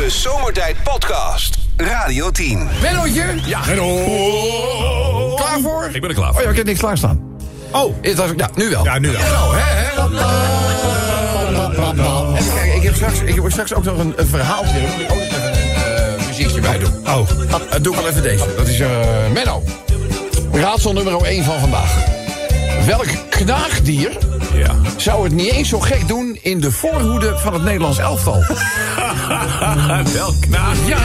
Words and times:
De 0.00 0.10
Zomertijd 0.10 0.76
Podcast. 0.82 1.58
Radio 1.76 2.30
10. 2.30 2.68
Mennootje? 2.82 3.24
Ja. 3.44 3.60
Menno. 3.66 5.34
Klaar 5.34 5.60
voor? 5.62 5.88
Ik 5.92 6.00
ben 6.00 6.10
er 6.10 6.16
klaar 6.16 6.28
Oh 6.28 6.34
voor. 6.34 6.42
ja, 6.42 6.50
ik 6.50 6.56
heb 6.56 6.66
niks 6.66 6.78
klaarstaan. 6.78 7.20
Oh. 7.72 7.96
Is 8.00 8.14
dat, 8.14 8.28
ja, 8.36 8.50
nu 8.54 8.68
wel. 8.68 8.84
Ja, 8.84 8.98
nu 8.98 9.10
wel. 9.10 9.20
Menno, 9.20 9.52
hè? 9.52 9.60
hè? 9.60 9.88
Even 12.38 12.54
kijken, 12.54 12.76
ik 12.76 12.82
heb 12.82 12.94
straks, 12.94 13.20
ik 13.20 13.34
heb 13.34 13.50
straks 13.50 13.74
ook 13.74 13.84
nog 13.84 13.98
een, 13.98 14.12
een 14.16 14.26
verhaaltje. 14.26 14.78
Ook 15.10 15.18
een 15.18 15.28
eh, 16.18 16.26
muziekje 16.26 16.60
bij 16.60 16.78
doen. 16.78 16.92
Oh. 17.06 17.28
Dat 17.70 17.84
doe 17.84 17.94
ik 17.94 18.00
wel 18.00 18.10
even 18.10 18.22
deze. 18.22 18.44
Dat 18.56 18.68
is 18.68 18.80
eh 18.80 18.88
Menno. 19.32 19.62
Raadsel 20.52 20.92
nummer 20.92 21.22
1 21.22 21.44
van 21.44 21.60
vandaag. 21.60 22.19
Welk 22.86 23.06
knaagdier 23.30 24.10
Ja. 24.54 24.74
zou 24.96 25.24
het 25.24 25.32
niet 25.32 25.50
eens 25.52 25.68
zo 25.68 25.80
gek 25.80 26.08
doen 26.08 26.38
in 26.42 26.60
de 26.60 26.70
voorhoede 26.70 27.38
van 27.38 27.52
het 27.52 27.62
Nederlands 27.62 27.98
elftal? 27.98 28.42
Wel 30.14 30.34
knaag. 30.40 30.76
Ja, 30.86 30.98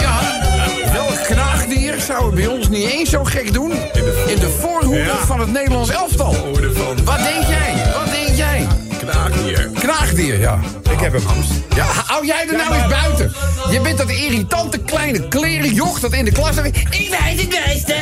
ja. 0.00 0.20
Welk 0.92 1.24
knaagdier 1.26 2.00
zou 2.00 2.26
het 2.26 2.34
bij 2.34 2.46
ons 2.46 2.68
niet 2.68 2.90
eens 2.90 3.10
zo 3.10 3.24
gek 3.24 3.52
doen 3.52 3.70
in 4.26 4.38
de 4.38 4.56
voorhoede 4.60 4.98
Ja. 4.98 5.16
van 5.26 5.40
het 5.40 5.52
Nederlands 5.52 5.90
elftal? 5.90 6.34
Wat 7.04 7.18
denk 7.18 7.46
jij? 7.46 7.81
Jij? 9.56 9.68
knaagdier. 9.72 9.80
Knaagdier, 9.80 10.40
ja. 10.40 10.58
Ik 10.90 11.00
heb 11.00 11.12
hem. 11.12 11.22
Ja, 11.76 11.84
hou 12.06 12.26
jij 12.26 12.46
er 12.50 12.56
nou 12.56 12.74
eens 12.74 12.86
buiten? 12.86 13.32
Je 13.70 13.80
bent 13.80 13.98
dat 13.98 14.10
irritante 14.10 14.78
kleine 14.78 15.28
klerenjoch 15.28 16.00
dat 16.00 16.12
in 16.12 16.24
de 16.24 16.32
klas... 16.32 16.56
Ik 16.56 16.62
weet 16.90 17.40
het 17.40 17.64
meeste, 17.66 17.94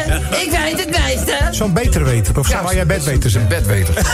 ik 0.43 0.51
weet 0.51 0.85
het 0.85 1.05
meeste. 1.07 1.37
Zo'n 1.51 1.73
beter 1.73 2.05
weten, 2.05 2.37
of 2.37 2.47
zou 2.47 2.75
jij 2.75 2.87
bed 2.87 3.05
weten 3.05 3.31
zijn? 3.31 3.49
Bedweter. 3.49 3.95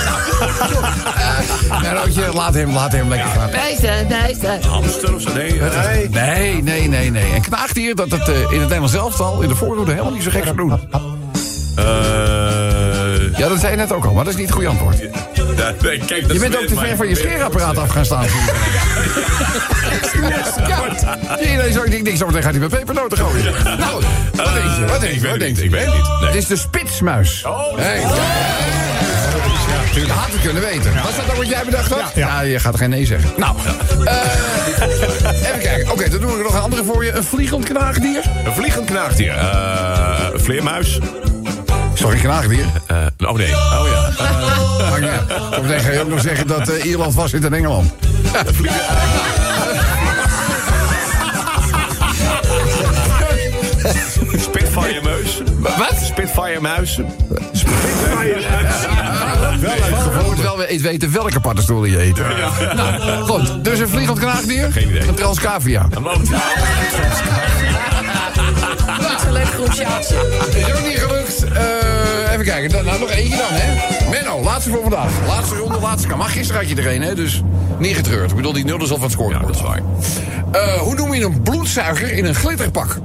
Nou, 1.82 1.96
Roodje, 1.96 2.32
laat 2.32 2.54
hem, 2.54 2.72
laat 2.72 2.92
hem 2.92 3.08
lekker 3.08 3.28
gaan. 3.30 3.50
Meester, 3.50 4.06
meester. 4.08 4.66
Hamster 4.66 5.14
of 5.14 5.20
zo? 5.20 5.32
Nee. 5.32 5.60
Nee. 6.10 6.62
Nee, 6.62 6.88
nee, 6.88 7.10
nee. 7.10 7.32
En 7.34 7.40
knaagdier 7.42 7.94
dat 7.94 8.10
het 8.10 8.28
eh, 8.28 8.34
in 8.34 8.42
het 8.42 8.50
Nederlands 8.50 8.94
elftal 8.94 9.40
in 9.42 9.48
de 9.48 9.54
voorhoede 9.54 9.90
helemaal 9.90 10.12
niet 10.12 10.22
zo 10.22 10.30
gek 10.30 10.44
zou 10.44 10.56
doen. 10.56 10.70
eh, 11.76 11.84
Ja, 13.38 13.48
dat 13.48 13.60
zei 13.60 13.70
je 13.70 13.76
net 13.76 13.92
ook 13.92 14.04
al, 14.04 14.12
maar 14.12 14.24
dat 14.24 14.32
is 14.32 14.38
niet 14.38 14.46
het 14.48 14.54
goede 14.54 14.70
antwoord. 14.70 14.96
ja, 15.56 15.74
nee, 15.82 15.98
kijk, 16.06 16.22
dat 16.22 16.32
Je 16.32 16.38
bent 16.38 16.56
ook 16.56 16.66
te 16.66 16.74
ver 16.74 16.96
van 16.96 17.08
je 17.08 17.14
scheerapparaat 17.14 17.78
af 17.78 17.88
gaan 17.88 18.04
staan. 18.04 18.26
Ja, 20.66 21.38
iedereen 21.38 21.72
zou 21.72 21.84
ik 21.84 21.90
denk, 21.90 22.02
niks 22.02 22.18
zometeen 22.18 22.42
gaat 22.42 22.50
hij 22.50 22.60
met 22.60 22.70
pepernoten 22.70 23.18
gooien. 23.18 23.44
Nou, 23.78 24.02
wat 24.32 24.52
denk 24.52 24.74
je? 24.78 24.84
Wat 24.86 25.00
denk 25.00 25.12
Ik 25.14 25.20
je? 25.20 25.28
Wat 25.28 25.38
denk? 25.38 25.58
Ik 25.58 25.70
weet 25.70 25.84
het 25.84 25.94
niet. 25.94 26.06
Het 26.20 26.34
is 26.34 26.46
de 26.46 26.56
spitsmuis. 26.56 27.44
Oh. 27.44 27.78
Je 29.94 30.06
had 30.08 30.32
het 30.32 30.40
kunnen 30.40 30.62
weten. 30.62 30.94
Was 31.02 31.16
dat 31.16 31.30
ook 31.30 31.36
wat 31.36 31.48
jij 31.48 31.64
bedacht 31.64 31.90
had? 31.90 32.12
Ja. 32.14 32.26
Ja, 32.26 32.40
je 32.40 32.60
gaat 32.60 32.72
er 32.72 32.78
geen 32.78 32.90
nee 32.90 33.06
zeggen. 33.06 33.30
Nou, 33.36 33.56
eh, 34.04 34.14
even 35.48 35.58
kijken. 35.60 35.92
Oké, 35.92 36.08
dan 36.08 36.20
doe 36.20 36.36
ik 36.38 36.42
nog 36.42 36.54
een 36.54 36.60
andere 36.60 36.84
voor 36.84 37.04
je. 37.04 37.12
Een 37.12 37.24
vliegend 37.24 37.64
knaagdier. 37.64 38.22
Een 38.44 38.52
vliegend 38.52 38.86
knaagdier. 38.86 39.32
Eh, 39.32 40.28
een 40.32 40.40
vleermuis. 40.40 40.98
Sorry, 42.06 42.20
knaagdier. 42.20 42.66
Eh, 42.86 43.06
oh 43.28 43.36
nee. 43.36 43.52
Oh 43.54 43.88
ja. 43.88 44.10
Maar 44.90 45.02
ja, 45.02 45.24
dan 45.50 45.80
ga 45.80 45.92
je 45.92 46.00
ook 46.00 46.08
nog 46.08 46.20
zeggen 46.20 46.46
dat 46.46 46.68
eh, 46.68 46.84
Ierland 46.84 47.14
was 47.14 47.32
in 47.32 47.52
Engeland. 47.54 47.92
Spitfire 54.36 55.00
muis. 55.02 55.42
Wat? 55.58 55.94
Spitfire 56.02 56.60
muis. 56.60 57.00
Wel 59.60 59.74
Je 59.74 60.22
moet 60.24 60.40
wel 60.40 60.62
eens 60.62 60.82
weten 60.82 61.12
welke 61.12 61.40
paddenstoelen 61.40 61.90
je 61.90 62.02
eet. 62.02 62.16
Nou, 62.74 63.22
goed. 63.22 63.64
Dus 63.64 63.78
een 63.78 63.88
vliegend 63.88 64.18
knaagdier? 64.18 64.72
Geen 64.72 64.88
idee. 64.88 65.08
Een 65.08 65.14
transcavia. 65.14 65.86
Een 65.90 66.02
zo 69.20 69.32
leuk 69.32 69.46
groepsjaartje. 69.46 70.14
Is 70.56 70.72
ook 70.72 70.86
niet 70.86 70.98
gelukt. 70.98 71.44
Eh, 71.44 72.32
even 72.32 72.44
kijken. 72.44 72.70
Dan, 72.70 72.84
nou, 72.84 73.00
nog 73.00 73.10
eentje 73.10 73.36
dan, 73.36 73.46
hè. 73.50 74.10
Menno, 74.10 74.42
laatste 74.42 74.70
voor 74.70 74.82
vandaag. 74.82 75.10
Laatste 75.26 75.54
ronde, 75.54 75.80
laatste 75.80 76.08
kan. 76.08 76.18
Maar 76.18 76.28
gisteren 76.28 76.60
had 76.60 76.70
je 76.70 76.76
er 76.76 76.94
een, 76.94 77.02
hè. 77.02 77.14
Dus 77.14 77.42
niet 77.78 77.96
getreurd. 77.96 78.30
Ik 78.30 78.36
bedoel, 78.36 78.52
die 78.52 78.64
nul 78.64 78.82
is 78.82 78.90
al 78.90 78.96
van 78.96 79.04
het 79.04 79.12
scoren. 79.12 79.40
Ja, 79.40 79.46
dat 79.46 79.54
is 79.54 79.62
waar. 79.62 79.80
Eh, 80.52 80.72
hoe 80.72 80.94
noem 80.94 81.14
je 81.14 81.24
een 81.24 81.42
bloedzuiger 81.42 82.12
in 82.12 82.24
een 82.24 82.34
glitterpak? 82.34 82.96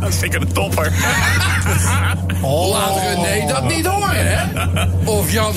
Dat 0.00 0.08
is 0.08 0.18
zeker 0.18 0.40
een 0.40 0.52
topper. 0.52 0.92
Laat 2.42 2.98
René 3.02 3.46
dat 3.46 3.68
niet 3.68 3.86
horen, 3.86 4.26
hè? 4.26 4.44
Of 5.04 5.32
Jan, 5.32 5.54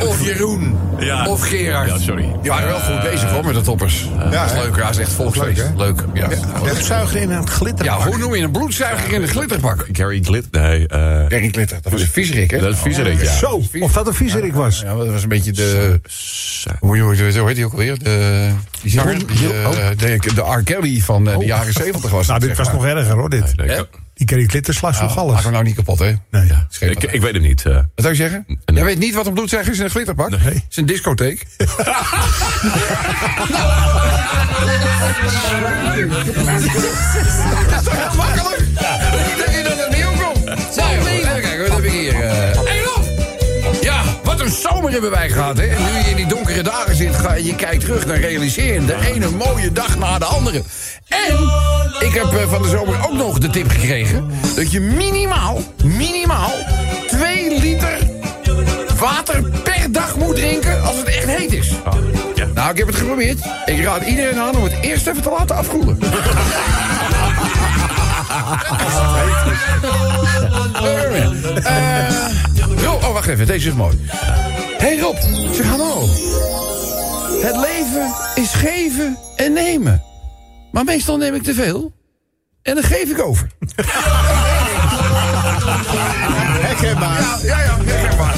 of 0.00 0.24
Jeroen, 0.24 0.76
Ja. 0.98 1.26
of 1.26 1.48
Gerard. 1.48 1.88
Ja, 1.88 1.98
sorry. 1.98 2.28
Je 2.42 2.48
waren 2.48 2.68
wel 2.68 2.80
goed 2.80 3.02
bezig, 3.10 3.30
hoor, 3.30 3.44
met 3.44 3.54
de 3.54 3.60
toppers. 3.60 4.08
Ja, 4.18 4.30
dat 4.46 4.56
is 4.56 4.62
leuk. 4.62 4.76
Ja, 4.76 4.82
dat 4.82 4.90
is 4.90 4.98
echt 4.98 5.12
volksfeest. 5.12 5.56
Leuk, 5.56 5.66
hè? 5.76 5.84
Leuk, 5.84 6.04
ja. 6.14 6.28
Bloedzuiger 6.62 7.20
in 7.20 7.30
een 7.30 7.48
glitter. 7.48 7.84
Ja, 7.84 8.00
hoe 8.06 8.18
noem 8.18 8.34
je 8.34 8.42
een 8.42 8.50
bloedzuiger 8.50 9.12
in 9.12 9.22
een 9.22 9.28
glitterpak? 9.28 9.86
Gary 9.92 10.20
Glit. 10.22 10.46
Nee. 10.50 10.86
eh 10.88 10.98
Gary 11.28 11.48
Glitter, 11.48 11.78
dat 11.82 11.92
was 11.92 12.00
een 12.00 12.08
viezerik, 12.08 12.50
hè? 12.50 12.58
dat 12.60 12.72
is 12.72 12.78
viezerik, 12.80 13.22
ja. 13.22 13.32
Zo, 13.36 13.62
of 13.80 13.92
dat 13.92 14.06
een 14.06 14.14
viezerik 14.14 14.54
was. 14.54 14.80
Ja, 14.80 14.94
dat 14.94 15.06
was 15.08 15.22
een 15.22 15.28
beetje 15.28 15.52
de... 15.52 16.00
Hoe 16.80 16.98
hoe- 17.00 17.16
hoe- 17.16 17.32
hoe 17.38 17.46
heet 17.46 17.56
die 17.56 17.64
ook 17.64 17.72
alweer? 17.72 17.98
De, 17.98 18.48
die 18.82 18.90
zanger, 18.90 19.18
die, 19.26 19.52
eh, 19.62 19.88
de, 19.96 20.18
de 20.34 20.40
R. 20.40 20.62
Kelly 20.64 21.00
van 21.00 21.28
eh, 21.30 21.38
de 21.38 21.44
jaren 21.44 21.72
70 21.72 22.10
was 22.10 22.26
Nou, 22.26 22.40
dit 22.40 22.56
was 22.56 22.66
maar. 22.66 22.74
nog 22.76 22.84
erger 22.86 23.14
hoor, 23.14 23.30
dit. 23.30 23.54
Nee, 24.30 24.30
Hè? 24.30 24.30
ik- 24.30 24.30
Die 24.30 24.36
Kerry 24.36 24.46
Glitter 24.46 24.74
slaat 24.74 24.92
Nou, 24.92 25.04
nog 25.04 25.14
Maak 25.16 25.24
alles. 25.24 25.42
hem 25.42 25.52
nou 25.52 25.64
niet 25.64 25.74
kapot, 25.74 25.98
hè? 25.98 26.12
Nee. 26.30 26.46
Ja, 26.46 26.66
Ik, 26.80 27.02
ik 27.02 27.20
weet 27.20 27.32
het 27.34 27.42
niet. 27.42 27.66
eh. 27.66 27.74
Wat 27.74 27.84
zou 27.94 28.08
je 28.08 28.14
zeggen? 28.14 28.44
Nee. 28.46 28.56
Jij 28.76 28.84
weet 28.84 28.98
niet 28.98 29.14
wat 29.14 29.26
een 29.26 29.32
bloedzuiger 29.34 29.72
is 29.72 29.78
in 29.78 29.84
een 29.84 29.90
glitterpak? 29.90 30.30
Nee. 30.30 30.38
Het 30.40 30.64
is 30.70 30.76
een 30.76 30.86
discotheek. 30.86 31.46
Dat 37.70 37.78
is 37.78 37.84
toch 37.84 37.96
heel 37.96 38.16
makkelijk? 38.16 38.60
Zomer 44.70 44.90
hebben 44.90 45.10
wij 45.10 45.30
gehad, 45.30 45.56
hè? 45.56 45.66
En 45.66 45.84
nu 45.84 45.98
je 45.98 46.10
in 46.10 46.16
die 46.16 46.26
donkere 46.26 46.62
dagen 46.62 46.96
zit 46.96 47.14
ga, 47.14 47.34
je 47.34 47.54
kijkt 47.54 47.80
terug, 47.80 48.04
dan 48.04 48.16
realiseer 48.16 48.74
je 48.74 48.84
de 48.84 48.96
ene 49.14 49.30
mooie 49.30 49.72
dag 49.72 49.98
na 49.98 50.18
de 50.18 50.24
andere. 50.24 50.62
En 51.08 51.38
ik 51.98 52.14
heb 52.14 52.32
eh, 52.32 52.48
van 52.48 52.62
de 52.62 52.68
zomer 52.68 53.04
ook 53.04 53.12
nog 53.12 53.38
de 53.38 53.50
tip 53.50 53.70
gekregen... 53.70 54.30
dat 54.54 54.72
je 54.72 54.80
minimaal, 54.80 55.60
minimaal 55.84 56.52
2 57.06 57.60
liter 57.60 57.98
water 58.98 59.42
per 59.62 59.92
dag 59.92 60.16
moet 60.16 60.36
drinken 60.36 60.82
als 60.82 60.96
het 60.96 61.06
echt 61.06 61.26
heet 61.26 61.52
is. 61.52 61.68
ja. 62.34 62.46
Nou, 62.54 62.70
ik 62.70 62.78
heb 62.78 62.86
het 62.86 62.96
geprobeerd. 62.96 63.38
Ik 63.66 63.84
raad 63.84 64.02
iedereen 64.02 64.38
aan 64.38 64.56
om 64.56 64.64
het 64.64 64.74
eerst 64.80 65.06
even 65.06 65.22
te 65.22 65.30
laten 65.30 65.56
afkoelen. 65.56 65.98
Eh, 71.62 72.92
oh, 72.92 73.12
wacht 73.12 73.28
even. 73.28 73.46
Deze 73.46 73.68
is 73.68 73.74
mooi. 73.74 73.98
Hé 74.82 74.88
hey 74.88 74.98
Rob, 74.98 75.16
zeg 75.52 75.66
hallo. 75.66 76.06
Het 77.40 77.56
leven 77.56 78.14
is 78.34 78.52
geven 78.52 79.18
en 79.36 79.52
nemen. 79.52 80.02
Maar 80.72 80.84
meestal 80.84 81.16
neem 81.16 81.34
ik 81.34 81.42
te 81.42 81.54
veel. 81.54 81.92
En 82.62 82.74
dan 82.74 82.84
geef 82.84 83.10
ik 83.10 83.22
over. 83.22 83.46
Herkenbaar. 86.66 87.20
Ja, 87.20 87.38
ja, 87.42 87.58
ja, 87.62 87.76
herkenbaar. 87.84 88.34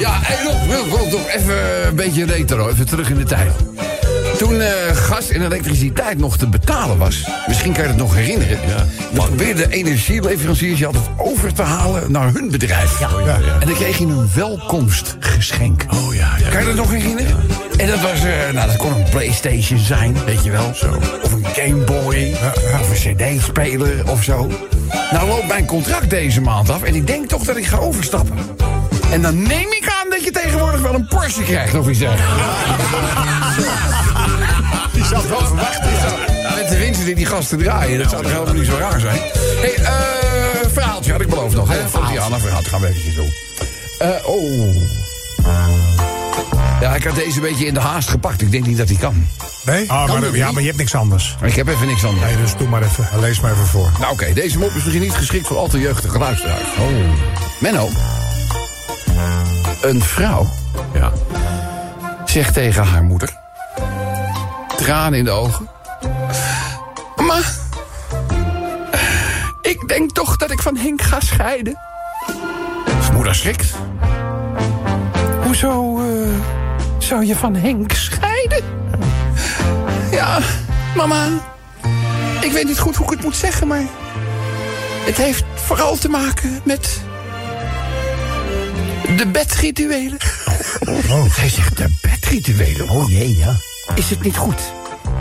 Ja, 0.00 0.18
hey 0.22 0.44
Rob, 0.44 0.68
wil 0.68 0.84
wil 0.84 1.08
toch 1.08 1.28
even 1.28 1.86
een 1.86 1.96
beetje 1.96 2.24
retro, 2.24 2.68
even 2.68 2.86
terug 2.86 3.10
in 3.10 3.16
de 3.16 3.24
tijd. 3.24 3.52
Toen 4.38 4.60
eh, 4.60 4.96
gas 4.96 5.30
en 5.30 5.44
elektriciteit 5.44 6.18
nog 6.18 6.36
te 6.36 6.48
betalen 6.48 6.98
was, 6.98 7.28
misschien 7.46 7.72
kan 7.72 7.82
je 7.82 7.88
het 7.88 7.98
nog 7.98 8.14
herinneren. 8.14 8.58
Ja. 8.66 8.84
Dan 9.12 9.26
probeerden 9.26 9.70
energieleveranciers 9.70 10.78
je 10.78 10.86
altijd 10.86 11.04
over 11.16 11.54
te 11.54 11.62
halen 11.62 12.12
naar 12.12 12.32
hun 12.32 12.50
bedrijf. 12.50 13.00
ja, 13.00 13.08
ja. 13.24 13.38
En 13.60 13.66
dan 13.66 13.74
kreeg 13.74 13.98
je 13.98 14.04
een 14.04 14.30
welkomstgeschenk. 14.34 15.84
Oh 15.90 16.14
ja, 16.14 16.30
ja. 16.38 16.48
Kan 16.48 16.60
je 16.60 16.66
dat 16.66 16.74
nog 16.74 16.90
herinneren? 16.90 17.36
En 17.76 17.86
dat 17.86 18.00
was, 18.00 18.24
eh, 18.24 18.52
nou, 18.52 18.66
dat 18.66 18.76
kon 18.76 18.92
een 18.92 19.08
Playstation 19.10 19.78
zijn, 19.78 20.16
weet 20.24 20.44
je 20.44 20.50
wel. 20.50 20.74
Zo. 20.74 20.98
Of 21.22 21.32
een 21.32 21.44
Game 21.44 21.84
Boy, 21.84 22.36
of 22.80 23.04
een 23.04 23.14
CD-speler 23.16 24.10
of 24.10 24.22
zo. 24.22 24.50
Nou 25.10 25.28
loopt 25.28 25.46
mijn 25.46 25.66
contract 25.66 26.10
deze 26.10 26.40
maand 26.40 26.70
af 26.70 26.82
en 26.82 26.94
ik 26.94 27.06
denk 27.06 27.28
toch 27.28 27.44
dat 27.44 27.56
ik 27.56 27.66
ga 27.66 27.76
overstappen. 27.76 28.36
En 29.10 29.22
dan 29.22 29.42
neem 29.42 29.72
ik 29.72 29.94
aan 30.02 30.10
dat 30.10 30.24
je 30.24 30.30
tegenwoordig 30.30 30.80
wel 30.80 30.94
een 30.94 31.06
Porsche 31.06 31.42
krijgt, 31.42 31.74
of 31.74 31.88
iets 31.88 31.98
dergelijks. 31.98 32.36
Winsten 37.08 37.14
die 37.14 37.24
die 37.24 37.26
gasten 37.26 37.58
draaien, 37.58 37.98
dat 37.98 38.10
zou 38.10 38.22
toch 38.22 38.32
helemaal 38.32 38.54
niet 38.54 38.66
zo 38.66 38.76
raar 38.76 39.00
zijn. 39.00 39.16
Hé, 39.16 39.58
hey, 39.60 39.74
eh, 39.74 40.70
verhaaltje 40.72 41.12
had 41.12 41.20
ik 41.20 41.28
beloofd 41.28 41.54
nog. 41.54 41.68
hè? 41.68 41.88
Van 41.88 42.06
Diana, 42.06 42.38
verhaaltje 42.38 42.70
gaan 42.70 42.80
we 42.80 42.86
eventjes 42.88 43.14
doen. 43.14 43.32
Eh, 43.98 44.08
oh. 44.26 44.76
Ja, 46.80 46.94
ik 46.94 47.04
had 47.04 47.14
deze 47.14 47.36
een 47.36 47.42
beetje 47.42 47.66
in 47.66 47.74
de 47.74 47.80
haast 47.80 48.08
gepakt. 48.08 48.42
Ik 48.42 48.50
denk 48.50 48.66
niet 48.66 48.76
dat 48.78 48.88
hij 48.88 48.96
kan. 48.96 49.26
Nee? 49.64 49.90
Ah, 49.90 50.08
maar, 50.08 50.36
ja, 50.36 50.50
maar 50.52 50.60
je 50.60 50.66
hebt 50.66 50.78
niks 50.78 50.94
anders. 50.94 51.36
Ik 51.42 51.54
heb 51.54 51.68
even 51.68 51.86
niks 51.86 52.04
anders. 52.04 52.24
Nee, 52.26 52.36
dus 52.36 52.56
doe 52.56 52.68
maar 52.68 52.82
even. 52.82 53.08
Lees 53.20 53.40
maar 53.40 53.52
even 53.52 53.66
voor. 53.66 53.90
Nou 54.00 54.12
oké, 54.12 54.32
deze 54.32 54.58
mop 54.58 54.68
is 54.68 54.74
misschien 54.74 55.00
niet 55.00 55.14
geschikt 55.14 55.46
voor 55.46 55.56
al 55.56 55.68
te 55.68 55.78
jeugdige 55.78 56.18
luisteraars. 56.18 56.68
Oh. 56.78 56.86
Menno. 57.60 57.88
Een 59.80 60.02
vrouw 60.02 60.50
Ja. 60.94 61.12
zegt 62.24 62.54
tegen 62.54 62.84
haar 62.84 63.02
moeder... 63.02 63.36
tranen 64.76 65.18
in 65.18 65.24
de 65.24 65.30
ogen. 65.30 65.68
Mama, 67.28 67.42
ik 69.60 69.88
denk 69.88 70.10
toch 70.10 70.36
dat 70.36 70.50
ik 70.50 70.62
van 70.62 70.76
Henk 70.76 71.02
ga 71.02 71.20
scheiden. 71.20 71.78
Zijn 73.00 73.14
moeder 73.14 73.34
schrikt. 73.34 73.74
Hoezo 75.42 75.98
eh, 75.98 76.28
zou 76.98 77.24
je 77.24 77.36
van 77.36 77.54
Henk 77.54 77.92
scheiden? 77.92 78.64
Ja, 80.10 80.38
mama, 80.96 81.26
ik 82.40 82.52
weet 82.52 82.64
niet 82.64 82.78
goed 82.78 82.96
hoe 82.96 83.06
ik 83.06 83.12
het 83.12 83.22
moet 83.22 83.36
zeggen, 83.36 83.66
maar... 83.66 83.84
het 85.04 85.16
heeft 85.16 85.44
vooral 85.54 85.96
te 85.96 86.08
maken 86.08 86.60
met... 86.64 87.00
de 89.16 89.26
bedrituelen. 89.26 90.18
Oh. 90.80 91.36
Hij 91.36 91.48
zegt 91.48 91.76
de 91.76 91.98
bedrituelen. 92.02 92.88
Oh 92.88 93.10
jee, 93.10 93.36
ja. 93.36 93.56
Is 93.94 94.10
het 94.10 94.22
niet 94.22 94.36
goed? 94.36 94.60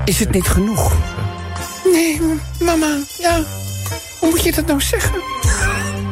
Is 0.05 0.19
het 0.19 0.31
niet 0.31 0.47
genoeg? 0.47 0.95
Nee, 1.97 2.21
m- 2.21 2.41
mama, 2.65 2.97
ja. 3.19 3.39
Hoe 4.19 4.29
moet 4.29 4.43
je 4.43 4.51
dat 4.51 4.65
nou 4.65 4.81
zeggen? 4.81 5.21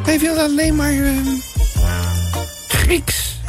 Hij 0.04 0.18
wil 0.18 0.38
alleen 0.38 0.74
maar... 0.76 0.90
ehm, 0.90 1.26
Grieks. 2.68 3.40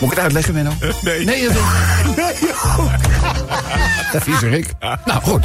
Moet 0.00 0.10
ik 0.10 0.16
het 0.16 0.18
uitleggen, 0.18 0.54
Menno? 0.54 0.72
nee. 1.02 1.24
Nee, 1.24 1.48
dat 1.48 1.56
nee. 2.16 2.34
Vieze 4.22 4.48
Rick. 4.56 4.66
Nou, 5.04 5.22
goed. 5.22 5.44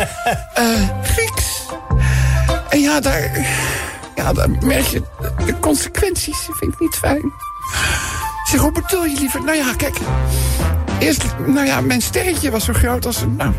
Eh, 0.53 0.65
Grieks. 1.03 1.65
En 2.69 2.79
ja, 2.81 2.99
daar... 2.99 3.47
Ja, 4.15 4.33
daar 4.33 4.49
merk 4.49 4.85
je... 4.85 5.01
De 5.45 5.59
consequenties 5.59 6.37
vind 6.59 6.73
ik 6.73 6.79
niet 6.79 6.95
fijn. 6.95 7.33
Zeg, 8.51 8.59
hoe 8.59 8.71
bedoel 8.71 9.05
je 9.05 9.19
liever? 9.19 9.43
Nou 9.43 9.57
ja, 9.57 9.73
kijk... 9.77 9.95
Eerst, 10.99 11.23
nou 11.45 11.65
ja, 11.65 11.81
mijn 11.81 12.01
sterretje 12.01 12.51
was 12.51 12.65
zo 12.65 12.73
groot 12.73 13.05
als 13.05 13.21
een, 13.21 13.35
nou, 13.35 13.53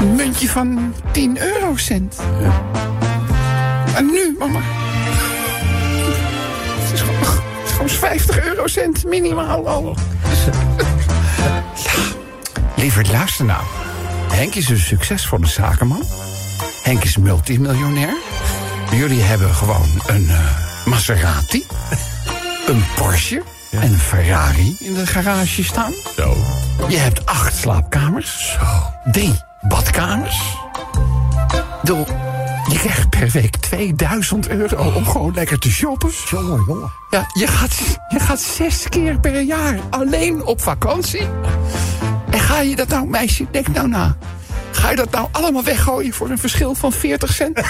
een 0.00 0.14
muntje 0.14 0.48
van 0.48 0.94
10 1.12 1.38
eurocent. 1.40 2.16
En 3.94 4.06
nu, 4.06 4.36
mama. 4.38 4.60
Het 6.78 6.92
is 6.92 7.00
gewoon, 7.00 7.20
het 7.20 7.66
is 7.66 7.72
gewoon 7.72 7.88
50 7.88 8.44
eurocent 8.44 9.04
minimaal 9.04 9.68
al. 9.68 9.84
ja, 11.84 11.92
lieverd, 12.76 13.12
luister 13.12 13.44
nou. 13.44 13.62
Henk 14.32 14.54
is 14.54 14.68
een 14.68 14.78
succesvolle 14.78 15.46
zakenman. 15.46 16.02
Henk 16.82 17.04
is 17.04 17.16
multimiljonair. 17.16 18.16
Jullie 18.90 19.22
hebben 19.22 19.54
gewoon 19.54 19.88
een 20.06 20.28
eh, 20.28 20.86
Maserati, 20.86 21.66
een 22.66 22.84
Porsche 22.94 23.42
en 23.70 23.82
een 23.82 23.98
Ferrari 23.98 24.76
in 24.78 24.94
de 24.94 25.06
garage 25.06 25.64
staan. 25.64 25.92
Zo. 26.16 26.36
Je 26.88 26.96
hebt 26.96 27.26
acht 27.26 27.56
slaapkamers. 27.56 28.58
Drie 29.12 29.46
badkamers. 29.68 30.56
Doe, 31.82 32.06
je 32.68 32.78
krijgt 32.78 33.10
per 33.10 33.30
week 33.30 33.56
2000 33.56 34.48
euro 34.48 34.92
om 34.92 35.06
gewoon 35.06 35.34
lekker 35.34 35.58
te 35.58 35.70
shoppen. 35.70 36.10
Jongen, 36.30 36.64
jongen. 36.66 36.92
Ja, 37.10 37.26
je 37.32 37.46
gaat, 37.46 37.78
je 38.08 38.20
gaat 38.20 38.40
zes 38.40 38.88
keer 38.88 39.20
per 39.20 39.40
jaar 39.40 39.78
alleen 39.90 40.44
op 40.44 40.62
vakantie. 40.62 41.26
En 42.30 42.40
ga 42.40 42.60
je 42.60 42.76
dat 42.76 42.88
nou, 42.88 43.06
meisje, 43.06 43.46
denk 43.50 43.68
nou 43.68 43.88
na. 43.88 44.16
Ga 44.70 44.90
je 44.90 44.96
dat 44.96 45.10
nou 45.10 45.28
allemaal 45.32 45.64
weggooien 45.64 46.12
voor 46.12 46.30
een 46.30 46.38
verschil 46.38 46.74
van 46.74 46.92
40 46.92 47.32
cent? 47.32 47.56
De 47.56 47.64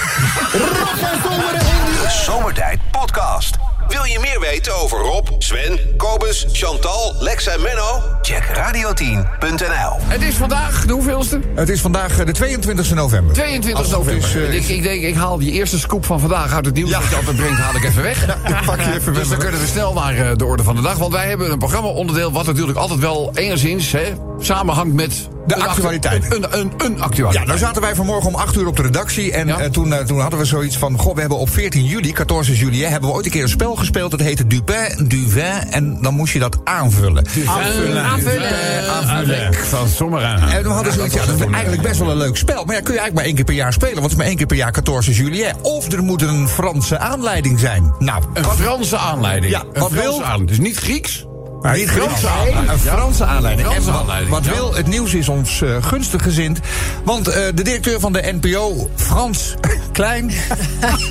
Zomertijd 2.24 2.80
Podcast. 2.90 3.67
Wil 3.88 4.04
je 4.04 4.18
meer 4.20 4.40
weten 4.40 4.76
over 4.76 4.98
Rob, 4.98 5.28
Sven, 5.38 5.78
Kobus, 5.96 6.46
Chantal, 6.52 7.14
Lex 7.18 7.46
en 7.46 7.62
Menno? 7.62 8.02
Check 8.22 8.42
radio10.nl. 8.44 9.96
Het 10.02 10.22
is 10.22 10.34
vandaag 10.34 10.86
de 10.86 10.92
hoeveelste? 10.92 11.40
Het 11.54 11.68
is 11.68 11.80
vandaag 11.80 12.18
eh, 12.18 12.26
de 12.26 12.32
22 12.32 12.94
november. 12.94 13.34
22 13.34 13.78
Als 13.78 13.86
het 13.86 13.96
goed 13.96 14.06
november. 14.06 14.28
is, 14.28 14.48
eh, 14.48 14.54
ik, 14.54 14.76
ik 14.76 14.82
denk, 14.82 15.02
ik 15.02 15.14
haal 15.14 15.38
die 15.38 15.52
eerste 15.52 15.78
scoop 15.78 16.04
van 16.04 16.20
vandaag 16.20 16.54
uit 16.54 16.64
het 16.64 16.74
nieuws. 16.74 16.90
Ja. 16.90 17.00
Dat 17.00 17.08
je 17.08 17.16
altijd 17.16 17.36
brengt, 17.36 17.58
haal 17.58 17.74
ik 17.74 17.84
even 17.84 18.02
weg. 18.02 18.26
pak 18.66 18.80
je 18.80 18.94
even 18.94 19.12
dus 19.12 19.22
weg. 19.22 19.28
dan 19.28 19.38
kunnen 19.38 19.60
we 19.60 19.66
snel 19.66 19.92
naar 19.92 20.16
eh, 20.16 20.36
de 20.36 20.44
orde 20.44 20.62
van 20.62 20.76
de 20.76 20.82
dag. 20.82 20.96
Want 20.96 21.12
wij 21.12 21.28
hebben 21.28 21.50
een 21.50 21.58
programma-onderdeel... 21.58 22.32
wat 22.32 22.46
natuurlijk 22.46 22.78
altijd 22.78 23.00
wel 23.00 23.30
enigszins 23.34 23.92
hè, 23.92 24.12
samenhangt 24.38 24.94
met... 24.94 25.28
De 25.48 25.56
actualiteit. 25.56 26.24
Een, 26.34 26.58
een, 26.58 26.72
een 26.78 27.00
actualiteit. 27.02 27.32
Ja, 27.42 27.44
nou 27.44 27.58
zaten 27.58 27.82
wij 27.82 27.94
vanmorgen 27.94 28.28
om 28.28 28.34
8 28.34 28.56
uur 28.56 28.66
op 28.66 28.76
de 28.76 28.82
redactie. 28.82 29.32
En 29.32 29.46
Ja. 29.46 29.58
eh, 29.58 29.70
toen, 29.70 29.92
eh, 29.92 30.04
toen 30.04 30.20
hadden 30.20 30.38
we 30.38 30.44
zoiets 30.44 30.76
van... 30.78 30.98
Goh, 30.98 31.14
we 31.14 31.20
hebben 31.20 31.38
op 31.38 31.50
14 31.50 31.84
juli, 31.84 32.12
14 32.14 32.54
juli... 32.54 32.84
hebben 32.84 33.08
we 33.10 33.14
ooit 33.16 33.24
een 33.24 33.30
keer 33.30 33.42
een 33.42 33.48
spel 33.48 33.74
gespeeld. 33.76 34.10
Dat 34.10 34.20
heette 34.20 34.46
Dupin, 34.46 35.04
Duvin. 35.08 35.44
En 35.70 35.98
dan 36.02 36.14
moest 36.14 36.32
je 36.32 36.38
dat 36.38 36.58
aanvullen. 36.64 37.26
Aanvullen. 37.46 38.02
Aanvullen. 38.04 38.88
Aanvullen. 38.90 39.54
Van 39.54 39.88
Sommerin. 39.88 40.48
En 40.48 40.62
we 40.62 40.68
hadden 40.68 40.92
zoiets, 40.92 41.14
ja, 41.14 41.26
dat 41.26 41.34
is 41.40 41.44
eigenlijk 41.52 41.82
best 41.82 41.98
wel 42.00 42.10
een 42.10 42.16
leuk 42.16 42.36
spel. 42.36 42.64
Maar 42.64 42.74
ja, 42.74 42.80
kun 42.80 42.94
je 42.94 42.98
eigenlijk 43.00 43.14
maar 43.14 43.24
één 43.24 43.34
keer 43.34 43.44
per 43.44 43.54
jaar 43.54 43.72
spelen. 43.72 43.94
Want 43.94 44.02
het 44.04 44.12
is 44.12 44.18
maar 44.18 44.26
één 44.26 44.36
keer 44.36 44.46
per 44.46 44.56
jaar 44.56 44.72
14 44.84 45.12
juli. 45.12 45.44
Of 45.62 45.92
er 45.92 46.02
moet 46.02 46.22
een 46.22 46.48
Franse 46.48 46.98
aanleiding 46.98 47.60
zijn. 47.60 47.94
Nou, 47.98 48.22
Een 48.34 48.42
wat- 48.42 48.56
Franse 48.56 48.96
aanleiding. 48.96 49.52
Ja, 49.52 49.60
een 49.60 49.80
wat 49.80 49.90
Franse 49.90 49.96
wil- 50.08 50.14
aanleiding. 50.22 50.48
Dus 50.48 50.58
niet 50.58 50.76
Grieks. 50.76 51.26
Niet 51.62 51.90
Franse 51.90 52.16
Franse 52.16 52.28
aanleiding. 52.28 52.68
Een 52.70 52.78
Franse 52.78 53.24
aanleiding. 53.24 53.68
Franse 53.68 53.88
en 53.88 53.92
wat, 53.92 54.00
aanleiding, 54.00 54.30
wat 54.30 54.44
ja. 54.44 54.52
wil, 54.52 54.74
het 54.74 54.86
nieuws 54.86 55.14
is 55.14 55.28
ons 55.28 55.62
eh, 55.62 55.76
gunstig 55.80 56.22
gezind. 56.22 56.60
Want 57.04 57.28
eh, 57.28 57.42
de 57.54 57.62
directeur 57.62 58.00
van 58.00 58.12
de 58.12 58.38
NPO, 58.40 58.90
Frans 58.94 59.54
Klein, 59.92 60.30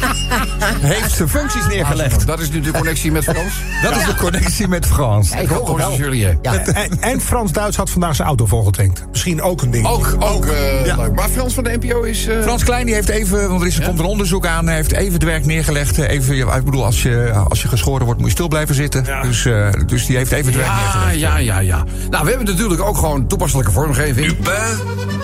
heeft 0.81 1.11
zijn 1.15 1.29
functies 1.29 1.67
neergelegd. 1.67 2.27
Dat 2.27 2.39
is 2.39 2.49
nu 2.49 2.59
de 2.61 2.71
connectie 2.71 3.11
met 3.11 3.23
Frans. 3.23 3.53
Dat 3.83 3.95
is 3.95 4.05
de 4.05 4.15
connectie 4.15 4.67
met 4.67 4.85
Frans. 4.85 5.31
Ik 5.31 5.47
hoop 5.47 5.67
het 5.67 5.77
wel. 5.77 5.95
Jullie. 5.95 6.37
Ja, 6.41 6.65
En, 6.65 7.01
en 7.01 7.21
Frans-Duits 7.21 7.77
had 7.77 7.89
vandaag 7.89 8.15
zijn 8.15 8.27
auto 8.27 8.45
volgetankt. 8.45 9.05
Misschien 9.11 9.41
ook 9.41 9.61
een 9.61 9.71
ding. 9.71 9.87
Ook, 9.87 10.15
ook 10.19 10.45
eh, 10.45 10.95
leuk. 10.97 11.15
Maar 11.15 11.29
Frans 11.29 11.53
van 11.53 11.63
de 11.63 11.77
NPO 11.81 12.01
is... 12.01 12.27
eh, 12.27 12.41
Frans 12.41 12.63
Klein 12.63 12.85
die 12.85 12.95
heeft 12.95 13.09
even, 13.09 13.49
want 13.49 13.61
er, 13.61 13.67
is, 13.67 13.77
er 13.77 13.85
komt 13.85 13.99
een 13.99 14.05
onderzoek 14.05 14.45
aan, 14.45 14.65
hij 14.65 14.75
heeft 14.75 14.91
even 14.91 15.13
het 15.13 15.23
werk 15.23 15.45
neergelegd. 15.45 15.97
Even, 15.97 16.37
ik 16.37 16.63
bedoel, 16.63 16.85
als 16.85 17.01
je, 17.01 17.31
als 17.49 17.61
je 17.61 17.67
geschoren 17.67 18.05
wordt, 18.05 18.19
moet 18.19 18.29
je 18.29 18.35
stil 18.35 18.47
blijven 18.47 18.75
zitten. 18.75 19.05
Dus, 19.21 19.45
eh, 19.45 19.69
dus 19.85 20.05
die 20.05 20.17
heeft 20.17 20.31
even 20.37 20.53
het 20.53 20.61
werk 20.61 20.67
Ja, 20.67 20.83
neergelegd. 20.83 21.19
ja, 21.19 21.37
ja, 21.37 21.59
ja. 21.59 21.83
Nou, 22.09 22.23
we 22.23 22.29
hebben 22.29 22.47
natuurlijk 22.47 22.81
ook 22.81 22.97
gewoon 22.97 23.27
toepasselijke 23.27 23.71
vormgeving. 23.71 24.27
Dupin, 24.27 24.53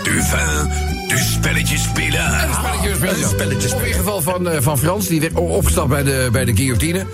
Duvin, 0.04 0.70
de 1.08 1.18
spelletjes 1.18 1.84
spelen. 1.84 2.32
Spelletjes 2.54 2.96
spelen. 2.96 3.30
spelletjes 3.30 3.74
Of 3.74 3.82
in 3.84 3.94
geval 3.94 4.22
van, 4.22 4.50
eh, 4.50 4.62
van 4.62 4.78
Frans, 4.78 5.08
die 5.08 5.20
werd 5.22 5.34
opgestapt 5.34 5.90
bij 5.90 6.04
de, 6.04 6.30
bij 6.32 6.46
de 6.46 6.56
guillotine. 6.56 7.06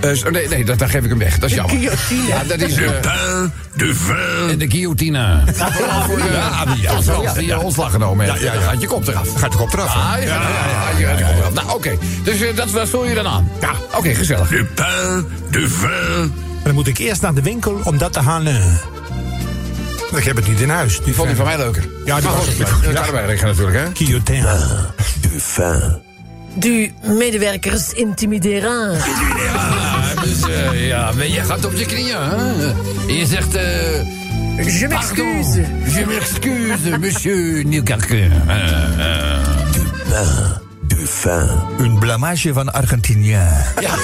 Eh, 0.00 0.10
eh, 0.10 0.32
nee, 0.32 0.48
nee 0.48 0.64
dat, 0.64 0.78
daar 0.78 0.88
geef 0.88 1.02
ik 1.02 1.08
hem 1.08 1.18
weg. 1.18 1.38
Dat 1.38 1.50
is 1.50 1.56
jammer. 1.56 1.76
guillotine. 1.76 2.26
Ja, 2.26 2.42
dat 2.44 2.60
is... 2.60 2.74
Dupin, 2.74 3.52
Duvin. 3.74 4.58
de 4.58 4.70
guillotine. 4.70 5.42
Voor 6.06 6.16
de, 6.16 6.24
ja, 6.32 6.64
ja, 6.80 7.02
Frans, 7.02 7.34
die 7.34 7.52
eh, 7.52 7.64
ontslag 7.64 7.90
genomen 7.90 8.26
heeft. 8.26 8.40
Ja, 8.42 8.52
ja, 8.52 8.60
ja. 8.60 8.66
Gaat 8.66 8.80
je 8.80 8.86
kop 8.86 9.08
eraf. 9.08 9.34
Gaat 9.34 9.50
toch 9.50 9.60
op 9.60 9.72
eraf? 9.72 9.94
Ah, 9.94 10.12
je 10.20 10.26
ja, 10.26 10.40
je 10.98 11.06
je 11.18 11.24
kop 11.24 11.36
eraf. 11.38 11.52
Nou, 11.52 11.76
oké. 11.76 11.98
Dus 12.24 12.38
dat, 12.54 12.70
dat 12.72 12.88
vul 12.88 13.06
je 13.06 13.14
dan 13.14 13.26
aan. 13.26 13.50
Ja. 13.60 13.70
Oké, 13.96 14.14
gezellig. 14.14 14.48
Dupin, 14.48 15.26
Duvin. 15.50 16.47
Dan 16.68 16.76
moet 16.76 16.86
ik 16.86 16.98
eerst 16.98 17.22
naar 17.22 17.34
de 17.34 17.42
winkel 17.42 17.80
om 17.84 17.98
dat 17.98 18.12
te 18.12 18.20
halen. 18.20 18.80
Ik 20.16 20.24
heb 20.24 20.36
het 20.36 20.48
niet 20.48 20.60
in 20.60 20.68
huis. 20.68 21.00
Die 21.04 21.14
vond 21.14 21.26
hij 21.26 21.36
van 21.36 21.44
mij 21.46 21.56
leuker. 21.56 21.82
Ja, 22.04 22.14
die 22.14 22.24
Maar 22.24 22.34
was 22.36 22.44
goed, 22.46 22.62
ook 22.62 22.84
leuk. 22.84 22.94
Dat 22.94 23.06
Ja. 23.12 23.20
rekenen 23.20 23.56
natuurlijk, 23.56 23.76
hè? 23.76 23.84
Guillotine. 24.04 24.56
Duvin. 25.20 25.96
Du 26.54 26.92
medewerkers 27.02 27.92
intimideren. 27.92 28.92
Ja, 28.92 30.14
dus, 30.22 30.40
eh, 30.48 30.86
ja, 30.88 31.12
maar 31.12 31.26
je 31.26 31.40
gaat 31.44 31.64
op 31.64 31.72
je 31.74 31.86
knieën, 31.86 32.16
hè? 32.22 32.68
En 33.08 33.14
je 33.14 33.26
zegt... 33.26 33.54
eh 33.54 34.04
Je 34.80 34.86
m'excuse. 34.88 35.64
Je 35.94 36.04
m'excuse, 36.06 36.98
monsieur 36.98 37.64
Nieuwkerken. 37.64 38.32
Duvin. 40.98 41.48
Een 41.78 41.98
blamage 41.98 42.52
van 42.52 42.72
Argentinië. 42.72 43.38
Ja. 43.80 43.94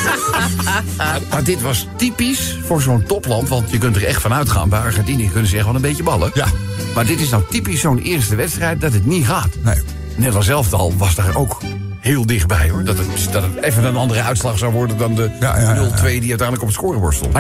maar 1.31 1.45
dit 1.45 1.63
was 1.63 1.89
typisch 1.97 2.59
voor 2.67 2.83
zo'n 2.83 3.03
topland, 3.03 3.49
want 3.49 3.71
je 3.71 3.79
kunt 3.79 3.97
er 3.97 4.05
echt 4.05 4.21
van 4.21 4.33
uitgaan. 4.33 4.69
Bij 4.69 4.81
Argentinië 4.81 5.31
kunnen 5.31 5.51
ze 5.51 5.57
echt 5.57 5.65
wel 5.65 5.75
een 5.75 5.81
beetje 5.81 6.03
ballen. 6.03 6.31
Ja. 6.35 6.47
Maar 6.95 7.07
dit 7.07 7.21
is 7.21 7.31
nou 7.31 7.43
typisch 7.51 7.81
zo'n 7.81 7.99
eerste 7.99 8.35
wedstrijd 8.35 8.81
dat 8.81 8.93
het 8.93 9.07
niet 9.07 9.27
gaat. 9.27 9.49
Nee. 9.63 9.83
Nederland 10.17 10.45
zelf 10.45 10.73
al 10.73 10.97
was 10.97 11.15
daar 11.15 11.37
ook 11.37 11.61
heel 12.01 12.27
dichtbij, 12.27 12.71
hoor. 12.71 12.85
Dat 12.85 12.99
het, 12.99 13.33
dat 13.33 13.43
het 13.43 13.63
even 13.63 13.85
een 13.85 13.97
andere 13.97 14.23
uitslag 14.23 14.59
zou 14.59 14.73
worden 14.73 14.99
dan 14.99 15.15
de 15.15 15.31
Ja, 15.41 15.61
ja, 15.61 15.75
ja, 15.75 15.89
0-2 15.89 15.91
die 16.03 16.11
uiteindelijk 16.13 16.61
op 16.61 16.67
het 16.67 16.77
scorebord 16.77 17.15
stond. 17.15 17.33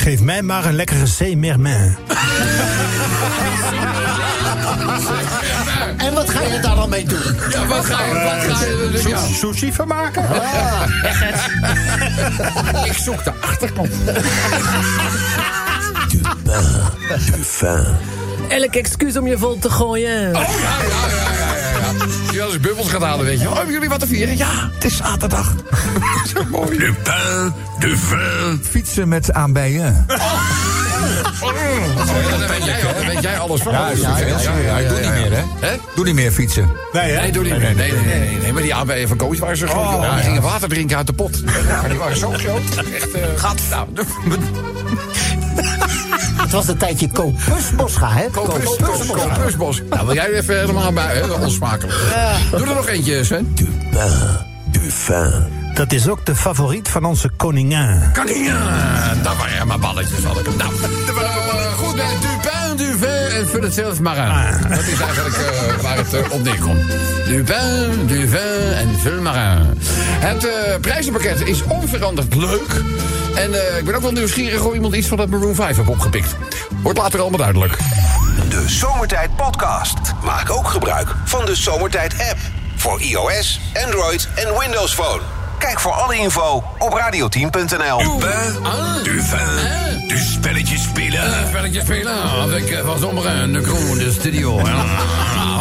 Geef 0.00 0.20
mij 0.20 0.42
maar 0.42 0.64
een 0.64 0.74
lekkere 0.74 1.04
C-mermin. 1.18 1.96
En 5.96 6.14
wat 6.14 6.30
ga 6.30 6.42
je 6.42 6.60
daar 6.60 6.74
dan 6.74 6.88
mee 6.88 7.04
doen? 7.04 7.18
Ja, 7.50 7.66
wat 7.66 7.84
ga 7.84 8.04
je, 8.04 8.12
wat 8.12 8.56
ga 8.56 8.64
je 8.64 8.88
dus, 8.92 9.02
ja. 9.02 9.18
Sushi 9.18 9.72
van 9.72 9.88
maken? 9.88 10.24
Ik 12.90 12.92
zoek 12.92 13.24
de 13.24 13.32
achterkant. 13.40 13.92
Duvin. 17.36 17.84
Elk 18.48 18.74
excuus 18.74 19.16
om 19.16 19.26
je 19.26 19.38
vol 19.38 19.58
te 19.58 19.70
gooien. 19.70 20.36
Oh, 20.36 20.42
ja, 20.42 20.42
ja, 20.42 20.48
ja. 21.38 21.39
Die 22.30 22.38
wel 22.38 22.52
eens 22.52 22.60
bubbels 22.60 22.88
gaat 22.88 23.02
halen, 23.02 23.24
weet 23.24 23.40
je. 23.40 23.48
Oh, 23.48 23.54
hebben 23.54 23.72
jullie 23.72 23.88
wat 23.88 24.00
te 24.00 24.06
vieren? 24.06 24.36
Ja, 24.36 24.70
het 24.74 24.84
is 24.84 24.96
zaterdag. 24.96 25.54
Zo 26.34 26.44
mooi. 26.50 26.78
Dupin, 26.78 27.52
Duvin. 27.78 28.60
Fietsen 28.70 29.08
met 29.08 29.32
aanbijen. 29.32 30.06
Daar 30.08 30.18
weet 32.48 32.64
jij, 32.64 32.82
daar 32.82 33.06
weet 33.06 33.22
jij 33.22 33.38
alles 33.38 33.62
van. 33.62 33.72
Ja, 33.72 33.90
ja, 33.90 34.18
ja, 34.18 34.38
ja, 34.64 34.78
ja, 34.78 34.88
doe 34.88 35.00
niet 35.00 35.10
meer, 35.12 35.30
hè? 35.32 35.42
Hè? 35.66 35.76
Doe 35.94 36.04
niet 36.04 36.14
meer 36.14 36.32
fietsen. 36.32 36.70
Nee, 36.92 37.10
hè? 37.12 37.20
Nee, 37.20 37.32
doe 37.32 37.42
niet 37.42 37.58
meer. 37.58 37.74
Nee, 37.74 37.92
nee, 37.92 37.92
nee, 37.92 38.18
nee, 38.28 38.38
nee. 38.38 38.52
Maar 38.52 38.62
die 38.62 38.74
AB 38.74 38.92
van 39.06 39.16
Koos 39.16 39.38
waren 39.38 39.56
zo 39.56 39.66
groot. 39.66 39.90
joh. 39.90 40.14
Die 40.14 40.24
gingen 40.24 40.42
water 40.42 40.68
drinken 40.68 40.96
uit 40.96 41.06
de 41.06 41.12
pot. 41.12 41.44
Maar 41.80 41.88
die 41.88 41.98
waren 41.98 42.16
zo 42.16 42.30
groot. 42.30 42.62
Echt, 42.94 43.10
eh 43.12 43.22
gat. 43.36 43.60
Nou, 43.70 43.88
Het 46.50 46.58
was 46.58 46.68
een 46.68 46.76
tijdje 46.76 47.08
Koopusbosga, 47.08 48.10
hè? 48.12 48.26
Koopus, 48.30 48.76
Koopusbos. 49.12 49.82
Nou, 49.90 50.06
wil 50.06 50.14
jij 50.14 50.32
even 50.32 50.58
helemaal 50.58 50.92
bij, 50.92 51.14
hè? 51.14 51.32
Onsmakelijk. 51.32 51.98
Doe 52.50 52.60
er 52.60 52.74
nog 52.74 52.88
eentje, 52.88 53.24
Sven. 53.24 53.56
Dat 55.74 55.92
is 55.92 56.08
ook 56.08 56.26
de 56.26 56.36
favoriet 56.36 56.88
van 56.88 57.04
onze 57.04 57.30
koningin. 57.36 58.02
Koningin. 58.12 58.54
Dat 59.22 59.36
waren 59.36 59.54
ja 59.54 59.64
maar 59.64 59.78
balletjes, 59.78 60.24
had 60.24 60.38
ik 60.38 60.46
hem. 60.46 60.56
Nou, 60.56 60.72
eh, 60.74 61.72
goed, 61.72 61.98
eh, 61.98 62.06
Dupin, 62.20 62.76
Duvin 62.76 63.38
en 63.40 63.48
vul 63.48 63.62
het 63.62 63.74
zelf 63.74 64.00
maar 64.00 64.18
aan. 64.18 64.60
Dat 64.68 64.86
is 64.86 65.00
eigenlijk 65.00 65.36
eh, 65.36 65.82
waar 65.82 65.96
het 65.96 66.14
eh, 66.14 66.30
op 66.30 66.42
neerkomt. 66.42 66.82
Dupin, 67.26 68.06
Duvin 68.06 68.72
en 68.74 68.98
vul 68.98 69.22
maar 69.22 69.36
aan. 69.36 69.74
Het 70.20 70.46
eh, 70.48 70.80
prijzenpakket 70.80 71.40
is 71.40 71.62
onveranderd 71.62 72.34
leuk. 72.34 72.82
En 73.34 73.54
eh, 73.54 73.78
ik 73.78 73.84
ben 73.84 73.94
ook 73.94 74.02
wel 74.02 74.12
nieuwsgierig 74.12 74.64
of 74.64 74.74
iemand 74.74 74.94
iets 74.94 75.08
van 75.08 75.16
dat 75.16 75.28
Maroon 75.28 75.54
5 75.54 75.76
heeft 75.76 75.88
opgepikt. 75.88 76.36
Wordt 76.82 76.98
later 76.98 77.20
allemaal 77.20 77.38
duidelijk. 77.38 77.78
De 78.48 78.64
Zomertijd 78.66 79.36
Podcast. 79.36 79.98
Maak 80.24 80.50
ook 80.50 80.68
gebruik 80.68 81.14
van 81.24 81.44
de 81.44 81.54
Zomertijd 81.54 82.12
app. 82.12 82.38
Voor 82.76 83.00
iOS, 83.00 83.60
Android 83.84 84.28
en 84.34 84.58
Windows 84.58 84.94
Phone. 84.94 85.20
Kijk 85.58 85.80
voor 85.80 85.92
alle 85.92 86.16
info 86.16 86.64
op 86.78 86.92
radioteam.nl. 86.92 88.18
Du 89.02 90.18
spelletje 90.18 90.78
spelen. 90.78 91.30
Uh, 91.30 91.48
spelletje 91.48 91.80
spelen. 91.80 92.22
Avec 92.22 92.70
uh, 92.70 92.84
Van 92.84 92.98
Zommeren, 92.98 93.52
de 93.52 93.60
Kroon, 93.60 93.98
de 93.98 94.12
studio. 94.12 94.60
Ja, 94.60 94.84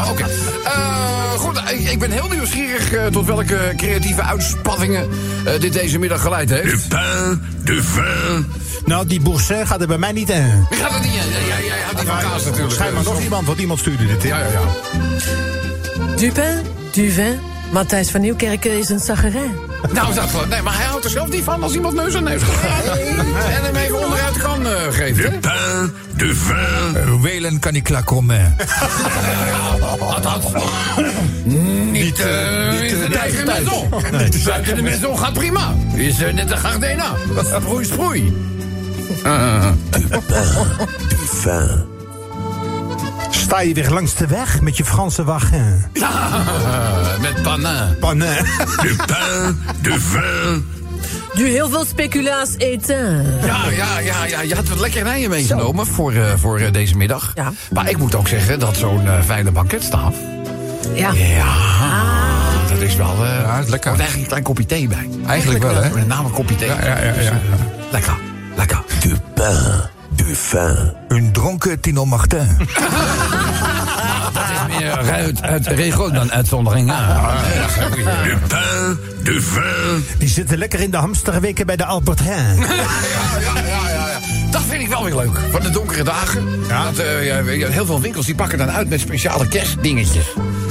Oké. 0.12 0.24
Eh, 0.64 1.19
goed, 1.39 1.62
ik, 1.72 1.89
ik 1.89 2.00
ben 2.00 2.12
heel 2.12 2.27
nieuwsgierig 2.27 2.91
eh, 2.93 3.05
tot 3.05 3.25
welke 3.25 3.74
creatieve 3.77 4.22
uitspattingen 4.24 5.10
eh, 5.46 5.60
dit 5.60 5.74
deze 5.74 6.00
middag 6.00 6.22
geleid 6.22 6.50
heeft. 6.50 6.88
pain, 6.88 7.43
de 7.63 7.84
vin. 7.84 8.46
Nou, 8.86 9.08
die 9.08 9.22
Boursin 9.22 9.67
gaat 9.67 9.81
er 9.81 9.88
bij 9.88 9.98
mij 9.98 10.12
niet 10.12 10.29
in. 10.29 10.65
Wie 10.69 10.79
gaat 10.79 10.93
er 10.93 11.00
niet 11.00 11.10
in? 11.13 11.29
Ja, 11.31 11.48
ja, 11.48 11.58
ja, 11.58 11.75
ja, 11.75 11.98
die 12.00 12.08
van 12.08 12.17
Kaas 12.19 12.46
natuurlijk. 12.46 12.74
Schijnbaar 12.74 13.03
nog 13.03 13.22
iemand, 13.22 13.48
want 13.48 13.60
iemand 13.60 13.79
stuurde 13.79 14.08
dit 14.08 14.24
in. 14.24 14.29
Ja, 14.29 14.38
ja, 14.39 14.46
ja. 14.51 14.60
Dupin, 16.15 16.58
Duvin, 16.91 17.39
Matthijs 17.72 18.10
van 18.10 18.22
Nieuwkerken 18.22 18.77
is 18.79 18.89
een 18.89 19.00
zagerijn. 19.00 19.53
Nou, 19.93 20.10
is 20.10 20.15
dat 20.15 20.29
gewoon. 20.29 20.50
Nee, 20.50 20.62
maar 20.62 20.75
hij 20.77 20.86
houdt 20.86 21.05
er 21.05 21.12
zelf 21.12 21.29
niet 21.29 21.43
van 21.43 21.63
als 21.63 21.74
iemand 21.74 21.96
neus 21.96 22.15
aan 22.15 22.24
neus 22.24 22.41
gaat. 22.43 22.98
En 22.98 23.63
hem 23.63 23.75
even 23.75 24.03
onderuit 24.03 24.38
kan 24.38 24.62
uh, 24.62 24.72
geven. 24.89 25.31
hè? 25.31 25.38
Pain, 25.39 25.93
de 26.20 26.36
vin. 26.36 27.22
Welen 27.22 27.60
kan 27.60 27.76
ik 27.76 27.84
klakommen. 27.84 28.56
Althans, 30.00 30.46
niet, 31.44 31.92
niet 31.92 32.18
de 32.18 33.18
eigen 33.20 33.46
maison. 33.46 33.90
Buiten 34.46 34.76
de 34.76 34.82
maison 34.82 35.18
gaat 35.18 35.34
prima. 35.34 35.74
Is 35.94 36.22
uh, 36.22 36.34
net 36.34 36.52
een 36.52 36.58
Gardena. 36.58 37.14
Sproei, 37.44 37.86
sproei. 37.86 38.34
Sta 43.30 43.60
je 43.62 43.74
weer 43.74 43.90
langs 43.90 44.16
de 44.16 44.28
weg 44.28 44.62
met 44.62 44.78
je 44.78 44.86
Franse 44.86 45.24
wagen? 45.24 45.92
Ja, 45.94 46.44
met 47.22 47.42
panin. 47.44 47.98
Panin. 48.00 48.44
De 48.82 48.96
pain, 49.08 49.60
de 49.82 50.00
vin. 50.00 50.78
Du 51.33 51.48
heel 51.48 51.69
veel 51.69 51.86
speculaas 51.86 52.50
eten. 52.57 53.25
Ja, 53.45 53.69
ja, 53.69 54.00
ja, 54.00 54.25
ja, 54.25 54.41
je 54.41 54.55
had 54.55 54.67
wat 54.67 54.79
lekkernijen 54.79 55.29
meegenomen 55.29 55.86
voor, 55.88 56.13
uh, 56.13 56.33
voor 56.38 56.62
uh, 56.62 56.71
deze 56.71 56.98
middag. 56.98 57.31
Ja. 57.36 57.51
Maar 57.71 57.89
ik 57.89 57.98
moet 57.98 58.15
ook 58.15 58.27
zeggen 58.27 58.59
dat 58.59 58.77
zo'n 58.77 59.03
uh, 59.05 59.21
fijne 59.24 59.51
banketstaaf... 59.51 60.15
Ja. 60.93 61.12
Ja, 61.12 61.55
dat 62.69 62.79
is 62.81 62.95
wel... 62.95 63.15
Uh, 63.24 63.41
Ja, 63.41 63.59
is 63.59 63.67
lekker. 63.69 63.91
Er 63.91 63.98
eigenlijk 63.98 64.21
een 64.24 64.27
klein 64.29 64.43
kopje 64.43 64.65
thee 64.65 64.88
bij. 64.88 65.09
Eigenlijk 65.27 65.63
wel, 65.63 65.75
hè? 65.75 65.89
Met 65.89 66.07
name 66.07 66.27
een 66.27 66.33
kopje 66.33 66.55
thee. 66.55 66.67
Ja, 66.67 66.86
ja, 66.86 67.03
ja, 67.03 67.13
Dus, 67.13 67.24
ja. 67.24 67.31
uh, 67.31 67.39
lekker, 67.91 68.17
lekker. 68.55 68.81
De 69.01 69.15
pain, 69.33 69.81
de 70.15 70.36
vin. 70.36 70.93
Een 71.07 71.31
dronken 71.31 71.79
Tino 71.79 72.05
Martin. 72.05 72.48
Dat 74.79 75.01
meer 75.03 75.13
uit, 75.13 75.41
uit 75.41 75.67
regel 75.67 76.12
dan 76.12 76.31
uitzondering. 76.31 76.89
Ja, 76.89 77.33
De 78.24 78.38
pain, 78.48 79.00
de 79.24 79.41
vin. 79.41 80.05
Die 80.17 80.29
zitten 80.29 80.57
lekker 80.57 80.79
in 80.79 80.91
de 80.91 80.98
hamsterweken 80.98 81.65
bij 81.65 81.75
de 81.75 81.86
Albert 81.86 82.19
Heijn. 82.19 82.57
ja, 82.59 82.65
ja, 82.65 83.62
ja, 83.67 83.89
ja. 83.89 84.19
Dat 84.51 84.62
vind 84.67 84.81
ik 84.81 84.88
wel 84.88 85.03
weer 85.03 85.15
leuk. 85.15 85.39
Van 85.51 85.62
de 85.62 85.69
donkere 85.69 86.03
dagen. 86.03 86.45
Dat, 86.67 87.00
uh, 87.05 87.25
ja, 87.25 87.43
heel 87.69 87.86
veel 87.86 88.01
winkels 88.01 88.25
die 88.25 88.36
pakken 88.36 88.57
dan 88.57 88.71
uit 88.71 88.89
met 88.89 89.00
speciale 89.00 89.48
kerstdingetjes. 89.48 90.25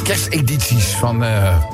Kerstedities 0.09 0.85
van... 0.85 1.23
Uh, 1.23 1.29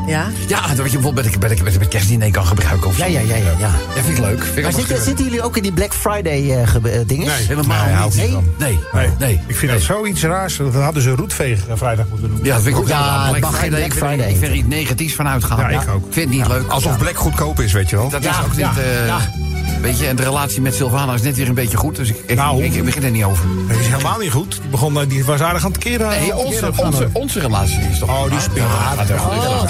Ja? 0.06 0.26
Ja, 0.46 0.60
dat 0.74 0.76
je 0.76 0.82
bijvoorbeeld 0.82 1.14
met, 1.38 1.40
met, 1.50 1.62
met, 1.62 1.78
met 1.78 1.88
kerstdiner 1.88 2.30
kan 2.30 2.46
gebruiken. 2.46 2.86
Of 2.86 2.96
Ja, 2.98 3.06
ja, 3.06 3.20
ja, 3.20 3.36
ja. 3.36 3.44
ja. 3.58 3.70
Ja, 3.94 4.02
vind 4.02 4.18
ik 4.18 4.24
leuk. 4.24 4.42
Vind 4.44 4.56
ik 4.56 4.62
Maar 4.62 4.72
zitten, 4.72 5.02
zitten 5.02 5.24
jullie 5.24 5.42
ook 5.42 5.56
in 5.56 5.62
die 5.62 5.72
Black 5.72 5.94
Friday 5.94 6.50
eh, 6.60 6.68
gebe- 6.68 6.90
eh, 6.90 7.00
dingen? 7.06 7.26
Nee. 7.26 7.46
Helemaal 7.46 7.86
Nee, 7.86 8.04
niet. 8.04 8.14
ik 8.14 8.20
Nee, 8.20 8.38
nee, 8.58 8.78
nee. 8.92 9.08
nee. 9.18 9.40
Ik 9.46 9.56
vind 9.56 9.72
dat 9.72 9.80
zoiets 9.80 10.22
raars. 10.22 10.56
Dat 10.56 10.74
hadden 10.74 11.02
ze 11.02 11.10
roetveeg 11.10 11.66
eh, 11.68 11.76
vrijdag 11.76 12.06
moeten 12.10 12.28
doen. 12.28 12.38
Ja, 12.42 12.54
dat 12.54 12.62
vind 12.62 12.76
ik 12.76 12.82
ook 12.82 12.88
Ja, 12.88 13.22
geen 13.32 13.40
Black 13.40 13.44
ik 13.84 13.92
vind- 13.92 14.04
Friday 14.04 14.28
Ik 14.30 14.36
vind 14.36 14.50
er 14.50 14.54
iets 14.56 14.68
negatiefs 14.68 15.14
van 15.14 15.28
uitgaan. 15.28 15.70
Ja, 15.70 15.80
ik 15.82 15.88
ook. 15.88 16.06
Ik 16.06 16.12
vind 16.12 16.28
het 16.28 16.38
niet 16.38 16.48
leuk. 16.48 16.70
Alsof 16.70 16.98
Black 16.98 17.16
goedkoop 17.16 17.60
is, 17.60 17.72
weet 17.72 17.90
je 17.90 17.96
wel. 17.96 18.08
Dat 18.08 18.22
Ja, 18.22 18.30
is 18.30 18.44
ook 18.44 18.52
ja, 18.56 18.72
niet... 18.74 19.53
ja. 19.84 19.90
Weet 19.90 19.98
je, 19.98 20.06
en 20.06 20.16
de 20.16 20.22
relatie 20.22 20.60
met 20.60 20.74
Sylvana 20.74 21.14
is 21.14 21.22
net 21.22 21.36
weer 21.36 21.48
een 21.48 21.54
beetje 21.54 21.76
goed. 21.76 21.96
Dus 21.96 22.08
ik, 22.08 22.16
ik, 22.26 22.36
Nou. 22.36 22.64
ik, 22.64 22.74
ik 22.74 22.84
begin 22.84 23.02
er 23.04 23.10
niet 23.10 23.24
over. 23.24 23.44
Dat 23.68 23.76
is 23.78 23.86
helemaal 23.86 24.18
niet 24.18 24.30
goed. 24.30 24.50
Die, 24.60 24.70
begon, 24.70 25.00
eh, 25.00 25.08
die 25.08 25.24
was 25.24 25.40
aardig 25.40 25.64
aan 25.64 25.70
het 25.72 25.80
keren. 25.80 26.08
Nee, 26.08 26.18
aan 26.32 26.38
het 26.38 26.46
onze, 26.46 26.72
onze, 26.76 27.08
onze 27.12 27.40
relatie 27.40 27.80
is 27.90 27.98
toch... 27.98 28.08
Oh, 28.08 28.30
die 28.30 28.40
speelt. 28.40 28.68
Ja, 28.68 28.94
dat 28.96 29.08
is 29.10 29.20
goed. 29.20 29.62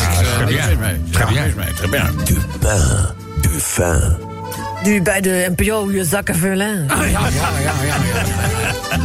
Niks, 0.47 0.51
niks 0.51 0.67
mis 0.67 0.77
mee. 0.77 1.01
Très 1.11 1.29
bien. 1.33 1.55
Très 1.75 1.91
bien. 1.91 2.17
De 2.25 2.41
pain, 2.59 2.81
de 3.41 3.51
vin. 3.59 4.17
Du 4.83 5.03
bij 5.03 5.21
de 5.21 5.53
NPO 5.57 5.91
je 5.91 6.05
zakken 6.05 6.37
vullen. 6.37 6.85
Ah, 6.89 6.99
ja, 6.99 7.07
ja, 7.07 7.21
ja, 7.29 7.51
ja, 7.63 7.73
ja. 7.85 7.95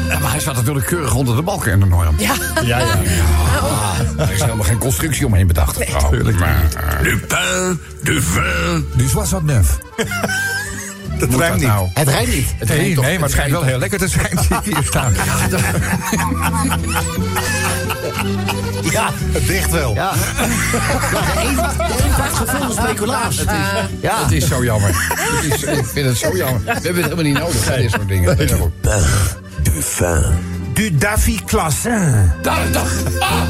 Ja, 0.09 0.19
maar 0.19 0.31
hij 0.31 0.39
staat 0.39 0.55
natuurlijk 0.55 0.85
keurig 0.85 1.13
onder 1.15 1.35
de 1.35 1.41
balken 1.41 1.71
en 1.71 1.79
de 1.79 1.85
norm. 1.85 2.15
Ja. 2.17 2.33
Ja, 2.63 2.77
ja. 2.77 2.85
Er 4.17 4.31
is 4.31 4.41
helemaal 4.41 4.65
geen 4.65 4.77
constructie 4.77 5.25
omheen 5.25 5.47
bedacht. 5.47 5.91
Natuurlijk. 5.93 6.39
Maar, 6.39 6.63
eh, 6.63 7.03
De 7.03 7.19
pain, 7.27 7.79
de 8.03 8.21
vin. 8.21 8.87
Du 8.95 9.03
69. 9.03 9.79
Dat 11.19 11.29
moet 11.29 11.39
rijmt 11.39 11.53
dat 11.53 11.61
niet. 11.61 11.69
nou? 11.69 11.87
Het 11.93 12.07
rijdt 12.07 12.35
niet. 12.35 12.47
Het 12.57 12.69
Nee, 12.69 12.95
toch- 12.95 13.03
nee, 13.03 13.13
maar 13.13 13.23
het 13.23 13.31
schijnt 13.31 13.51
wel 13.51 13.63
heel 13.63 13.77
lekker 13.79 13.99
te 13.99 14.07
zijn, 14.07 14.39
zie 14.47 14.55
ik 14.55 14.75
hier 14.75 14.83
staan. 14.83 15.13
Ja, 18.91 19.09
Het 19.31 19.47
dicht 19.47 19.71
wel. 19.71 19.93
ja. 19.93 20.11
ja 21.11 21.21
de 21.21 21.47
een, 21.47 21.55
de 21.55 22.03
een 22.03 22.11
krijgt 22.13 22.35
gevonden 22.35 22.71
speculaas. 22.71 23.43
Ja. 24.01 24.23
Het 24.23 24.31
is 24.31 24.47
zo 24.47 24.63
jammer. 24.63 24.91
Het 25.13 25.53
is, 25.53 25.63
ik 25.63 25.85
vind 25.85 26.05
het 26.07 26.17
zo 26.17 26.35
jammer. 26.37 26.61
We 26.63 26.71
hebben 26.71 26.93
het 26.95 27.03
helemaal 27.03 27.23
niet 27.23 27.37
nodig, 27.39 27.65
hè, 27.65 27.77
dit 27.81 27.91
soort 27.91 28.07
dingen. 28.07 28.47
Ja, 28.47 28.55
goed. 28.55 28.81
Pain. 28.81 30.37
Du 30.73 30.95
Davy 30.97 31.39
Classin. 31.45 32.31
Daar, 32.41 32.71
daar. 32.71 32.85
Ah! 33.19 33.41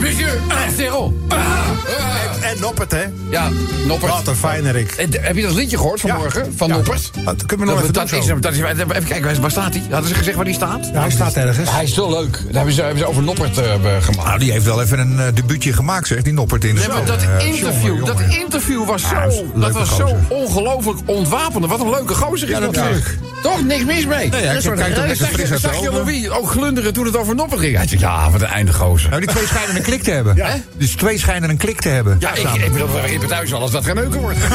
Monsieur, 0.00 0.40
zero. 0.76 1.14
Ah, 1.28 1.36
ah. 1.38 2.50
En 2.50 2.60
Noppert, 2.60 2.92
hè? 2.92 3.04
Ja, 3.30 3.48
Noppert. 3.86 4.12
Wat 4.12 4.36
een. 4.44 4.98
En, 4.98 5.08
Heb 5.20 5.36
je 5.36 5.42
dat 5.42 5.54
liedje 5.54 5.76
gehoord 5.76 6.00
vanmorgen? 6.00 6.54
Van 6.56 6.68
Ja. 6.68 6.74
Noppert? 6.74 7.10
Dat 7.24 7.46
kunnen 7.46 7.66
we 7.66 7.72
nog 7.72 7.82
even 7.82 7.94
dat, 7.94 8.12
is, 8.12 8.26
dat 8.40 8.52
is, 8.52 8.58
Even 8.58 9.04
kijken, 9.04 9.40
waar 9.40 9.50
staat 9.50 9.74
hij? 9.74 9.82
Hadden 9.90 10.08
ze 10.08 10.14
gezegd 10.14 10.36
waar 10.36 10.44
hij 10.44 10.54
staat? 10.54 10.90
Ja, 10.92 11.00
hij 11.00 11.10
staat 11.10 11.34
ergens. 11.34 11.70
Hij 11.70 11.84
is 11.84 11.94
zo 11.94 12.10
leuk. 12.10 12.32
Daar 12.32 12.54
hebben 12.54 12.72
ze, 12.72 12.82
hebben 12.82 12.98
ze 12.98 13.08
over 13.08 13.22
Noppert 13.22 13.58
eh, 13.58 13.72
gemaakt. 14.00 14.26
Nou, 14.28 14.38
die 14.38 14.52
heeft 14.52 14.64
wel 14.64 14.82
even 14.82 14.98
een 14.98 15.16
uh, 15.16 15.24
debuutje 15.34 15.72
gemaakt, 15.72 16.06
zeg, 16.06 16.22
die 16.22 16.32
Noppert 16.32 16.64
in 16.64 16.74
de 16.74 16.80
Nee, 16.80 16.88
maar 16.88 17.04
dat 17.04 17.22
Eh, 17.22 17.46
interview, 17.46 17.86
jongen, 17.86 18.04
dat 18.04 18.20
interview 18.20 18.86
was 18.86 19.02
zo, 19.02 19.50
dat 19.54 19.72
was 19.72 19.96
zo 19.96 20.16
ongelooflijk 20.28 20.98
ontwapend. 21.04 21.66
Wat 21.66 21.80
een 21.80 21.90
leuke 21.90 22.14
gozer 22.14 22.50
is 22.50 22.58
natuurlijk. 22.58 23.18
Toch, 23.42 23.64
niks 23.64 23.84
mis 23.84 24.06
mee. 24.06 24.28
Nee, 24.28 24.42
ja, 24.42 24.52
ik 24.52 24.60
kijk 24.60 24.70
ook 24.70 24.76
lekker 24.76 25.16
Zag 25.16 25.28
fris 25.28 25.46
je, 25.46 25.52
uit 25.52 25.62
de 25.62 25.68
zag 25.68 25.80
je 25.80 25.90
ogen. 25.90 26.04
Louis 26.04 26.28
ook 26.30 26.50
glunderen 26.50 26.92
toen 26.92 27.04
het 27.04 27.16
over 27.16 27.34
Noppert 27.34 27.60
ging? 27.60 27.76
Hij 27.76 27.88
zei, 27.88 28.00
ja, 28.00 28.30
wat 28.30 28.40
een 28.40 28.46
einde 28.46 28.72
gozer. 28.72 29.10
Nou, 29.10 29.20
die 29.20 29.30
twee 29.30 29.46
schijnen 29.46 29.76
een 29.76 29.82
klik 29.90 30.02
te 30.02 30.10
hebben. 30.10 30.36
Ja. 30.36 30.56
Dus 30.76 30.94
twee 30.94 31.18
schijnen 31.18 31.50
een 31.50 31.56
klik 31.56 31.80
te 31.80 31.88
hebben. 31.88 32.16
Ja, 32.18 32.34
ik, 32.34 32.52
ik 32.52 32.72
bedoel, 32.72 32.88
heb 33.02 33.20
het 33.20 33.28
thuis 33.28 33.52
al 33.52 33.60
als 33.60 33.70
dat 33.70 33.84
geen 33.84 33.94
neuken 33.94 34.20
wordt. 34.20 34.38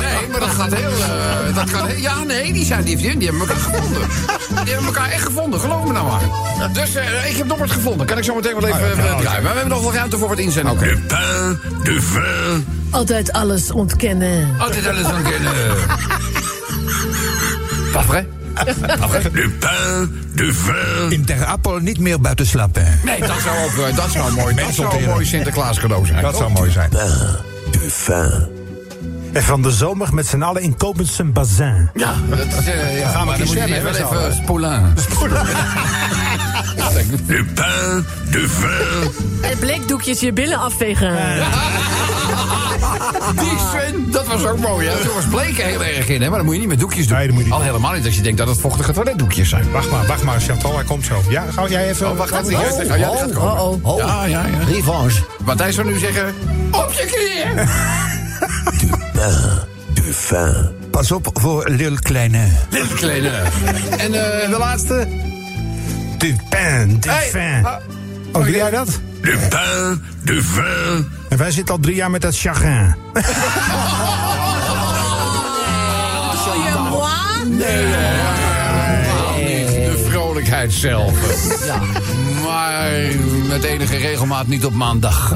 Nee, 0.00 0.28
maar 0.30 0.40
dat 0.40 0.48
gaat 0.48 0.74
heel... 0.74 0.90
eh, 0.90 1.54
dat 1.54 1.70
gaat 1.70 2.00
ja, 2.00 2.22
nee, 2.24 2.52
die 2.52 2.64
zijn 2.64 2.84
die, 2.84 2.96
die 2.96 3.28
hebben 3.28 3.40
elkaar 3.40 3.56
gevonden. 3.56 4.00
Die 4.64 4.72
hebben 4.74 4.86
elkaar 4.86 5.10
echt 5.10 5.22
gevonden, 5.24 5.60
geloof 5.60 5.84
me 5.84 5.92
nou 5.92 6.06
maar. 6.06 6.72
Dus 6.72 6.94
eh, 6.94 7.30
ik 7.30 7.36
heb 7.36 7.46
Noppert 7.46 7.70
gevonden. 7.70 8.06
Kan 8.06 8.18
ik 8.18 8.24
zo 8.24 8.34
meteen 8.34 8.60
wel 8.60 8.68
even 8.68 8.90
eh, 8.90 8.92
draaien. 8.92 9.22
Maar 9.24 9.40
we 9.42 9.48
hebben 9.48 9.68
nog 9.68 9.82
wel 9.82 9.92
ruimte 9.92 10.18
voor 10.18 10.28
wat 10.28 10.38
inzendingen. 10.38 10.78
De 10.78 11.00
pain, 11.06 11.58
de 11.82 12.00
vin. 12.00 12.66
Altijd 12.90 13.32
alles 13.32 13.70
ontkennen. 13.70 14.54
Altijd 14.58 14.86
alles 14.86 15.04
aan 15.04 15.22
kennen. 15.22 15.52
Pas 17.92 18.04
vrai? 18.04 18.26
Vrai? 18.66 19.22
De 19.22 19.50
pain, 19.58 20.30
de 20.34 20.52
vin. 20.52 21.10
In 21.10 21.24
Ter 21.24 21.44
Appel 21.44 21.78
niet 21.78 21.98
meer 21.98 22.20
buiten 22.20 22.46
slapen. 22.46 23.00
Nee, 23.04 23.20
dat 23.20 23.40
zou 23.42 23.64
ook 23.64 23.86
eh, 23.86 23.96
dat 23.96 24.10
zou 24.10 24.32
mooi, 24.32 24.54
dat 24.54 24.74
zou 24.74 24.96
een 24.96 25.08
mooi 25.08 25.24
Sinterklaas 25.24 25.78
cadeau 25.78 26.06
zijn. 26.06 26.22
Dat 26.22 26.36
zou 26.36 26.50
mooi 26.50 26.70
zijn. 26.70 26.90
De 26.90 27.90
vin. 27.90 28.56
En 29.32 29.42
van 29.42 29.62
de 29.62 29.70
zomer 29.70 30.14
met 30.14 30.26
z'n 30.26 30.42
allen 30.42 30.62
in 30.62 30.76
Kopensen 30.76 31.32
Bazin. 31.32 31.90
Ja, 31.94 32.14
dat 32.28 32.38
is, 32.38 32.66
eh, 32.66 32.98
ja, 32.98 33.08
Gaan 33.08 33.26
we 33.26 33.46
zwemmen, 33.46 33.82
wel 33.82 33.94
even 33.94 34.32
spoelen. 34.34 34.94
Du 37.26 37.44
pain, 37.54 38.06
du 38.30 38.48
vin. 38.48 39.10
En 39.42 39.58
blikdoekjes 39.58 40.20
je 40.20 40.32
billen 40.32 40.58
afvegen. 40.58 41.16
Die 43.40 43.58
Sven, 43.70 44.10
dat 44.10 44.26
was 44.26 44.46
ook 44.46 44.58
mooi, 44.58 44.88
hè? 44.88 44.96
Toen 45.04 45.14
was 45.14 45.24
bleken 45.24 45.64
heel 45.64 45.84
erg 45.84 46.08
in, 46.08 46.22
hè? 46.22 46.28
Maar 46.28 46.38
dat 46.38 46.46
moet 46.46 46.54
je 46.54 46.60
niet 46.60 46.68
met 46.68 46.80
doekjes 46.80 47.06
doen. 47.06 47.16
Nee, 47.16 47.26
dat 47.26 47.34
moet 47.34 47.44
je 47.44 47.50
niet 47.50 47.58
Al 47.58 47.64
helemaal 47.64 47.92
niet 47.92 48.04
als 48.04 48.16
je 48.16 48.22
denkt 48.22 48.38
dat 48.38 48.48
het 48.48 48.60
vochtige 48.60 48.92
toiletdoekjes 48.92 49.48
zijn. 49.48 49.70
Wacht 49.70 49.90
maar, 49.90 50.06
wacht 50.06 50.22
maar, 50.22 50.40
Chantal, 50.40 50.74
hij 50.74 50.84
komt 50.84 51.04
zo. 51.04 51.22
Ja, 51.28 51.44
ga 51.50 51.68
jij 51.68 51.88
even... 51.88 52.10
Oh, 52.10 52.16
wacht, 52.16 52.30
wacht. 52.30 52.44
Oh, 52.44 52.50
ja, 52.50 52.58
gaat 53.16 53.32
komen. 53.32 53.60
Oh, 53.60 53.86
oh. 53.86 53.86
Oh, 53.86 53.98
Ja, 53.98 54.24
ja, 54.24 54.44
ja. 54.46 54.64
revanche. 54.74 55.22
Matthijs 55.44 55.74
zou 55.74 55.86
nu 55.86 55.98
zeggen... 55.98 56.34
Op 56.70 56.92
je 56.92 57.06
knieën! 57.06 57.68
Du 59.94 60.12
vin. 60.12 60.70
Pas 60.90 61.12
op 61.12 61.30
voor 61.32 61.68
Lil 61.68 61.94
Kleine. 62.02 62.48
Dit 62.70 62.94
kleine. 62.94 63.30
En 63.98 64.14
eh, 64.14 64.50
de 64.50 64.56
laatste? 64.58 65.08
Du 66.18 66.36
pain, 66.48 67.00
du 67.00 67.08
Hey, 67.10 67.28
fin. 67.28 67.66
Oh, 68.32 68.42
doe 68.44 68.50
jij 68.50 68.70
dat? 68.70 69.00
Du 69.20 69.38
pain, 69.48 70.02
du 70.24 70.42
vin. 70.42 71.08
En 71.28 71.38
wij 71.38 71.50
zitten 71.50 71.74
al 71.74 71.80
drie 71.80 71.94
jaar 71.94 72.10
met 72.10 72.20
dat 72.20 72.38
chagrin. 72.38 72.94
De 79.88 80.04
vrolijkheid 80.08 80.72
zelf. 80.72 81.12
Ja. 81.66 81.80
Maar 82.44 82.90
met 83.48 83.64
enige 83.64 83.96
regelmaat 83.96 84.46
niet 84.46 84.64
op 84.64 84.72
maandag. 84.72 85.34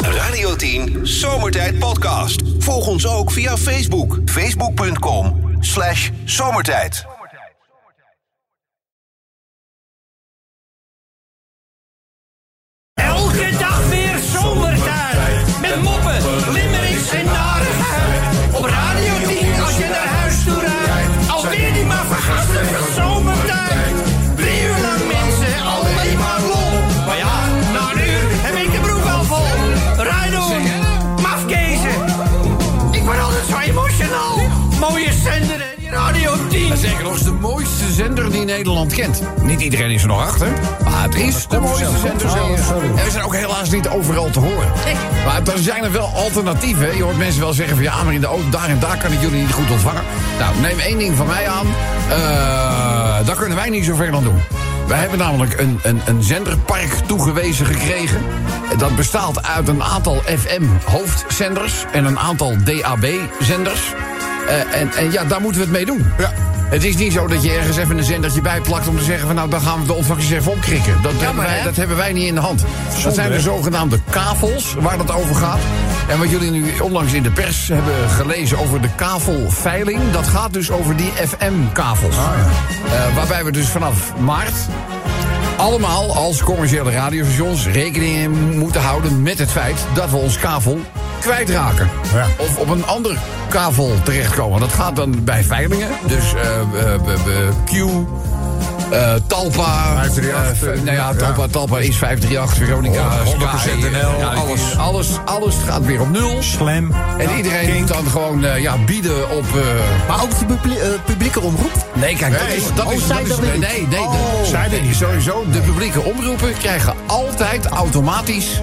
Radio 0.00 0.56
10 0.56 0.98
Zomertijd 1.02 1.78
Podcast. 1.78 2.42
Volg 2.58 2.86
ons 2.86 3.06
ook 3.06 3.32
via 3.32 3.56
Facebook. 3.56 4.18
Facebook.com 4.24 5.56
slash 5.60 6.08
zomertijd. 6.24 7.17
Zender 37.98 38.30
die 38.30 38.44
Nederland 38.44 38.92
kent. 38.92 39.22
Niet 39.42 39.60
iedereen 39.60 39.90
is 39.90 40.02
er 40.02 40.08
nog 40.08 40.20
achter, 40.20 40.48
maar 40.84 41.02
het 41.02 41.14
is 41.14 41.46
de 41.46 41.60
mooiste 41.60 41.98
zender. 41.98 42.36
En 42.96 43.04
we 43.04 43.10
zijn 43.10 43.24
ook 43.24 43.34
helaas 43.34 43.70
niet 43.70 43.88
overal 43.88 44.30
te 44.30 44.38
horen. 44.38 44.72
Maar 45.24 45.40
er 45.54 45.62
zijn 45.62 45.84
er 45.84 45.92
wel 45.92 46.06
alternatieven. 46.06 46.96
Je 46.96 47.02
hoort 47.02 47.16
mensen 47.16 47.40
wel 47.40 47.52
zeggen 47.52 47.74
van 47.74 47.84
ja, 47.84 48.02
maar 48.02 48.14
in 48.14 48.20
de 48.20 48.26
auto 48.26 48.50
daar 48.50 48.68
en 48.68 48.78
daar 48.78 48.96
kan 48.98 49.12
ik 49.12 49.20
jullie 49.20 49.40
niet 49.40 49.52
goed 49.52 49.70
ontvangen. 49.70 50.02
Nou, 50.38 50.60
neem 50.60 50.78
één 50.78 50.98
ding 50.98 51.16
van 51.16 51.26
mij 51.26 51.48
aan. 51.48 51.66
Eh 52.10 52.98
daar 53.26 53.36
kunnen 53.36 53.56
wij 53.56 53.70
niet 53.70 53.84
zoveel 53.84 54.14
aan 54.14 54.22
doen. 54.22 54.40
Wij 54.86 54.98
hebben 54.98 55.18
namelijk 55.18 55.60
een, 55.60 55.78
een, 55.82 56.00
een 56.06 56.22
zenderpark 56.22 56.92
toegewezen 57.06 57.66
gekregen. 57.66 58.22
Dat 58.78 58.96
bestaat 58.96 59.42
uit 59.46 59.68
een 59.68 59.82
aantal 59.82 60.22
FM-hoofdzenders 60.24 61.84
en 61.92 62.04
een 62.04 62.18
aantal 62.18 62.56
DAB-zenders. 62.64 63.94
Eh, 64.48 64.80
en, 64.80 64.92
en 64.92 65.12
ja, 65.12 65.24
daar 65.24 65.40
moeten 65.40 65.60
we 65.60 65.66
het 65.66 65.76
mee 65.76 65.86
doen. 65.86 66.12
Ja. 66.18 66.32
Het 66.68 66.84
is 66.84 66.96
niet 66.96 67.12
zo 67.12 67.26
dat 67.26 67.42
je 67.42 67.50
ergens 67.50 67.76
even 67.76 67.98
een 67.98 68.04
zendertje 68.04 68.40
bijplakt 68.40 68.88
om 68.88 68.96
te 68.96 69.04
zeggen 69.04 69.26
van 69.26 69.36
nou 69.36 69.50
dan 69.50 69.60
gaan 69.60 69.80
we 69.80 69.86
de 69.86 69.92
ontvangst 69.92 70.30
even 70.30 70.52
opkrikken. 70.52 71.02
Dat, 71.02 71.12
hebben 71.16 71.44
wij, 71.44 71.62
dat 71.62 71.76
hebben 71.76 71.96
wij 71.96 72.12
niet 72.12 72.26
in 72.26 72.34
de 72.34 72.40
hand. 72.40 72.64
dat 73.02 73.14
zijn 73.14 73.30
de 73.30 73.40
zogenaamde 73.40 73.98
kavels 74.10 74.74
waar 74.74 74.98
dat 74.98 75.12
over 75.12 75.34
gaat. 75.34 75.58
En 76.08 76.18
wat 76.18 76.30
jullie 76.30 76.50
nu 76.50 76.78
onlangs 76.80 77.12
in 77.12 77.22
de 77.22 77.30
pers 77.30 77.68
hebben 77.68 78.10
gelezen 78.10 78.58
over 78.58 78.80
de 78.82 78.88
kavelveiling, 78.94 80.00
dat 80.12 80.26
gaat 80.26 80.52
dus 80.52 80.70
over 80.70 80.96
die 80.96 81.10
FM-kavels. 81.10 82.16
Eh, 82.16 83.14
waarbij 83.14 83.44
we 83.44 83.52
dus 83.52 83.68
vanaf 83.68 84.12
maart 84.18 84.54
allemaal 85.56 86.14
als 86.14 86.42
commerciële 86.42 86.90
radiostations 86.90 87.66
rekening 87.66 88.54
moeten 88.54 88.80
houden 88.80 89.22
met 89.22 89.38
het 89.38 89.50
feit 89.50 89.86
dat 89.94 90.10
we 90.10 90.16
ons 90.16 90.38
kavel 90.38 90.80
kwijtraken. 91.20 91.88
Ja. 92.14 92.26
Of 92.38 92.56
op 92.58 92.68
een 92.68 92.86
ander 92.86 93.16
kavel 93.48 93.92
terechtkomen. 94.02 94.60
Dat 94.60 94.72
gaat 94.72 94.96
dan 94.96 95.24
bij 95.24 95.42
veilingen. 95.44 95.88
Dus 96.06 96.34
eh, 96.34 96.82
eh, 96.82 96.94
eh, 96.94 97.54
Q, 97.64 97.72
eh, 98.90 99.14
Talpa. 99.26 99.94
538, 99.94 100.62
eh, 100.68 100.82
nou 100.82 100.96
ja, 100.96 101.14
Talpa, 101.14 101.46
Talpa 101.50 101.78
is 101.78 101.96
538, 101.96 102.54
Veronica, 102.66 103.00
Oh, 103.00 103.24
100% 103.24 103.58
Sky, 103.60 103.88
NL, 103.90 104.18
ja, 104.18 104.26
alles. 104.34 104.76
alles. 104.78 105.08
Alles 105.24 105.54
gaat 105.66 105.84
weer 105.84 106.00
op 106.00 106.10
nul. 106.10 106.36
Slam. 106.42 106.92
En 107.18 107.36
iedereen 107.36 107.78
moet 107.78 107.88
dan 107.88 108.06
gewoon 108.10 108.44
eh, 108.44 108.60
ja, 108.62 108.76
bieden 108.86 109.30
op... 109.30 109.44
eh, 109.56 109.62
Maar 110.08 110.22
ook 110.22 110.38
de 110.38 110.44
publie- 110.44 110.78
publieke 111.04 111.40
omroep? 111.40 111.86
Nee, 111.94 112.16
kijk, 112.16 112.32
dat 112.38 112.48
is... 112.56 112.62
Dat 112.74 112.86
Oh, 112.86 112.92
is, 112.92 113.06
dat 113.06 113.20
is 113.20 113.28
dat 113.28 113.42
niet? 113.42 113.60
nee, 113.60 113.86
nee, 113.90 114.00
Oh. 114.00 114.12
de- 114.12 114.46
Zij 114.48 114.68
dat 114.68 114.80
niet. 114.80 114.96
Sowieso, 114.96 115.44
de 115.52 115.60
publieke 115.60 116.00
omroepen 116.00 116.52
krijgen 116.58 116.94
altijd 117.06 117.66
automatisch 117.66 118.60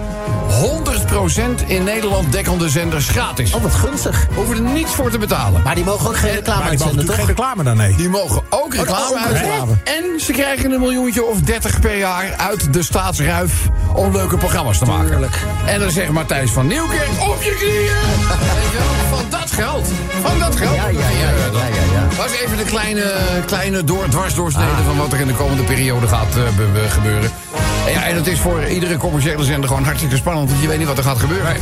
100% 0.55 1.65
in 1.67 1.83
Nederland 1.83 2.31
dekkende 2.31 2.69
zenders 2.69 3.07
gratis. 3.09 3.53
Oh, 3.53 3.61
wat 3.61 3.73
gunstig. 3.73 4.27
Hoeven 4.35 4.55
er 4.55 4.61
niets 4.71 4.91
voor 4.93 5.09
te 5.11 5.17
betalen. 5.17 5.61
Maar 5.63 5.75
die 5.75 5.83
mogen 5.83 6.07
ook 6.09 6.17
geen 6.17 6.31
reclame 6.33 6.59
Maar 6.59 6.69
die 6.69 6.77
mogen 6.79 6.85
uitzenden, 6.87 7.05
toch? 7.05 7.15
geen 7.15 7.25
reclame 7.25 7.63
dan, 7.63 7.77
nee. 7.77 7.95
Die 7.95 8.09
mogen 8.09 8.41
ook 8.49 8.73
reclame 8.75 9.05
ook 9.09 9.25
uitzenden. 9.25 9.81
En 9.83 10.19
ze 10.19 10.31
krijgen 10.31 10.71
een 10.71 10.79
miljoentje 10.79 11.23
of 11.25 11.39
30 11.41 11.79
per 11.79 11.97
jaar 11.97 12.33
uit 12.37 12.73
de 12.73 12.83
staatsruif 12.83 13.53
om 13.93 14.11
leuke 14.11 14.37
programma's 14.37 14.77
te 14.77 14.85
maken. 14.85 15.07
Tuurlijk. 15.09 15.35
En 15.65 15.79
dan 15.79 15.91
zegt 15.91 16.09
Matthijs 16.11 16.51
van 16.51 16.67
Nieuwkerk 16.67 17.09
op 17.19 17.41
je 17.43 17.55
knieën. 17.55 18.27
Weet 18.27 18.71
je 18.71 18.77
wel, 18.77 19.17
van 19.19 19.29
dat 19.29 19.51
geld. 19.51 19.87
Van 20.21 20.39
dat 20.39 20.55
geld. 20.55 20.75
Ja, 20.75 20.87
ja, 20.87 20.99
ja, 20.99 21.29
ja, 21.29 21.65
ja, 21.93 22.17
was 22.17 22.31
even 22.43 22.57
de 22.57 22.63
kleine, 22.63 23.13
kleine 23.45 23.83
door, 23.83 24.07
dwarsdoorsnede 24.09 24.83
van 24.85 24.97
wat 24.97 25.13
er 25.13 25.19
in 25.19 25.27
de 25.27 25.33
komende 25.33 25.63
periode 25.63 26.07
gaat 26.07 26.27
eh, 26.35 26.43
be- 26.55 26.69
be- 26.73 26.89
gebeuren. 26.89 27.31
En, 27.85 27.91
ja, 27.91 28.05
en 28.05 28.15
het 28.15 28.27
is 28.27 28.39
voor 28.39 28.65
iedere 28.67 28.97
commerciële 28.97 29.43
zender 29.43 29.67
gewoon 29.69 29.83
hartstikke 29.83 30.15
spannend, 30.15 30.49
want 30.49 30.61
je 30.61 30.67
weet 30.67 30.77
niet 30.77 30.87
wat 30.87 30.97
er 30.97 31.03
gaat 31.03 31.17
gebeuren. 31.19 31.55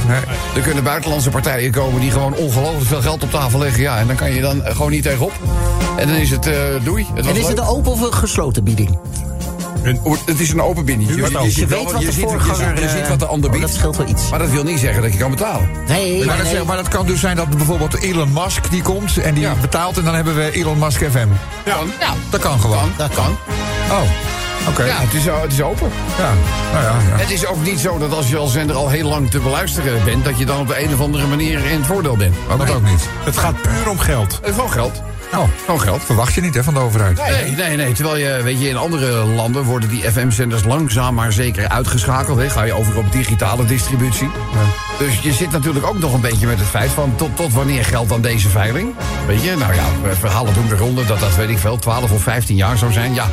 Er 0.55 0.61
kunnen 0.61 0.83
buitenlandse 0.83 1.29
partijen 1.29 1.71
komen 1.71 2.01
die 2.01 2.11
gewoon 2.11 2.33
ongelooflijk 2.35 2.85
veel 2.85 3.01
geld 3.01 3.23
op 3.23 3.31
tafel 3.31 3.59
leggen. 3.59 3.81
Ja, 3.81 3.97
en 3.97 4.07
dan 4.07 4.15
kan 4.15 4.33
je 4.33 4.41
dan 4.41 4.63
eh, 4.63 4.75
gewoon 4.75 4.91
niet 4.91 5.03
tegenop. 5.03 5.31
En 5.97 6.07
dan 6.07 6.15
is 6.15 6.29
het 6.29 6.47
eh, 6.47 6.53
doei. 6.83 7.05
Het, 7.13 7.25
was 7.25 7.33
En 7.33 7.39
is 7.41 7.47
leuk. 7.47 7.49
het 7.49 7.57
een 7.59 7.65
open 7.65 7.91
of 7.91 8.01
een 8.01 8.13
gesloten 8.13 8.63
bieding? 8.63 8.97
het 10.25 10.39
is 10.39 10.49
een 10.51 10.61
open 10.61 10.85
binnetje. 10.85 11.15
Je 11.15 11.21
weet 11.21 11.55
je, 11.55 11.65
weet 11.65 11.91
wat- 11.91 12.01
de 12.01 12.11
ziet- 12.11 12.15
je 12.15 12.21
voorganger... 12.21 12.77
ziet- 12.77 12.79
je 12.91 12.97
ziet 12.97 13.07
wat 13.07 13.19
de 13.19 13.25
eh, 13.25 13.31
ander 13.31 13.49
oh, 13.49 13.55
biedt. 13.55 13.67
Dat 13.67 13.75
scheelt 13.77 13.97
wel 13.97 14.07
iets. 14.07 14.29
Maar 14.29 14.39
dat 14.39 14.49
wil 14.49 14.63
niet 14.63 14.79
zeggen 14.79 15.01
dat 15.01 15.11
je 15.13 15.17
kan 15.19 15.29
betalen. 15.31 15.69
Nee, 15.87 16.25
Maar 16.25 16.35
nee, 16.35 16.43
dat, 16.43 16.53
nee. 16.53 16.63
maar 16.63 16.75
dat 16.75 16.87
kan 16.87 17.05
dus 17.05 17.19
zijn 17.19 17.35
dat 17.35 17.49
bijvoorbeeld 17.49 18.01
Elon 18.01 18.33
Musk 18.33 18.69
die 18.69 18.81
komt 18.81 19.17
en 19.17 19.33
die 19.33 19.43
Ja. 19.43 19.53
betaalt 19.61 19.97
en 19.97 20.03
dan 20.03 20.15
hebben 20.15 20.35
we 20.35 20.51
Elon 20.51 20.79
Musk 20.79 20.97
FM. 21.11 21.27
Ja, 21.65 21.77
ja 21.99 22.13
Dat 22.29 22.41
kan 22.41 22.59
gewoon. 22.59 22.91
Dat 22.97 23.13
kan. 23.13 23.37
Oh, 23.91 24.01
oké. 24.67 24.83
ja 24.83 24.99
het, 24.99 25.13
is, 25.13 25.27
eh, 25.27 25.41
het 25.41 25.51
is 25.51 25.61
open. 25.61 25.89
Ja, 26.17 26.31
nou 26.71 26.83
ja. 26.83 26.91
ja. 27.09 27.17
Het 27.17 27.31
is 27.31 27.45
ook 27.45 27.63
niet 27.63 27.79
zo 27.79 27.97
dat 27.97 28.13
als 28.13 28.29
je 28.29 28.37
als 28.37 28.51
zender 28.51 28.75
al 28.75 28.89
heel 28.89 29.09
lang 29.09 29.29
te 29.29 29.39
beluisteren 29.39 30.03
bent... 30.03 30.25
dat 30.25 30.37
je 30.39 30.45
dan 30.45 30.59
op 30.59 30.67
de 30.67 30.83
een 30.83 30.93
of 30.93 31.01
andere 31.01 31.27
manier 31.27 31.65
in 31.65 31.77
het 31.77 31.85
voordeel 31.85 32.17
bent. 32.17 32.35
Oh, 32.49 32.59
dat 32.59 32.69
ook 32.75 32.83
niet. 32.89 33.09
Het 33.23 33.37
gaat 33.37 33.61
puur 33.61 33.89
om 33.89 33.99
geld. 33.99 34.39
Het 34.43 34.53
gewoon 34.53 34.71
geld. 34.71 35.01
Oh, 35.33 35.43
Gewoon 35.65 35.81
geld. 35.81 36.03
verwacht 36.03 36.33
je 36.33 36.41
niet 36.41 36.53
hè, 36.53 36.63
van 36.63 36.73
de 36.73 36.79
overheid. 36.79 37.17
Nee, 37.17 37.51
nee, 37.51 37.75
nee. 37.75 37.91
Terwijl 37.93 38.17
je, 38.17 38.43
weet 38.43 38.61
je, 38.61 38.69
in 38.69 38.77
andere 38.77 39.11
landen 39.11 39.63
worden 39.63 39.89
die 39.89 40.11
FM-zenders 40.11 40.63
langzaam 40.63 41.15
maar 41.15 41.31
zeker 41.31 41.67
uitgeschakeld. 41.67 42.37
Hè. 42.37 42.49
Ga 42.49 42.63
je 42.63 42.73
over 42.73 42.97
op 42.97 43.11
digitale 43.11 43.65
distributie. 43.65 44.29
Dus 44.99 45.19
je 45.19 45.33
zit 45.33 45.51
natuurlijk 45.51 45.85
ook 45.85 45.99
nog 45.99 46.13
een 46.13 46.21
beetje 46.21 46.47
met 46.47 46.59
het 46.59 46.67
feit 46.67 46.91
van 46.91 47.13
tot, 47.15 47.35
tot 47.35 47.53
wanneer 47.53 47.85
geldt 47.85 48.09
dan 48.09 48.21
deze 48.21 48.49
veiling? 48.49 48.93
Weet 49.27 49.43
je, 49.43 49.55
nou 49.57 49.73
ja, 49.73 49.85
verhalen 50.19 50.53
doen 50.53 50.67
de 50.67 50.75
ronde 50.75 51.05
dat 51.05 51.19
dat 51.19 51.35
weet 51.35 51.49
ik 51.49 51.57
veel, 51.57 51.79
12 51.79 52.11
of 52.11 52.21
15 52.21 52.55
jaar 52.55 52.77
zou 52.77 52.91
zijn. 52.91 53.13
Ja, 53.13 53.29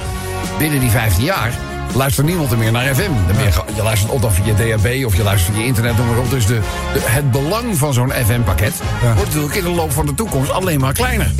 binnen 0.58 0.80
die 0.80 0.90
15 0.90 1.24
jaar 1.24 1.50
luistert 1.94 2.26
niemand 2.26 2.50
er 2.52 2.58
meer 2.58 2.72
naar 2.72 2.94
FM. 2.94 3.10
Dan 3.26 3.36
ben 3.36 3.44
je, 3.44 3.50
je 3.74 3.82
luistert 3.82 4.12
op 4.12 4.22
dan 4.22 4.32
via 4.32 4.54
DHB 4.54 5.04
of 5.06 5.16
je 5.16 5.22
luistert 5.22 5.56
via 5.56 5.64
internet, 5.64 5.96
noem 5.96 6.06
maar 6.06 6.18
op. 6.18 6.30
Dus 6.30 6.46
de, 6.46 6.58
de- 6.92 7.00
het 7.04 7.30
belang 7.30 7.78
van 7.78 7.92
zo'n 7.92 8.12
FM-pakket 8.26 8.72
wordt 9.02 9.24
natuurlijk 9.24 9.54
in 9.54 9.64
de 9.64 9.70
loop 9.70 9.92
van 9.92 10.06
de 10.06 10.14
toekomst 10.14 10.50
alleen 10.50 10.80
maar 10.80 10.92
kleiner. 10.92 11.32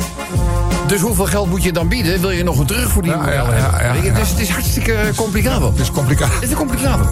Dus 0.87 1.01
hoeveel 1.01 1.25
geld 1.25 1.49
moet 1.49 1.63
je 1.63 1.71
dan 1.71 1.87
bieden? 1.87 2.21
Wil 2.21 2.31
je 2.31 2.43
nog 2.43 2.59
een 2.59 2.65
terugverdiening 2.65 3.25
Ja, 3.25 3.31
ja, 3.31 3.93
ja. 4.03 4.13
Dus 4.13 4.29
het 4.29 4.39
is 4.39 4.49
hartstikke 4.49 4.95
complicabel. 5.15 5.71
Het 5.71 5.79
is 5.79 5.91
complicaat. 5.91 6.33
Het 6.33 6.49
is 6.49 6.55
complicabel. 6.55 7.05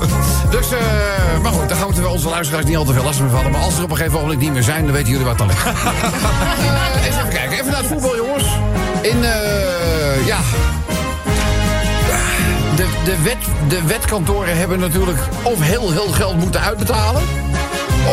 Dus, 0.50 0.72
eh, 0.72 0.78
maar 1.44 1.52
goed, 1.52 1.70
daar 1.70 1.78
gaan 1.78 1.94
we 1.94 2.08
onze 2.08 2.30
luisteraars 2.30 2.66
niet 2.66 2.78
al 2.78 2.84
te 2.84 2.94
veel 2.94 3.04
last 3.04 3.20
mee 3.20 3.30
vallen. 3.30 3.52
Maar 3.52 3.62
als 3.62 3.78
er 3.78 3.84
op 3.84 3.90
een 3.92 3.98
gegeven 3.98 4.20
moment 4.22 4.40
niet 4.40 4.54
meer 4.54 4.64
zijn, 4.64 4.84
dan 4.84 4.94
weten 4.94 5.10
jullie 5.12 5.26
wat 5.26 5.38
dan 5.38 5.48
ligt. 5.48 5.66
Eh, 7.00 7.06
eens 7.06 7.16
even 7.16 7.30
kijken, 7.30 7.52
even 7.52 7.66
naar 7.72 7.78
het 7.78 7.88
voetbal, 7.88 8.16
jongens. 8.16 8.44
In, 9.02 9.24
eh, 9.24 10.26
ja... 10.26 10.38
De, 13.10 13.22
wet, 13.22 13.70
de 13.70 13.88
wetkantoren 13.88 14.58
hebben 14.58 14.80
natuurlijk 14.80 15.20
of 15.44 15.62
heel 15.62 15.92
heel 15.92 16.08
geld 16.08 16.38
moeten 16.38 16.62
uitbetalen... 16.62 17.22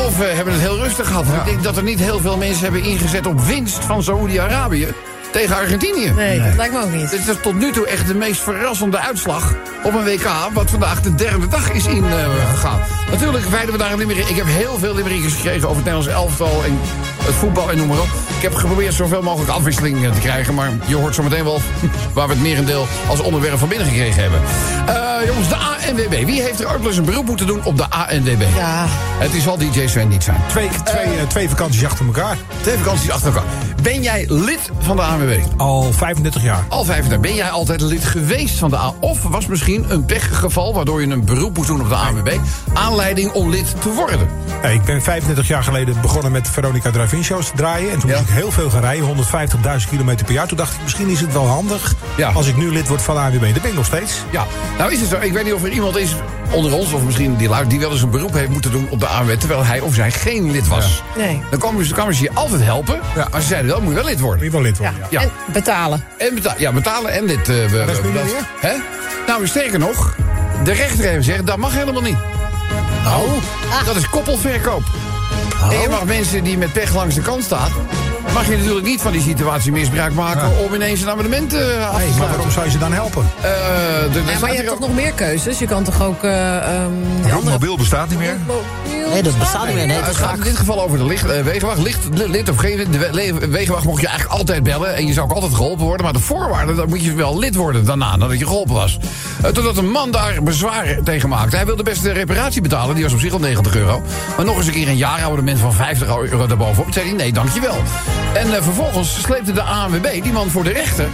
Of 0.06 0.18
we 0.18 0.24
hebben 0.24 0.52
het 0.52 0.62
heel 0.62 0.78
rustig 0.78 1.06
gehad. 1.06 1.26
Ik 1.26 1.44
denk 1.44 1.62
dat 1.62 1.76
er 1.76 1.82
niet 1.82 1.98
heel 1.98 2.18
veel 2.20 2.36
mensen 2.36 2.62
hebben 2.62 2.82
ingezet 2.82 3.26
op 3.26 3.40
winst 3.40 3.84
van 3.84 4.02
Saoedi-Arabië 4.02 4.94
tegen 5.36 5.56
Argentinië. 5.56 6.12
Nee, 6.16 6.42
dat 6.42 6.56
lijkt 6.56 6.74
me 6.74 6.82
ook 6.82 6.92
niet. 6.92 7.10
Dit 7.10 7.28
is 7.28 7.34
tot 7.42 7.54
nu 7.54 7.72
toe 7.72 7.86
echt 7.86 8.06
de 8.06 8.14
meest 8.14 8.40
verrassende 8.40 8.98
uitslag 8.98 9.54
op 9.82 9.94
een 9.94 10.04
WK... 10.04 10.28
wat 10.52 10.70
vandaag 10.70 11.02
de 11.02 11.14
derde 11.14 11.48
dag 11.48 11.70
is 11.72 11.86
ingegaan. 11.86 12.80
Natuurlijk 13.10 13.44
wijden 13.44 13.72
we 13.72 13.78
daar 13.78 13.92
een 13.92 13.98
limerick. 13.98 14.28
Ik 14.28 14.36
heb 14.36 14.46
heel 14.46 14.78
veel 14.78 14.94
limerickers 14.94 15.34
gekregen 15.34 15.68
over 15.68 15.82
het 15.82 15.84
Nederlands 15.84 16.08
elftal... 16.08 16.64
en 16.64 16.78
het 17.24 17.34
voetbal 17.34 17.70
en 17.70 17.76
noem 17.76 17.88
maar 17.88 18.00
op. 18.00 18.08
Ik 18.36 18.42
heb 18.42 18.54
geprobeerd 18.54 18.94
zoveel 18.94 19.22
mogelijk 19.22 19.50
afwisseling 19.50 20.04
eh, 20.04 20.12
te 20.12 20.20
krijgen... 20.20 20.54
maar 20.54 20.70
je 20.86 20.96
hoort 20.96 21.14
zo 21.14 21.22
meteen 21.22 21.44
wel 21.44 21.60
waar 22.14 22.26
we 22.26 22.32
het 22.32 22.42
merendeel 22.42 22.86
als 23.08 23.20
onderwerp 23.20 23.58
van 23.58 23.68
binnen 23.68 23.86
gekregen 23.86 24.22
hebben. 24.22 24.40
Eh, 24.86 25.26
jongens, 25.26 25.48
de 25.48 25.56
ANWB. 25.56 26.24
Wie 26.24 26.42
heeft 26.42 26.60
er 26.60 26.66
ook 26.66 26.78
wel 26.78 26.86
eens 26.86 26.96
een 26.96 27.04
beroep 27.04 27.26
moeten 27.26 27.46
doen 27.46 27.64
op 27.64 27.76
de 27.76 27.90
ANWB? 27.90 28.42
Ja. 28.56 28.86
Het 29.18 29.34
is 29.34 29.48
al 29.48 29.58
DJ 29.58 29.86
Sven 29.86 30.08
niet 30.08 30.24
zijn. 30.24 30.40
Twee, 30.48 30.68
twee, 30.84 31.04
eh, 31.04 31.26
twee 31.28 31.48
vakanties 31.48 31.84
achter 31.84 32.06
elkaar. 32.06 32.36
Twee 32.60 32.76
vakanties 32.76 33.10
achter 33.10 33.34
elkaar. 33.34 33.50
Ben 33.86 34.02
jij 34.02 34.24
lid 34.28 34.70
van 34.78 34.96
de 34.96 35.02
ANWB? 35.02 35.38
Al 35.56 35.92
35 35.92 36.42
jaar. 36.42 36.64
Al 36.68 36.84
35. 36.84 37.20
Ben 37.20 37.34
jij 37.34 37.50
altijd 37.50 37.80
lid 37.80 38.04
geweest 38.04 38.58
van 38.58 38.70
de 38.70 38.76
A? 38.76 38.92
Of 39.00 39.22
was 39.22 39.46
misschien 39.46 39.84
een 39.88 40.04
pechgeval 40.04 40.74
waardoor 40.74 41.00
je 41.00 41.06
een 41.06 41.24
beroep 41.24 41.56
moest 41.56 41.68
doen 41.68 41.80
op 41.80 41.88
de 41.88 41.94
ANWB... 41.94 42.36
aanleiding 42.74 43.32
om 43.32 43.50
lid 43.50 43.74
te 43.80 43.92
worden? 43.92 44.28
Ik 44.72 44.82
ben 44.84 45.02
35 45.02 45.48
jaar 45.48 45.62
geleden 45.64 46.00
begonnen 46.00 46.32
met 46.32 46.48
Veronica 46.48 46.90
Drive-In 46.90 47.24
shows 47.24 47.46
te 47.46 47.52
draaien. 47.56 47.90
En 47.90 47.98
toen 47.98 48.10
Ja. 48.10 48.16
moest 48.16 48.28
ik 48.28 48.34
heel 48.36 48.50
veel 48.50 48.70
gaan 48.70 48.80
rijden, 48.80 49.04
150.000 49.04 49.88
kilometer 49.90 50.26
per 50.26 50.34
jaar. 50.34 50.46
Toen 50.46 50.56
dacht 50.56 50.72
ik, 50.74 50.78
misschien 50.82 51.08
is 51.08 51.20
het 51.20 51.32
wel 51.32 51.46
handig 51.46 51.94
Ja. 52.16 52.30
als 52.30 52.46
ik 52.46 52.56
nu 52.56 52.72
lid 52.72 52.88
word 52.88 53.02
van 53.02 53.14
de 53.14 53.20
ANWB. 53.20 53.52
Dat 53.52 53.62
ben 53.62 53.70
ik 53.70 53.76
nog 53.76 53.86
steeds. 53.86 54.22
Ja, 54.30 54.46
nou 54.78 54.92
is 54.92 55.00
het 55.00 55.08
zo. 55.10 55.16
Ik 55.20 55.32
weet 55.32 55.44
niet 55.44 55.52
of 55.52 55.62
er 55.64 55.70
iemand 55.72 55.96
is 55.96 56.14
onder 56.50 56.74
ons, 56.74 56.92
of 56.92 57.02
misschien 57.02 57.36
die 57.36 57.48
luid, 57.48 57.70
die 57.70 57.78
wel 57.80 57.90
eens 57.90 58.02
een 58.02 58.10
beroep 58.10 58.32
heeft 58.32 58.50
moeten 58.50 58.70
doen 58.70 58.86
op 58.90 59.00
de 59.00 59.06
ANWB, 59.06 59.38
terwijl 59.38 59.64
hij 59.64 59.80
of 59.80 59.94
zij 59.94 60.10
geen 60.10 60.50
lid 60.50 60.68
was. 60.68 61.02
Nee. 61.16 61.40
Dan 61.50 61.58
kwamen 61.58 61.84
ze, 61.86 61.92
kwamen 61.94 62.14
ze 62.14 62.22
je 62.22 62.30
altijd 62.34 62.62
helpen, 62.62 63.00
Ja. 63.14 63.28
maar 63.30 63.40
ze 63.40 63.46
zeiden 63.46 63.70
wel, 63.70 63.75
moet 63.82 63.88
je 63.88 63.94
wel 63.94 64.04
lid 64.04 64.20
worden. 64.20 64.36
Moet 64.44 64.52
je 64.52 64.58
wel 64.58 64.66
lid 64.66 64.78
worden, 64.78 64.96
ja. 65.00 65.06
Ja. 65.10 65.20
En 65.20 65.30
betalen. 65.52 66.04
En 66.18 66.34
beta 66.34 66.54
ja, 66.58 66.72
betalen 66.72 67.12
en 67.12 67.24
lid. 67.24 67.38
eh, 67.38 67.44
we- 67.46 67.68
dat 67.86 67.88
is 67.88 67.94
dat- 67.94 68.04
niet 68.04 68.12
meer? 68.12 68.32
Hè? 68.60 68.72
Nou, 69.26 69.46
sterker 69.46 69.78
nog, 69.78 70.14
de 70.64 70.72
rechter 70.72 71.04
heeft 71.04 71.16
gezegd, 71.16 71.46
dat 71.46 71.56
mag 71.56 71.72
helemaal 71.74 72.02
niet. 72.02 72.16
Oh, 73.06 73.32
dat 73.86 73.96
is 73.96 74.08
koppelverkoop. 74.08 74.82
En 75.62 75.80
je 75.80 75.88
mag 75.90 76.04
mensen 76.04 76.44
die 76.44 76.58
met 76.58 76.72
pech 76.72 76.94
langs 76.94 77.14
de 77.14 77.20
kant 77.20 77.44
staan... 77.44 77.70
mag 78.34 78.48
je 78.48 78.56
natuurlijk 78.56 78.86
niet 78.86 79.00
van 79.00 79.12
die 79.12 79.20
situatie 79.22 79.72
misbruik 79.72 80.12
maken... 80.14 80.50
om 80.66 80.74
ineens 80.74 81.00
een 81.02 81.08
abonnement 81.10 81.54
eh, 81.54 81.60
af 81.90 81.94
te 82.00 82.06
Nee, 82.06 82.18
maar 82.18 82.28
waarom 82.28 82.50
zou 82.50 82.64
je 82.64 82.70
ze 82.70 82.78
dan 82.78 82.92
helpen? 82.92 83.30
Eh, 83.40 83.50
de- 84.12 84.22
Ja, 84.32 84.38
maar 84.40 84.50
je 84.50 84.56
hebt 84.56 84.68
toch 84.68 84.78
nog 84.78 84.94
meer 84.94 85.12
keuzes? 85.12 85.58
Je 85.58 85.66
kan 85.66 85.84
toch 85.84 86.02
ook... 86.02 86.22
eh 86.22 86.56
ehm, 86.56 86.92
andere- 87.22 87.50
mobiel 87.50 87.76
bestaat 87.76 88.08
niet 88.08 88.18
meer. 88.18 88.36
Nee, 89.12 89.22
dat 89.22 89.38
bestaat 89.38 89.66
niet 89.66 89.74
meer. 89.74 89.86
Nee, 89.86 89.96
Nou, 89.96 90.08
het 90.08 90.16
gaat 90.16 90.36
in 90.36 90.42
dit 90.42 90.56
geval 90.56 90.82
over 90.82 90.98
de 90.98 91.04
licht, 91.04 91.30
eh, 91.30 91.40
wegenwacht. 91.42 91.78
Licht, 91.82 91.98
li- 92.12 92.26
lid 92.30 92.48
of 92.48 92.56
geen. 92.56 92.86
De 92.90 93.48
wegenwacht 93.50 93.84
mocht 93.84 94.00
je 94.00 94.06
eigenlijk 94.08 94.38
altijd 94.38 94.62
bellen. 94.62 94.94
En 94.96 95.06
je 95.06 95.12
zou 95.12 95.26
ook 95.28 95.34
altijd 95.34 95.54
geholpen 95.54 95.84
worden. 95.84 96.04
Maar 96.04 96.12
de 96.14 96.18
voorwaarde, 96.20 96.74
dan 96.74 96.88
moet 96.88 97.04
je 97.04 97.14
wel 97.14 97.38
lid 97.38 97.54
worden 97.54 97.84
daarna, 97.84 98.16
nadat 98.16 98.38
je 98.38 98.44
geholpen 98.46 98.74
was. 98.74 98.98
Eh, 99.42 99.50
totdat 99.50 99.76
een 99.76 99.90
man 99.90 100.10
daar 100.10 100.42
bezwaar 100.42 100.98
tegen 101.04 101.28
maakte. 101.28 101.56
Hij 101.56 101.66
wilde 101.66 101.82
best 101.82 102.02
de 102.02 102.12
reparatie 102.12 102.60
betalen. 102.62 102.94
Die 102.94 103.04
was 103.04 103.12
op 103.12 103.20
zich 103.20 103.32
al 103.32 103.38
90 103.38 103.76
euro. 103.76 104.02
Maar 104.36 104.44
nog 104.46 104.56
eens 104.56 104.66
een 104.66 104.72
keer 104.72 104.88
een 104.88 104.96
jaarabonnement 105.46 105.58
van 105.58 105.72
50 105.72 106.30
euro 106.30 106.46
daarbovenop. 106.46 106.92
Zei 106.92 107.06
hij, 107.06 107.16
nee, 107.16 107.32
dankjewel. 107.32 107.76
En 108.34 108.54
eh, 108.54 108.62
vervolgens 108.62 109.20
sleepte 109.20 109.52
de 109.52 109.62
ANWB 109.62 110.22
die 110.22 110.32
man 110.32 110.50
voor 110.50 110.64
de 110.64 110.72
rechter. 110.72 111.08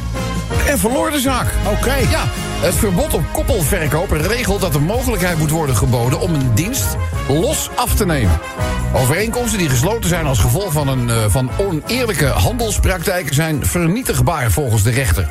En 0.66 0.79
verloor 0.79 1.11
de 1.11 1.21
zaak. 1.21 1.47
Oké. 1.66 1.95
Ja, 1.95 2.25
het 2.61 2.75
verbod 2.75 3.14
op 3.14 3.23
koppelverkoop 3.33 4.11
regelt 4.11 4.61
dat 4.61 4.75
er 4.75 4.83
mogelijkheid 4.83 5.38
moet 5.38 5.51
worden 5.51 5.77
geboden 5.77 6.21
om 6.21 6.35
een 6.35 6.55
dienst 6.55 6.97
los 7.29 7.71
af 7.75 7.95
te 7.95 8.07
nemen. 8.07 8.40
Overeenkomsten 8.95 9.59
die 9.59 9.68
gesloten 9.68 10.09
zijn 10.09 10.27
als 10.27 10.38
gevolg 10.38 10.73
van, 10.73 10.88
een, 10.88 11.11
eh, 11.11 11.25
van 11.29 11.51
oneerlijke 11.59 12.27
handelspraktijken 12.27 13.35
zijn 13.35 13.66
vernietigbaar 13.66 14.51
volgens 14.51 14.83
de 14.83 14.90
rechter. 14.90 15.29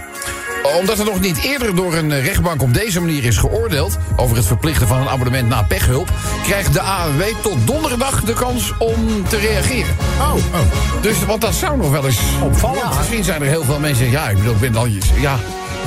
Omdat 0.80 1.00
er 1.00 1.06
nog 1.06 1.20
niet 1.20 1.38
eerder 1.38 1.76
door 1.76 1.94
een 1.94 2.22
rechtbank 2.22 2.62
op 2.62 2.74
deze 2.74 3.00
manier 3.00 3.24
is 3.24 3.38
geoordeeld 3.38 3.98
over 4.16 4.36
het 4.36 4.46
verplichten 4.46 4.88
van 4.88 5.02
een 5.02 5.10
abonnement 5.10 5.50
na 5.50 5.64
pechhulp, 5.64 6.12
krijgt 6.44 6.74
de 6.74 6.82
ANWB 6.82 7.24
tot 7.42 7.68
donderdag 7.68 8.24
de 8.24 8.34
kans 8.34 8.74
om 8.78 9.28
te 9.28 9.38
reageren. 9.38 9.96
Oh, 10.20 10.34
oh. 10.34 11.02
Dus, 11.02 11.26
want 11.26 11.42
dat 11.42 11.54
zou 11.54 11.78
nog 11.78 11.92
wel 11.92 12.06
eens 12.06 12.20
opvallen. 12.44 12.98
Misschien 12.98 13.24
zijn 13.24 13.42
er 13.42 13.48
heel 13.48 13.64
veel 13.64 13.80
mensen 13.80 14.10
ja, 14.10 14.30
ik 14.30 14.38
bedoel, 14.38 14.54
ik 14.54 14.60
ben 14.60 14.76
al... 14.76 14.88
Ja. 15.20 15.40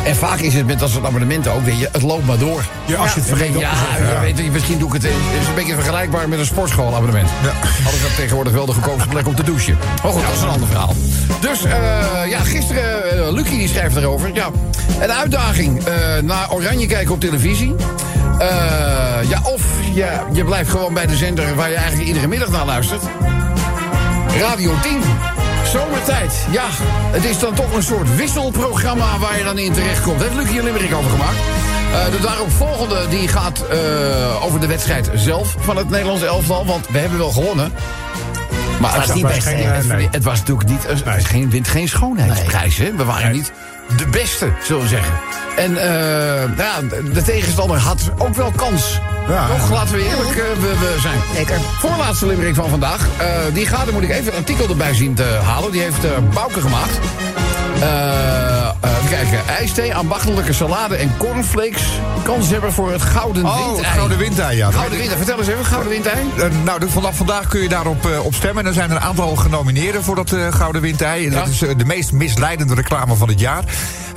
En 0.04 0.16
vaak 0.16 0.38
is 0.38 0.54
het 0.54 0.66
met 0.66 0.78
dat 0.78 0.90
soort 0.90 1.04
abonnementen 1.04 1.52
ook, 1.52 1.64
weet 1.64 1.78
je, 1.78 1.88
het 1.92 2.02
loopt 2.02 2.26
maar 2.26 2.38
door. 2.38 2.64
Ja, 2.86 2.96
als 2.96 3.14
je 3.14 3.20
het 3.20 3.28
vergeet 3.28 3.58
Ja, 3.58 3.70
ja. 3.98 4.20
Weet 4.20 4.38
je, 4.38 4.50
misschien 4.50 4.78
doe 4.78 4.88
ik 4.88 4.94
het... 4.94 5.02
Het 5.02 5.40
is 5.40 5.48
een 5.48 5.54
beetje 5.54 5.74
vergelijkbaar 5.74 6.28
met 6.28 6.38
een 6.38 6.46
sportschoolabonnement. 6.46 7.28
Ja. 7.42 7.50
Hadden 7.82 8.00
ze 8.00 8.06
dat 8.06 8.16
tegenwoordig 8.16 8.52
wel 8.52 8.66
de 8.66 8.72
goedkoopste 8.72 9.08
plek 9.08 9.26
om 9.26 9.34
te 9.34 9.42
douchen. 9.42 9.78
Maar 10.02 10.12
goed, 10.12 10.22
dat 10.22 10.34
is 10.34 10.42
een 10.42 10.48
ander 10.48 10.68
verhaal. 10.68 10.94
Dus, 11.40 11.64
eh, 11.64 11.72
ja, 12.28 12.38
gisteren, 12.38 13.10
eh, 13.12 13.32
Lucie 13.32 13.58
die 13.58 13.68
schrijft 13.68 13.96
erover. 13.96 14.30
Ja, 14.34 14.50
een 15.00 15.12
uitdaging 15.12 15.84
eh, 15.84 15.94
naar 16.22 16.52
Oranje 16.52 16.86
kijken 16.86 17.14
op 17.14 17.20
televisie. 17.20 17.74
Eh, 18.38 18.48
ja, 19.28 19.40
of 19.42 19.62
je, 19.94 20.06
je 20.32 20.44
blijft 20.44 20.70
gewoon 20.70 20.94
bij 20.94 21.06
de 21.06 21.16
zender 21.16 21.54
waar 21.54 21.70
je 21.70 21.76
eigenlijk 21.76 22.08
iedere 22.08 22.26
middag 22.26 22.50
naar 22.50 22.64
luistert. 22.66 23.02
Radio 24.40 24.72
10. 24.82 25.00
Zomertijd. 25.66 26.46
Ja, 26.50 26.64
het 27.11 27.24
is 27.24 27.38
dan 27.38 27.55
toch 27.55 27.74
een 27.74 27.83
soort 27.83 28.16
wisselprogramma 28.16 29.18
waar 29.18 29.38
je 29.38 29.44
dan 29.44 29.59
in 29.59 29.72
terechtkomt. 29.72 30.18
Daar 30.20 30.29
heeft 30.29 30.40
Lucie 30.42 30.59
een 30.59 30.64
limerick 30.64 30.94
over 30.94 31.11
gemaakt. 31.11 31.37
Eh, 31.92 32.11
de 32.11 32.20
daaropvolgende 32.20 33.09
die 33.09 33.29
gaat 33.29 33.64
eh, 33.70 34.44
over 34.44 34.61
de 34.61 34.66
wedstrijd 34.66 35.11
zelf 35.14 35.57
van 35.59 35.77
het 35.77 35.90
Nederlandse 35.90 36.27
elftal. 36.27 36.66
Want 36.66 36.88
we 36.88 36.98
hebben 36.98 37.18
wel 37.18 37.31
gewonnen. 37.31 37.72
Maar 38.81 38.94
het, 38.94 39.07
was 39.07 39.16
niet 39.16 39.27
best, 39.27 39.46
geen, 39.46 39.57
hè? 39.57 39.72
het, 39.72 39.87
Nee. 39.87 40.09
het 40.11 40.24
was 40.24 40.38
natuurlijk 40.38 40.68
niet. 40.68 40.87
Het 40.87 41.05
was 41.05 41.24
geen, 41.24 41.50
wint 41.50 41.68
geen 41.68 41.88
schoonheidsprijs. 41.88 42.77
Hè? 42.77 42.94
We 42.96 43.05
waren 43.05 43.33
niet 43.33 43.53
de 43.96 44.07
beste, 44.07 44.53
zullen 44.62 44.83
we 44.83 44.88
zeggen. 44.88 45.14
En 45.57 45.77
eh, 45.77 46.57
nou 46.57 46.57
ja, 46.57 47.03
de 47.12 47.22
tegenstander 47.22 47.77
had 47.77 48.11
ook 48.18 48.35
wel 48.35 48.50
kans. 48.57 49.00
Ja. 49.28 49.46
Toch, 49.46 49.70
laten 49.70 49.94
we 49.94 50.04
eerlijk 50.04 50.30
eh, 50.30 50.44
we, 50.60 50.74
we 50.78 50.96
zijn. 51.00 51.18
Zeker. 51.34 51.60
Voorlaatste 51.60 52.26
limerick 52.26 52.54
van 52.54 52.68
vandaag. 52.68 53.08
Eh, 53.18 53.26
die 53.52 53.66
gaat, 53.66 53.84
dan 53.84 53.94
moet 53.94 54.02
ik 54.02 54.10
even 54.10 54.32
een 54.32 54.38
artikel 54.38 54.68
erbij 54.68 54.94
zien 54.94 55.14
te 55.14 55.38
halen. 55.42 55.72
Die 55.72 55.80
heeft 55.80 56.04
eh 56.04 56.10
Bouke 56.34 56.60
gemaakt. 56.60 56.98
Eh, 57.80 58.53
eh, 59.04 59.10
kijken, 59.10 59.48
ijsthee, 59.48 59.94
ambachtelijke 59.94 60.52
salade 60.52 60.96
en 60.96 61.16
cornflakes. 61.16 61.82
Kans 62.22 62.50
hebben 62.50 62.72
voor 62.72 62.92
het 62.92 63.02
gouden 63.02 63.44
Oh, 63.44 63.56
windei. 63.56 63.76
het 63.86 63.94
Gouden 63.94 64.18
Windei, 64.18 64.56
ja. 64.56 64.70
Gouden 64.70 64.98
windei. 64.98 65.16
Vertel 65.16 65.38
eens 65.38 65.46
even, 65.48 65.64
gouden 65.64 65.90
windei. 65.90 66.16
Eh, 66.38 66.44
nou, 66.64 66.80
vanaf 66.90 67.16
vandaag 67.16 67.48
kun 67.48 67.60
je 67.62 67.68
daarop 67.68 68.06
eh, 68.10 68.24
op 68.24 68.34
stemmen. 68.34 68.62
En 68.62 68.68
er 68.68 68.74
zijn 68.74 68.90
er 68.90 68.96
een 68.96 69.02
aantal 69.02 69.36
genomineerden 69.36 70.04
voor 70.04 70.14
dat 70.14 70.32
eh, 70.32 70.52
Gouden 70.52 70.82
Windei. 70.82 71.30
Dat 71.30 71.44
Ja. 71.58 71.68
is 71.68 71.76
de 71.76 71.84
meest 71.84 72.12
misleidende 72.12 72.74
reclame 72.74 73.14
van 73.14 73.28
het 73.28 73.40
jaar. 73.40 73.62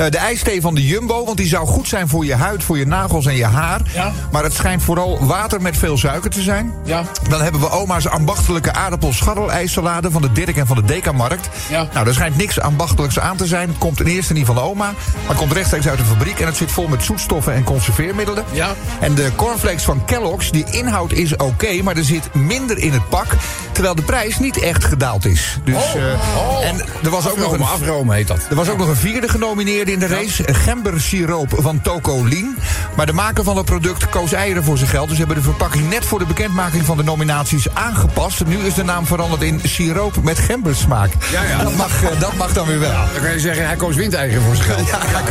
De 0.10 0.18
ijsthee 0.18 0.62
van 0.62 0.76
de 0.76 0.86
Jumbo, 0.86 1.26
want 1.26 1.38
die 1.38 1.48
zou 1.48 1.68
goed 1.68 1.88
zijn 1.88 2.08
voor 2.08 2.26
je 2.26 2.36
huid, 2.36 2.64
voor 2.64 2.78
je 2.78 2.86
nagels 2.88 3.26
en 3.26 3.36
je 3.36 3.46
haar. 3.46 3.82
Ja. 3.94 4.12
Maar 4.32 4.44
het 4.44 4.54
schijnt 4.54 4.84
vooral 4.84 5.26
water 5.26 5.62
met 5.62 5.78
veel 5.78 5.98
suiker 5.98 6.30
te 6.30 6.42
zijn. 6.42 6.74
Ja. 6.84 7.04
Dan 7.30 7.42
hebben 7.42 7.62
we 7.62 7.70
oma's 7.72 8.08
ambachtelijke 8.08 8.74
aardappelscharrelijssalade 8.74 10.12
van 10.12 10.22
de 10.22 10.32
Dirk 10.32 10.58
en 10.58 10.68
van 10.68 10.76
de 10.76 10.86
Dekamarkt. 10.86 11.50
Ja. 11.70 11.88
Nou, 11.94 12.08
er 12.08 12.14
schijnt 12.14 12.38
niks 12.38 12.60
ambachtelijks 12.60 13.20
aan 13.20 13.38
te 13.38 13.46
zijn. 13.48 13.68
Het 13.68 13.78
komt 13.78 14.00
in 14.00 14.06
eerste 14.06 14.34
niet 14.34 14.46
van 14.46 14.56
de 14.56 14.62
oma, 14.62 14.87
maar 15.28 15.36
komt 15.36 15.52
rechtstreeks 15.52 15.88
uit 15.88 15.98
de 15.98 16.06
fabriek. 16.06 16.40
En 16.40 16.46
het 16.46 16.58
zit 16.58 16.72
vol 16.72 16.88
met 16.88 17.04
zoetstoffen 17.04 17.54
en 17.54 17.64
conserveermiddelen. 17.64 18.44
Ja. 18.52 18.74
En 19.00 19.16
de 19.16 19.32
cornflakes 19.36 19.84
van 19.84 20.06
Kellogg's, 20.06 20.52
die 20.52 20.66
inhoud 20.72 21.12
is 21.12 21.36
oké, 21.36 21.82
maar 21.84 21.98
er 21.98 22.04
zit 22.04 22.34
minder 22.34 22.78
in 22.78 22.92
het 22.94 23.10
pak. 23.10 23.28
Terwijl 23.72 23.96
de 23.96 24.02
prijs 24.02 24.40
niet 24.40 24.60
echt 24.60 24.84
gedaald 24.86 25.26
is. 25.26 25.58
Dus, 25.64 25.76
Oh. 25.76 25.96
eh, 25.96 26.02
Oh. 26.38 26.66
En 26.66 26.80
er 27.04 27.10
was 27.10 27.30
ook 27.30 27.38
nog 27.38 27.52
een 27.52 27.62
Afromen, 27.62 27.88
afromen 27.88 28.16
heet 28.16 28.28
dat. 28.28 28.40
er 28.50 28.56
was 28.56 28.70
ook 28.70 28.78
nog 28.78 28.88
een 28.88 28.96
vierde 28.96 29.30
genomineerde 29.30 29.92
in 29.92 30.00
de 30.00 30.08
race. 30.08 30.44
Gembersiroop 30.54 31.54
van 31.58 31.82
Tocolien. 31.82 32.58
Maar 32.96 33.06
de 33.06 33.14
maker 33.14 33.44
van 33.44 33.58
het 33.58 33.66
product 33.66 34.10
koos 34.10 34.32
eieren 34.34 34.64
voor 34.64 34.78
zijn 34.78 34.90
geld. 34.90 35.08
Dus 35.08 35.18
ze 35.18 35.24
hebben 35.24 35.44
de 35.44 35.50
verpakking 35.50 35.90
net 35.90 36.06
voor 36.06 36.20
de 36.20 36.26
bekendmaking 36.26 36.86
van 36.86 36.98
de 36.98 37.04
nominaties 37.04 37.68
aangepast. 37.74 38.46
Nu 38.46 38.58
is 38.58 38.74
de 38.74 38.84
naam 38.84 39.06
veranderd 39.06 39.42
in 39.42 39.60
siroop 39.64 40.24
met 40.24 40.40
gembersmaak. 40.40 41.10
Ja, 41.32 41.44
ja. 41.44 41.64
Dat, 41.64 41.76
mag, 41.76 42.04
eh, 42.04 42.20
dat 42.20 42.34
mag 42.36 42.54
dan 42.54 42.68
weer 42.68 42.80
wel. 42.80 42.92
Dan 43.14 43.22
kan 43.22 43.32
je 43.32 43.40
zeggen, 43.40 43.66
hij 43.66 43.76
koos 43.76 43.96
windeigen 43.96 44.42
voor 44.42 44.56
zijn 44.56 44.67
geld. 44.68 44.88
Ja, 44.88 44.98
Nou, 44.98 45.26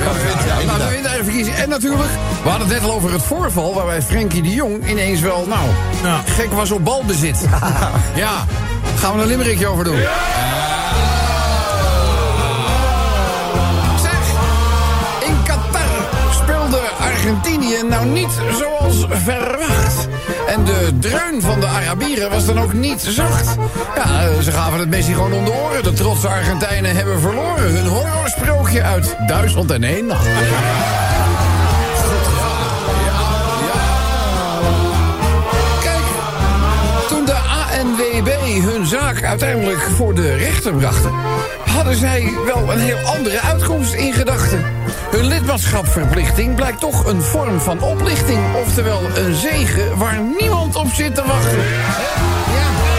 de 0.56 0.60
inderdaad. 0.62 0.90
windeigenverkiezing. 0.90 1.56
En 1.56 1.68
natuurlijk, 1.68 2.10
we 2.42 2.48
hadden 2.48 2.68
het 2.68 2.80
net 2.80 2.90
al 2.90 2.96
over 2.96 3.12
het 3.12 3.22
voorval... 3.22 3.74
waarbij 3.74 4.02
Frenkie 4.02 4.42
de 4.42 4.50
Jong 4.54 4.88
ineens 4.88 5.20
wel, 5.20 5.44
nou, 5.48 5.68
Ja. 6.02 6.20
gek 6.26 6.52
was 6.52 6.70
op 6.70 6.84
balbezit. 6.84 7.36
Ja. 8.14 8.30
Gaan 8.98 9.16
we 9.16 9.22
een 9.22 9.28
limerickje 9.28 9.66
over 9.66 9.84
doen. 9.84 9.98
Argentinië 17.26 17.82
nou 17.88 18.06
niet 18.06 18.40
zoals 18.58 19.06
verwacht. 19.08 20.08
En 20.46 20.64
de 20.64 20.90
dreun 21.00 21.40
van 21.40 21.60
de 21.60 21.66
Arabieren 21.66 22.30
was 22.30 22.46
dan 22.46 22.58
ook 22.58 22.72
niet 22.72 23.00
zacht. 23.00 23.56
Ja, 23.96 24.42
ze 24.42 24.52
gaven 24.52 24.78
het 24.78 24.88
Messi 24.88 25.12
gewoon 25.12 25.32
om 25.32 25.44
de 25.44 25.52
oren. 25.52 25.82
De 25.82 25.92
trotse 25.92 26.28
Argentijnen 26.28 26.96
hebben 26.96 27.20
verloren. 27.20 27.70
Hun 27.70 27.86
horrorsprookje 27.86 28.82
uit 28.82 29.16
Duitsland 29.26 29.70
en 29.70 29.84
één 29.84 30.06
nacht. 30.06 30.26
Hun 38.62 38.86
zaak 38.86 39.22
uiteindelijk 39.22 39.80
voor 39.80 40.14
de 40.14 40.34
rechter 40.34 40.74
brachten, 40.74 41.10
hadden 41.66 41.96
zij 41.96 42.32
wel 42.46 42.72
een 42.72 42.78
heel 42.78 42.98
andere 42.98 43.40
uitkomst 43.40 43.92
in 43.92 44.12
gedachten. 44.12 44.64
Hun 45.10 45.24
lidmaatschapverplichting 45.24 46.54
blijkt 46.54 46.80
toch 46.80 47.06
een 47.06 47.22
vorm 47.22 47.60
van 47.60 47.82
oplichting, 47.82 48.54
oftewel 48.54 49.00
een 49.14 49.34
zegen 49.34 49.98
waar 49.98 50.20
niemand 50.40 50.76
op 50.76 50.88
zit 50.92 51.14
te 51.14 51.22
wachten. 51.26 51.58
Ja. 51.58 52.95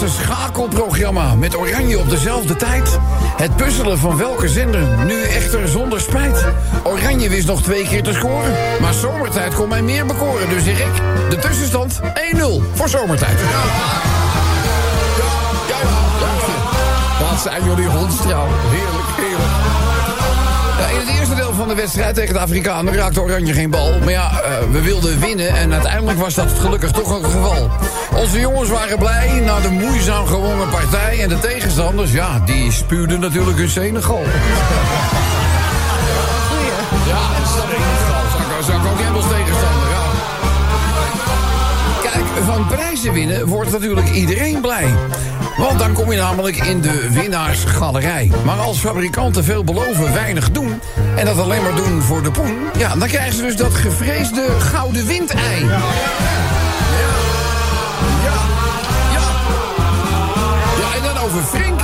Was 0.00 0.12
een 0.12 0.22
schakelprogramma 0.24 1.34
met 1.34 1.56
Oranje 1.56 1.98
op 1.98 2.10
dezelfde 2.10 2.56
tijd. 2.56 2.98
Het 3.36 3.56
puzzelen 3.56 3.98
van 3.98 4.16
welke 4.16 4.48
zender, 4.48 5.04
nu 5.06 5.22
echter 5.22 5.68
zonder 5.68 6.00
spijt. 6.00 6.44
Oranje 6.82 7.28
wist 7.28 7.46
nog 7.46 7.62
twee 7.62 7.84
keer 7.84 8.02
te 8.02 8.12
scoren, 8.12 8.52
maar 8.80 8.94
zomertijd 8.94 9.54
kon 9.54 9.68
mij 9.68 9.82
meer 9.82 10.06
bekoren. 10.06 10.48
Dus 10.48 10.64
zeg 10.64 10.78
ik, 10.78 11.02
de 11.30 11.36
tussenstand 11.36 12.00
1-0 12.00 12.04
voor 12.74 12.88
zomertijd. 12.88 13.38
Ja, 13.38 13.46
ja, 15.68 15.80
ja. 15.80 17.30
Wat 17.30 17.40
zijn 17.40 17.64
jullie 17.64 17.88
hondstrouw. 17.88 18.46
Heerlijk, 18.46 19.08
heerlijk. 19.16 19.63
In 20.94 21.00
het 21.00 21.18
eerste 21.18 21.34
deel 21.34 21.54
van 21.54 21.68
de 21.68 21.74
wedstrijd 21.74 22.14
tegen 22.14 22.34
de 22.34 22.40
Afrikanen 22.40 22.94
raakte 22.94 23.20
Oranje 23.20 23.52
geen 23.52 23.70
bal. 23.70 23.98
Maar 23.98 24.10
ja, 24.10 24.40
eh, 24.40 24.58
we 24.72 24.80
wilden 24.80 25.20
winnen 25.20 25.48
en 25.48 25.72
uiteindelijk 25.72 26.18
was 26.18 26.34
dat 26.34 26.50
gelukkig 26.60 26.90
toch 26.90 27.14
ook 27.14 27.22
het 27.22 27.32
geval. 27.32 27.70
Onze 28.16 28.40
jongens 28.40 28.68
waren 28.68 28.98
blij 28.98 29.40
na 29.40 29.60
de 29.60 29.70
moeizaam 29.70 30.26
gewonnen 30.26 30.68
partij. 30.68 31.22
En 31.22 31.28
de 31.28 31.38
tegenstanders, 31.38 32.12
ja, 32.12 32.38
die 32.44 32.72
spuwden 32.72 33.20
natuurlijk 33.20 33.58
hun 33.58 33.68
Senegal. 33.68 34.22
Ja, 37.06 37.22
Senegal. 37.54 38.62
Zou 38.62 38.80
ik 38.80 38.86
ook 38.86 39.16
als 39.16 39.28
tegenstander. 39.28 39.88
Kijk, 42.02 42.44
van 42.44 42.66
prijzen 42.66 43.12
winnen 43.12 43.46
wordt 43.46 43.70
natuurlijk 43.70 44.08
iedereen 44.08 44.60
blij. 44.60 44.88
Want 45.56 45.78
dan 45.78 45.92
kom 45.92 46.12
je 46.12 46.18
namelijk 46.18 46.56
in 46.56 46.80
de 46.80 47.10
winnaarsgalerij. 47.10 48.30
Maar 48.44 48.58
als 48.58 48.78
fabrikanten 48.78 49.44
veel 49.44 49.64
beloven, 49.64 50.12
weinig 50.12 50.50
doen... 50.50 50.80
en 51.16 51.24
dat 51.24 51.38
alleen 51.38 51.62
maar 51.62 51.74
doen 51.74 52.02
voor 52.02 52.22
de 52.22 52.30
poen... 52.30 52.56
ja, 52.76 52.96
dan 52.96 53.08
krijgen 53.08 53.34
ze 53.34 53.42
dus 53.42 53.56
dat 53.56 53.74
gevreesde 53.74 54.46
gouden 54.58 55.06
windei. 55.06 55.64
Ja. 55.64 55.66
Ja. 55.66 55.78
Ja. 59.12 59.22
Ja, 60.80 60.94
en 60.96 61.02
dan 61.14 61.24
over 61.24 61.42
Frenkie. 61.42 61.83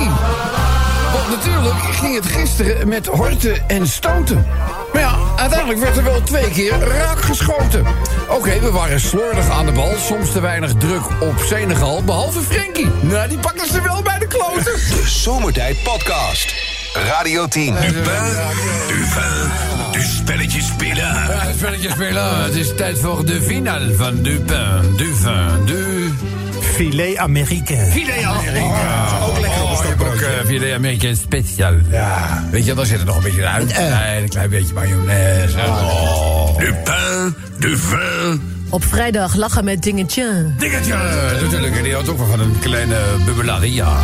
Natuurlijk 1.31 1.75
ging 1.91 2.15
het 2.15 2.25
gisteren 2.25 2.87
met 2.87 3.05
horten 3.05 3.69
en 3.69 3.87
stoten. 3.87 4.45
Maar 4.93 5.01
ja, 5.01 5.15
uiteindelijk 5.35 5.79
werd 5.79 5.97
er 5.97 6.03
wel 6.03 6.21
twee 6.23 6.49
keer 6.49 6.79
raak 6.79 7.21
geschoten. 7.21 7.85
Oké, 8.29 8.59
we 8.59 8.71
waren 8.71 8.99
slordig 8.99 9.49
aan 9.49 9.65
de 9.65 9.71
bal, 9.71 9.93
soms 9.97 10.31
te 10.31 10.39
weinig 10.39 10.73
druk 10.73 11.01
op 11.19 11.39
Senegal, 11.45 12.03
behalve 12.03 12.41
Frenkie. 12.41 12.87
Nou, 13.01 13.27
die 13.27 13.37
pakten 13.37 13.67
ze 13.67 13.81
wel 13.81 14.01
bij 14.01 14.19
de 14.19 14.27
kloten. 14.27 14.63
De 14.73 15.03
Zomertijd 15.05 15.83
Podcast. 15.83 16.53
Radio 16.93 17.47
10. 17.47 17.73
Dupin, 17.73 17.93
Dupin, 17.93 19.51
de 19.91 20.01
spelletjes 20.01 20.65
spelen. 20.67 21.03
Ja, 21.03 21.27
het 21.27 21.55
spelletje 21.55 21.89
spelen. 21.89 22.43
Het 22.43 22.55
is 22.55 22.75
tijd 22.75 22.99
voor 22.99 23.25
de 23.25 23.41
finale 23.41 23.95
van 23.95 24.21
Dupin, 24.21 24.95
Dupin, 24.95 25.65
du... 25.65 26.13
Filet 26.61 27.17
américain. 27.17 27.91
Filet 27.91 28.23
Amerika. 28.23 29.19
ook 29.23 29.39
lekker 29.39 29.60
op 29.71 29.77
een 29.79 29.85
stokbroodje. 29.85 30.27
Filet 30.45 30.73
Amerika 30.73 31.13
speciaal. 31.13 31.73
Ja. 31.91 32.43
Weet 32.51 32.65
je, 32.65 32.73
dan 32.73 32.85
zit 32.85 32.99
er 32.99 33.05
nog 33.05 33.15
een 33.15 33.23
beetje 33.23 33.47
uit. 33.47 33.77
Nee, 33.77 34.21
een 34.21 34.29
klein 34.29 34.49
beetje 34.49 34.73
mayonaise. 34.73 35.57
Oh. 35.57 36.57
Dupin, 36.57 37.35
Dupin, 37.59 38.41
Op 38.69 38.83
vrijdag 38.85 39.35
lachen 39.35 39.63
met 39.65 39.83
dingetje. 39.83 40.51
Dingetje, 40.57 40.93
natuurlijk. 41.41 41.75
En 41.77 41.83
die 41.83 41.93
houdt 41.93 42.09
ook 42.09 42.17
wel 42.17 42.27
van 42.27 42.39
een 42.39 42.59
kleine 42.59 42.97
bubbelaria. 43.25 43.97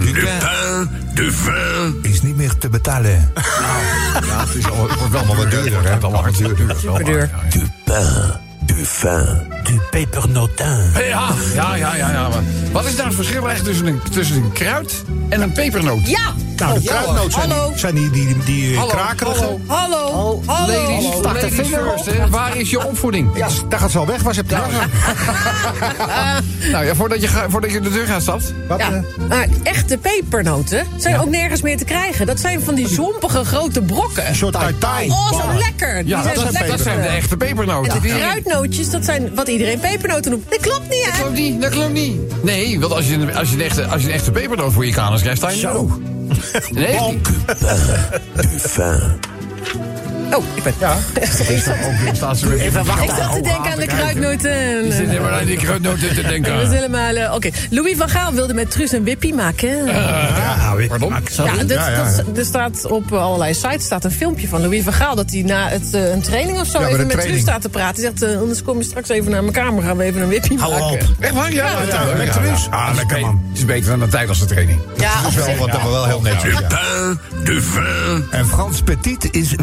Dupin, 0.00 0.88
Dupin, 1.14 1.98
Is 2.02 2.22
niet 2.22 2.36
meer 2.36 2.56
te 2.58 2.68
betalen. 2.68 3.30
Ja, 4.28 4.40
het, 4.46 4.54
is 4.54 4.70
al, 4.70 4.88
het 4.88 4.98
wordt 4.98 5.12
wel 5.12 5.24
maar 5.24 5.36
wat 5.36 5.50
duurder. 5.50 5.72
hè. 5.72 5.90
Het 5.90 6.00
wordt 6.00 6.04
al 6.16 6.22
hard 6.22 6.36
duurder. 6.36 6.76
Superduur. 6.80 7.30
Dupin. 8.68 9.26
Du 9.62 9.80
pepernotin. 9.90 10.92
Ja, 10.94 11.34
ja, 11.54 11.76
ja, 11.76 11.94
ja. 11.94 12.10
ja. 12.10 12.28
maar 12.28 12.42
Wat 12.72 12.84
is 12.84 12.94
nou 12.94 13.06
het 13.06 13.16
verschil 13.16 13.48
eigenlijk 13.48 13.64
tussen 13.64 13.86
een, 13.86 14.00
tussen 14.10 14.36
een 14.36 14.52
kruid 14.52 15.04
en 15.28 15.40
een 15.40 15.52
pepernoot? 15.52 16.08
Ja! 16.08 16.47
Nou, 16.58 16.80
de 16.80 16.86
kruidnoot 16.86 17.32
zijn, 17.32 17.48
die, 17.48 17.78
zijn 17.78 17.94
die, 17.94 18.10
die, 18.10 18.36
die 18.44 18.76
Hallo, 18.76 18.90
krakerige. 18.90 19.38
hallo. 19.44 19.60
Hallo! 19.66 20.42
Hallo! 20.46 20.72
Ladies, 20.82 21.04
Hallo. 21.04 21.22
ladies 21.22 21.54
first, 21.54 22.06
hè. 22.06 22.28
Waar 22.28 22.56
is 22.56 22.70
je 22.70 22.86
opvoeding? 22.86 23.30
Ja, 23.34 23.48
daar 23.68 23.78
gaat 23.80 23.90
ze 23.90 23.98
al 23.98 24.06
weg. 24.06 24.22
Waar 24.22 24.34
ze 24.34 24.42
hebt 24.46 24.62
Nou 26.72 26.84
ja, 26.84 26.94
voordat 26.94 27.20
je, 27.22 27.28
voordat 27.48 27.72
je 27.72 27.80
de 27.80 27.90
deur 27.90 28.06
gaat 28.06 28.22
stapt. 28.22 28.52
Wat? 28.68 28.78
Ja, 28.78 28.92
eh, 28.92 29.28
maar 29.28 29.46
echte 29.62 29.98
pepernoten 29.98 30.86
zijn 30.96 31.20
ook 31.20 31.28
nergens 31.28 31.62
meer 31.62 31.76
te 31.76 31.84
krijgen. 31.84 32.26
Dat 32.26 32.40
zijn 32.40 32.60
van 32.60 32.74
die 32.74 32.88
zompige 32.88 33.44
grote 33.44 33.82
brokken. 33.82 34.28
Een 34.28 34.34
soort 34.36 34.56
tai 34.78 35.08
Oh, 35.10 35.32
zo 35.32 35.58
lekker. 35.58 36.06
Ja, 36.06 36.22
dat 36.22 36.32
zijn, 36.34 36.68
dat 36.68 36.78
de 36.84 36.90
echte 36.92 37.36
pepernoten. 37.36 37.92
En 37.92 38.00
die 38.00 38.14
kruidnootjes, 38.14 38.90
dat 38.90 39.04
zijn 39.04 39.34
wat 39.34 39.48
iedereen 39.48 39.80
pepernoten 39.80 40.30
noemt. 40.30 40.50
Dat 40.50 40.60
klopt 40.60 40.88
niet, 40.88 41.04
Dat 41.04 41.12
hè? 41.12 41.18
klopt 41.20 41.34
niet, 41.36 41.60
dat 41.62 41.70
klopt 41.70 41.92
niet. 41.92 42.20
Nee, 42.42 42.80
want 42.80 42.92
als 42.92 43.08
je, 43.08 43.14
een- 43.14 43.36
als 43.36 43.48
je, 43.48 43.54
een, 43.54 43.62
echte, 43.62 43.86
als 43.86 44.02
je 44.02 44.08
een 44.08 44.14
echte 44.14 44.30
pepernoot 44.30 44.72
voor 44.72 44.86
je 44.86 44.92
kanus 44.92 45.20
krijgt, 45.20 45.38
sta 45.38 45.50
je 45.50 45.58
Zo. 45.58 46.00
Nee, 46.72 46.98
Dupin. 46.98 47.22
Oh, 50.36 50.44
ik 50.54 50.62
ben... 50.62 50.74
Ja. 50.78 50.96
Even 52.58 52.84
wachten. 52.84 53.04
Ik 53.04 53.10
zat 53.16 53.32
te 53.32 53.40
denken 53.40 53.72
aan 53.72 53.78
de 53.78 53.86
kruidnoten. 53.86 54.84
Ik 54.86 54.92
zit 54.92 55.08
helemaal 55.08 55.30
aan 55.30 55.44
die 55.44 55.56
kruidnoten 55.56 56.14
te 56.14 56.22
denken. 56.32 56.54
Dat 56.56 56.62
is 56.66 56.72
helemaal... 56.72 57.14
eh, 57.14 57.34
Oké, 57.34 57.50
Louis 57.70 57.96
van 57.96 58.08
Gaal 58.08 58.32
wilde 58.32 58.54
met 58.54 58.70
Truus 58.70 58.92
een 58.92 59.04
wippie 59.04 59.34
maken. 59.34 59.84
Ja, 59.86 60.74
weet 60.76 60.88
Pardon? 60.88 61.10
Ja, 61.10 61.52
dit, 61.56 61.70
Ja, 61.70 61.88
ja. 61.90 62.04
dat- 62.04 62.38
er 62.38 62.44
staat 62.44 62.86
op 62.86 63.12
eh, 63.12 63.22
allerlei 63.22 63.54
sites 63.54 63.84
staat 63.84 64.04
een 64.04 64.10
filmpje 64.10 64.48
van 64.48 64.60
Louis 64.60 64.82
van 64.84 64.92
Gaal... 64.92 65.14
dat 65.14 65.30
hij 65.30 65.42
na 65.42 65.68
het, 65.68 65.94
eh, 65.94 66.10
een 66.10 66.22
training 66.22 66.60
of 66.60 66.66
zo 66.66 66.80
Ja, 66.80 66.86
even 66.86 67.08
de 67.08 67.14
met 67.16 67.24
Truus 67.24 67.40
staat 67.40 67.60
te 67.62 67.68
praten. 67.68 68.02
Hij 68.02 68.12
zegt, 68.18 68.32
eh, 68.32 68.38
anders 68.40 68.62
kom 68.62 68.78
je 68.78 68.84
straks 68.84 69.08
even 69.08 69.30
naar 69.30 69.40
mijn 69.42 69.54
kamer... 69.54 69.82
gaan 69.82 69.96
we 69.96 70.04
even 70.04 70.22
een 70.22 70.28
wippie 70.28 70.58
Hou 70.58 70.72
maken. 70.72 70.86
op. 70.86 71.00
Echt 71.20 71.32
waar? 71.34 71.52
Ja, 71.52 71.66
Ja, 71.66 71.72
ja, 71.82 72.16
ja, 72.16 72.22
ja, 72.24 72.32
Truus. 72.32 72.64
ja. 72.70 72.76
Ah, 72.76 72.94
lekker, 72.94 73.20
man. 73.20 73.42
Het 73.48 73.58
is 73.58 73.64
beter 73.64 73.90
dan 73.90 73.98
de 74.00 74.08
tijdens 74.08 74.38
de 74.38 74.44
training. 74.46 74.80
Ja, 74.98 75.22
Dat 75.22 75.30
is 75.30 75.36
wel, 75.36 75.56
wat 75.56 75.70
toch 75.70 75.82
wel 75.90 76.04
heel 76.06 76.20
netjes. 76.20 76.58
ja. 76.58 76.68
Dupin, 76.68 77.44
Dupin, 77.44 78.24
En 78.30 78.46
Frans 78.46 78.82
Petit 78.82 79.28
is 79.34 79.54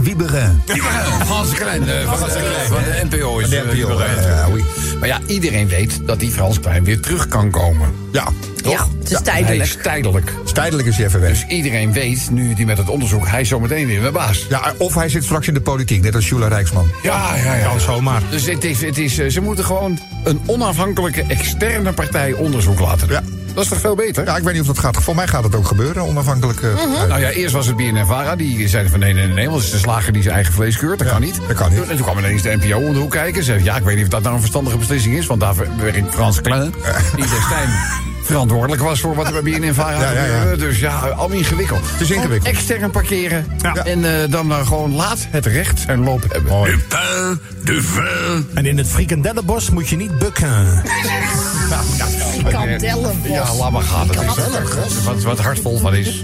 Frans 1.25 1.53
Klein, 1.53 1.89
eh, 1.89 2.13
van, 2.17 2.27
de, 2.27 2.65
van 2.67 2.83
de 2.83 3.17
NPO 3.17 3.39
is 3.39 3.49
De 3.49 3.57
eh, 3.57 3.63
NPO, 3.63 3.73
Iedereen. 3.73 4.21
ja, 4.21 4.49
oui. 4.51 4.63
Maar 4.99 5.07
ja, 5.07 5.19
iedereen 5.27 5.67
weet 5.67 5.99
dat 6.07 6.19
die 6.19 6.31
Frans 6.31 6.59
Klein 6.59 6.83
weer 6.83 6.99
terug 6.99 7.27
kan 7.27 7.49
komen. 7.51 7.93
Ja, 8.11 8.27
ja, 8.63 8.87
het 8.99 9.11
is 9.11 9.11
Hij 9.11 9.21
tijdelijk. 9.21 9.63
is 9.69 9.77
tijdelijk. 9.83 10.31
tijdelijk 10.53 10.87
is 10.87 10.97
hij 10.97 11.05
even 11.05 11.19
weg. 11.21 11.29
Dus 11.29 11.45
iedereen 11.47 11.93
weet, 11.93 12.29
nu 12.31 12.53
hij 12.53 12.65
met 12.65 12.77
het 12.77 12.89
onderzoek, 12.89 13.27
hij 13.27 13.41
is 13.41 13.47
zometeen 13.47 13.87
weer 13.87 14.01
mijn 14.01 14.13
baas. 14.13 14.45
Ja, 14.49 14.73
of 14.77 14.93
hij 14.95 15.09
zit 15.09 15.23
straks 15.23 15.47
in 15.47 15.53
de 15.53 15.61
politiek, 15.61 16.01
net 16.01 16.15
als 16.15 16.29
Jula 16.29 16.47
Rijksman. 16.47 16.87
Ja, 17.03 17.35
ja, 17.35 17.53
ja. 17.55 17.67
Kan 17.67 17.79
zomaar. 17.79 18.21
Dus 18.29 18.45
het 18.45 18.63
is, 18.63 18.81
het 18.81 18.97
is, 18.97 19.17
eh, 19.19 19.29
ze 19.29 19.41
moeten 19.41 19.65
gewoon 19.65 19.99
een 20.23 20.41
onafhankelijke 20.45 21.23
externe 21.27 21.91
partij 21.93 22.33
onderzoek 22.33 22.79
laten 22.79 23.07
doen. 23.07 23.17
Ja. 23.17 23.34
Dat 23.55 23.63
is 23.63 23.69
toch 23.69 23.79
veel 23.79 23.95
beter? 23.95 24.25
Ja, 24.25 24.37
ik 24.37 24.43
weet 24.43 24.51
niet 24.53 24.61
of 24.61 24.67
dat 24.67 24.79
gaat. 24.79 25.03
Voor 25.03 25.15
mij 25.15 25.27
gaat 25.27 25.43
het 25.43 25.55
ook 25.55 25.67
gebeuren, 25.67 26.03
onafhankelijk. 26.03 26.61
eh, 26.61 26.69
uit. 26.99 27.07
Nou 27.07 27.19
ja, 27.21 27.29
eerst 27.29 27.53
was 27.53 27.67
het 27.67 27.75
BNNVARA. 27.75 28.35
Die 28.35 28.67
zeiden 28.67 28.91
van 28.91 28.99
nee, 28.99 29.13
nee, 29.13 29.25
nee, 29.25 29.33
nee, 29.35 29.45
want 29.45 29.55
het 29.57 29.65
is 29.65 29.71
de 29.71 29.77
slager 29.77 30.13
die 30.13 30.21
zijn 30.21 30.35
eigen 30.35 30.53
vlees 30.53 30.77
keurt. 30.77 30.97
Dat 30.97 31.07
Ja, 31.07 31.13
kan 31.13 31.21
niet. 31.21 31.39
dat 31.47 31.55
kan 31.57 31.69
niet. 31.73 31.81
En 31.89 31.95
toen 31.95 32.05
kwam 32.05 32.17
ineens 32.17 32.41
de 32.41 32.57
NPO 32.61 32.77
om 32.77 32.93
de 32.93 32.99
hoek 32.99 33.11
kijken. 33.11 33.43
Ze 33.43 33.51
zei, 33.51 33.63
ja, 33.63 33.75
ik 33.77 33.83
weet 33.83 33.95
niet 33.95 34.03
of 34.05 34.09
dat 34.11 34.21
nou 34.21 34.33
een 34.33 34.39
verstandige 34.39 34.77
beslissing 34.77 35.15
is. 35.17 35.25
Want 35.25 35.39
daar 35.39 35.55
werkt 35.77 36.13
Frans 36.13 36.41
Klein, 36.41 36.73
die 37.15 37.25
destijds 37.29 37.71
verantwoordelijk 38.25 38.81
was 38.81 38.99
voor 38.99 39.15
wat 39.15 39.27
er 39.27 39.43
bij 39.43 39.59
BNNVARA 39.59 40.11
Ja, 40.11 40.25
ja. 40.25 40.55
Dus 40.55 40.79
ja, 40.79 40.97
allemaal 40.97 41.37
ingewikkeld. 41.37 41.91
Het 41.91 42.01
is 42.01 42.11
ingewikkeld. 42.11 42.55
Extern 42.55 42.91
parkeren. 42.91 43.45
Ja. 43.57 43.75
En 43.75 44.21
eh, 44.21 44.29
dan 44.29 44.47
maar 44.47 44.65
gewoon 44.65 44.95
laat 44.95 45.27
het 45.29 45.45
recht 45.45 45.79
zijn 45.79 46.03
loop 46.03 46.25
hebben. 46.29 46.63
Dupin, 46.63 47.39
Dupin, 47.63 48.47
En 48.53 48.65
in 48.65 48.77
het 48.77 48.87
frikandellenbos 48.87 49.69
moet 49.69 49.89
je 49.89 49.95
niet 49.95 50.17
bukken. 50.19 50.83
Kandellenbos. 52.49 53.29
Ja, 53.31 53.53
laat 53.55 53.71
maar 53.71 53.81
gaan. 53.81 54.07
Dat 54.07 54.15
is. 54.87 55.03
Wat, 55.03 55.23
wat 55.23 55.39
hartvol 55.39 55.77
van 55.77 55.95
is. 55.95 56.23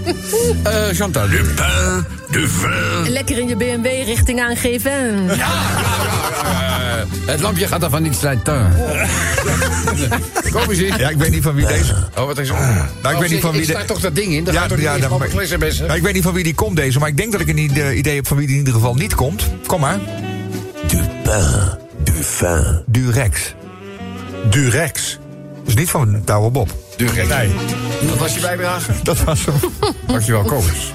Eh 0.62 0.88
Chantal. 0.92 1.28
Dupin, 1.28 2.04
Dupin, 2.30 3.12
Lekker 3.12 3.38
in 3.38 3.48
je 3.48 3.56
BMW 3.56 3.84
richting 3.84 4.40
aangeven. 4.40 5.24
Ja, 5.24 5.34
ja, 5.34 5.36
ja, 5.36 6.52
ja, 6.52 6.62
ja. 6.62 6.71
Het 7.26 7.40
lampje 7.40 7.66
gaat 7.66 7.80
daarvan 7.80 8.02
niet 8.02 8.14
slijten. 8.14 8.72
Kom 10.52 10.70
eens 10.70 10.78
in. 10.78 10.98
Ja, 10.98 11.08
ik 11.08 11.16
weet 11.16 11.30
niet 11.30 11.42
van 11.42 11.54
wie 11.54 11.66
deze... 11.66 11.94
Oh, 12.18 12.26
wat 12.26 12.38
is 12.38 12.48
er? 12.48 12.54
Nou, 13.02 13.14
ik 13.14 13.20
weet 13.20 13.30
niet 13.30 13.40
van 13.40 13.52
wie 13.52 13.60
Ik 13.60 13.66
de- 13.66 13.72
sta 13.72 13.84
toch 13.84 14.00
dat 14.00 14.14
ding 14.14 14.32
in? 14.32 14.44
Dan 14.44 14.54
gaat 14.54 14.68
toch 14.68 14.76
niet 14.76 14.86
ja, 14.86 14.94
eens? 14.94 15.78
Ja, 15.78 15.94
ik 15.94 16.02
weet 16.02 16.14
niet 16.14 16.22
van 16.22 16.32
wie 16.32 16.44
die 16.44 16.54
komt 16.54 16.76
deze, 16.76 16.98
maar 16.98 17.08
ik 17.08 17.16
denk 17.16 17.32
dat 17.32 17.40
ik 17.40 17.48
een 17.48 17.58
idee 17.58 17.96
idee 17.96 18.14
heb 18.14 18.26
van 18.26 18.36
wie 18.36 18.46
die 18.46 18.54
in 18.56 18.60
ieder 18.64 18.80
geval 18.80 18.94
niet 18.94 19.14
komt. 19.14 19.50
Kom 19.66 19.80
maar. 19.80 19.98
Dupin, 20.86 21.78
Dupin, 22.02 22.82
Durex. 22.86 23.54
Durex. 24.50 25.18
Dus 25.64 25.74
niet 25.74 25.90
van 25.90 26.22
Douwe 26.24 26.50
Bob. 26.50 26.81
De. 26.96 27.50
Dat 28.08 28.18
was 28.18 28.34
je 28.34 28.40
bijdrage. 28.40 28.92
Dat 29.02 29.24
was 29.24 29.44
hem. 29.44 29.54
Dankjewel, 30.06 30.42
Kobus. 30.42 30.92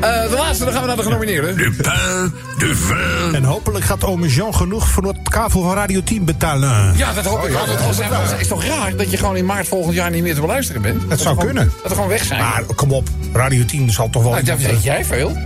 Eh 0.00 0.30
de 0.30 0.34
laatste, 0.38 0.64
dan 0.64 0.72
gaan 0.72 0.82
we 0.82 0.88
naar 0.88 0.96
de 0.96 1.02
genomineerden. 1.02 1.56
De 1.56 1.76
pain, 1.82 2.34
de 2.58 2.74
vin. 2.74 3.34
En 3.34 3.44
hopelijk 3.44 3.84
gaat 3.84 4.04
ome 4.04 4.28
Jean 4.28 4.54
genoeg 4.54 4.88
voor 4.88 5.02
het 5.04 5.16
kavel 5.22 5.62
van 5.62 5.74
Radio 5.74 6.02
10 6.02 6.24
betalen. 6.24 6.96
Ja, 6.96 7.12
dat 7.12 7.24
hoop 7.24 7.44
ik 7.44 7.52
ja, 7.52 7.58
altijd. 7.58 7.78
dat 7.78 7.86
Het 7.86 7.96
hoop 7.96 8.04
ik 8.04 8.28
wel. 8.28 8.38
is, 8.38 8.48
toch 8.48 8.64
raar 8.64 8.96
dat 8.96 9.10
je 9.10 9.16
gewoon 9.16 9.36
in 9.36 9.44
maart 9.44 9.68
volgend 9.68 9.94
jaar 9.94 10.10
niet 10.10 10.22
meer 10.22 10.34
te 10.34 10.40
beluisteren 10.40 10.82
bent? 10.82 11.08
Dat, 11.08 11.20
zou 11.20 11.28
gewoon- 11.38 11.44
kunnen. 11.54 11.72
Dat 11.82 11.88
we 11.88 11.94
gewoon 11.94 12.08
weg 12.08 12.24
zijn. 12.24 12.40
Maar 12.40 12.62
kom 12.74 12.92
op, 12.92 13.08
Radio 13.32 13.64
10 13.64 13.90
zal 13.90 14.10
toch 14.10 14.22
wel... 14.22 14.30
Nou, 14.32 14.44
dat 14.44 14.58
weet 14.58 14.82
jij 14.82 15.04
veel. 15.04 15.36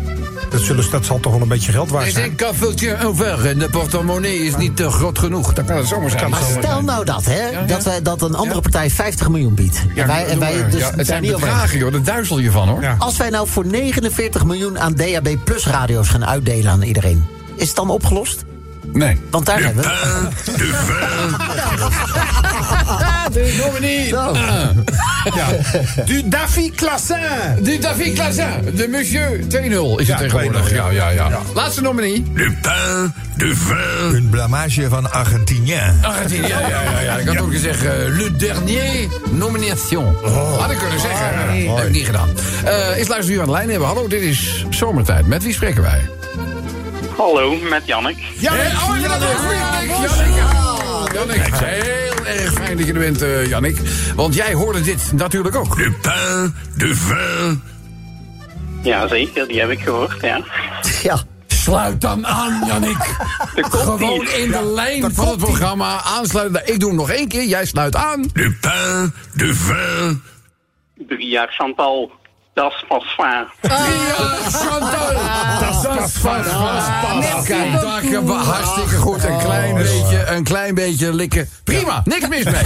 Dat, 0.51 0.61
zullen, 0.61 0.91
dat 0.91 1.05
zal 1.05 1.21
toch 1.21 1.33
wel 1.33 1.43
een 1.43 1.49
beetje 1.49 1.73
geld 1.73 1.91
waard 1.91 2.07
Is 2.07 2.13
zijn. 2.13 2.25
een 2.31 2.35
kaffeltje 2.35 3.05
over 3.05 3.47
en 3.47 3.59
de 3.59 3.69
portemonnee 3.69 4.39
is 4.39 4.57
niet 4.57 4.77
te 4.77 4.91
groot 4.91 5.19
genoeg. 5.19 5.53
Dan 5.53 5.65
kan 5.65 5.77
het 5.77 5.87
zomaar 5.89 6.11
zijn. 6.11 6.31
Maar 6.31 6.41
stel 6.59 6.83
nou 6.83 7.05
dat, 7.05 7.25
hè, 7.25 7.49
ja. 7.49 7.63
dat, 7.63 7.85
wij, 7.85 8.03
dat 8.03 8.23
een 8.23 8.35
andere 8.35 8.61
partij 8.61 8.91
50 8.91 9.29
miljoen 9.29 9.55
biedt. 9.55 9.83
Ja, 9.95 10.03
en 10.03 10.07
wij, 10.09 10.27
en 10.27 10.39
wij 10.39 10.69
dus 10.71 10.81
Ja, 10.81 10.93
het 10.97 11.07
zijn 11.07 11.23
niet 11.23 11.33
bedragen, 11.33 11.79
joh. 11.79 11.93
Daar 11.93 12.03
duizel 12.03 12.39
je 12.39 12.51
van, 12.51 12.69
hoor. 12.69 12.83
Ja. 12.83 12.97
Als 12.99 13.17
wij 13.17 13.31
nou 13.31 13.49
voor 13.49 13.67
49 13.67 14.45
miljoen 14.45 14.81
aan 14.81 14.95
DAB 14.95 15.37
Plus 15.45 15.67
radio's 15.67 16.09
gaan 16.09 16.27
uitdelen 16.27 16.71
aan 16.73 16.83
iedereen, 16.83 17.27
is 17.57 17.67
het 17.67 17.77
dan 17.77 17.91
opgelost? 17.91 18.45
Nee. 18.93 19.21
Want 19.31 19.47
daar 19.47 19.57
De 19.57 19.63
hebben 19.65 19.85
we. 19.85 19.91
de 23.33 23.61
Dominique. 23.65 24.09
Zo. 24.09 24.33
Ja. 25.35 25.47
Du 26.05 26.29
Daffy 26.29 26.71
Classin. 26.71 27.17
De 27.61 27.79
David 27.79 28.15
Clazin. 28.15 28.47
De 28.75 28.89
monsieur 28.89 29.41
2-0 29.49 30.01
is 30.01 30.09
het 30.09 30.19
tegenwoordig. 30.19 30.69
2-0, 30.71 30.75
Ja, 30.75 30.89
ja, 30.91 31.09
ja. 31.11 31.29
Laatste 31.55 31.81
nominee. 31.83 32.23
De 32.35 32.57
pain, 32.63 33.15
de 33.37 33.55
vin. 33.57 34.17
Een 34.17 34.29
blamage 34.31 34.89
van 34.89 35.13
Argentinien. 35.13 35.99
Argentinië. 36.03 36.47
Ja, 36.47 36.61
ja, 36.61 36.69
ja, 36.69 37.01
ja. 37.01 37.17
Ik 37.17 37.27
had 37.27 37.41
ook 37.41 37.53
gezegd, 37.53 37.85
eh, 37.85 37.91
le 38.09 38.37
dernier 38.37 39.09
nomination. 39.31 40.15
Had 40.59 40.71
ik 40.71 40.79
kunnen 40.79 41.01
zeggen. 41.01 41.75
Heb 41.77 41.87
ik 41.87 41.93
niet 41.93 42.07
gedaan. 42.07 42.29
Eh 42.65 42.99
is 42.99 43.09
luister 43.09 43.35
u 43.35 43.39
aan 43.41 43.47
de 43.47 43.53
lijn 43.53 43.71
hebben. 43.71 43.89
Hallo, 43.89 44.07
dit 44.09 44.23
is 44.23 44.65
Zomertijd. 44.71 45.27
Met 45.27 45.43
wie 45.43 45.53
spreken 45.55 45.83
wij? 45.83 46.01
Hallo, 47.17 47.55
met 47.71 47.83
Jannik. 47.85 48.17
Ja, 48.39 48.53
Eh, 48.53 48.59
oh, 48.89 48.97
Jannik, 49.01 49.19
Jannik, 49.21 49.91
Jannik. 49.91 51.13
Jannik, 51.15 51.53
heel 52.25 52.45
erg 52.45 52.53
fijn 52.53 52.77
dat 52.77 52.87
je 52.87 52.93
er 52.93 52.99
bent, 52.99 53.23
eh, 53.23 53.47
Jannik. 53.47 53.79
Want 54.15 54.35
jij 54.35 54.53
hoorde 54.53 54.81
dit 54.81 55.13
natuurlijk 55.13 55.57
ook. 55.57 55.77
De 55.77 55.93
pain, 56.03 56.55
de 56.77 56.95
vin. 56.95 57.63
Ja, 58.83 59.09
zeker, 59.09 59.49
die 59.49 59.61
heb 59.61 59.71
ik 59.71 59.81
gehoord, 59.81 60.21
ja. 60.21 60.41
Ja. 61.03 61.19
Sluit 61.47 62.01
dan 62.01 62.27
aan, 62.27 62.63
Jannik. 62.67 62.97
Gewoon 63.55 64.29
in 64.29 64.51
de 64.51 64.73
lijn 64.75 65.15
van 65.15 65.29
het 65.29 65.39
programma 65.39 66.03
aansluiten. 66.03 66.73
Ik 66.73 66.81
doe 66.81 66.89
hem 66.89 66.99
nog 66.99 67.11
één 67.11 67.29
keer, 67.29 67.45
jij 67.45 67.67
sluit 67.67 67.97
aan. 67.97 68.23
De 68.33 68.57
pain, 68.61 69.13
de 69.35 69.55
vin. 69.55 70.23
Drie 71.09 71.29
jaar 71.29 71.49
Chantal, 71.49 72.13
dat 72.55 72.73
is 72.73 72.85
pas. 72.89 73.15
Ja, 73.17 73.47
Chantal. 74.51 75.09
Dat 75.61 76.05
is 76.05 76.13
vast, 76.13 76.49
vast. 76.49 77.47
Kijk, 77.47 78.29
hartstikke 78.29 78.97
goed. 78.97 79.25
Een 79.25 79.39
klein 79.39 79.75
beetje, 79.75 80.27
een 80.27 80.45
klein 80.45 80.75
beetje 80.75 81.15
likken. 81.15 81.49
Prima, 81.65 82.03
niks 82.05 82.29
mis 82.29 82.45
mee. 82.45 82.55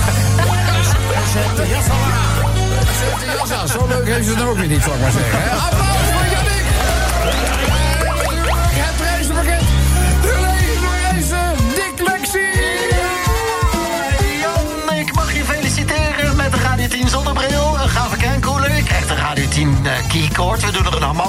Zet 1.32 1.56
de 1.56 1.68
jas 1.68 1.88
al 1.88 1.96
aan. 1.96 2.52
Zet 2.98 3.20
de 3.20 3.36
jas 3.38 3.52
aan. 3.52 3.68
Zo 3.68 3.86
leuk 3.88 4.06
heeft 4.06 4.26
ze 4.26 4.34
het 4.34 4.44
ook 4.44 4.56
weer 4.56 4.68
niet, 4.68 4.82
zal 4.82 4.94
ik 4.94 5.00
maar 5.00 5.10
zeggen. 5.10 5.95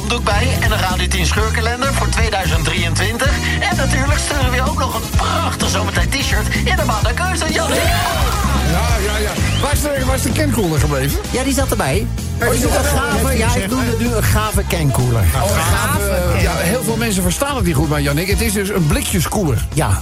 Hamamdoek 0.08 0.24
bij... 0.34 0.58
en 0.62 0.72
een 0.72 0.80
Radio 0.80 1.08
10 1.08 1.26
scheurkalender 1.26 1.94
voor 1.94 2.10
2023. 2.10 3.28
En 3.60 3.78
natuurlijk 3.78 4.20
sturen 4.20 4.52
we 4.52 4.70
ook 4.70 4.80
nog 4.80 4.96
een 4.96 5.10
prachtig 5.10 5.70
zomertijd 5.70 6.12
t-shirt 6.12 6.48
in 6.56 6.76
de 6.76 6.84
maand 6.86 7.14
keuze, 7.14 7.54
Jan. 7.54 7.70
Ja, 7.74 8.88
ja, 9.06 9.18
ja. 9.18 9.32
Waar 9.62 9.74
is 9.74 9.82
de, 9.82 10.04
waar 10.06 10.16
is 10.16 10.22
de 10.22 10.32
kenkoeler 10.32 10.80
gebleven? 10.80 11.20
Ja, 11.32 11.44
die 11.44 11.54
zat 11.54 11.70
erbij. 11.70 12.08
Oh, 12.42 12.52
die 12.52 12.64
Een 12.64 12.72
gave, 12.72 13.38
ja, 13.38 13.56
ik 13.56 13.70
doe 13.70 13.82
nu 14.00 14.06
een 14.06 14.24
gave 14.24 14.64
kernkoeler. 14.68 15.24
Oh, 15.36 15.42
gaaf. 15.42 16.42
ja, 16.42 16.56
heel 16.56 16.84
veel 16.84 16.98
mensen 16.98 17.24
verstaan 17.24 17.56
het 17.56 17.66
niet 17.66 17.76
goed, 17.76 17.90
maar 17.90 18.02
Jannik, 18.02 18.28
het 18.28 18.42
is 18.42 18.54
dus 18.54 18.70
een 18.70 18.88
blikjeskoeler. 18.88 19.66
Ja, 19.74 20.02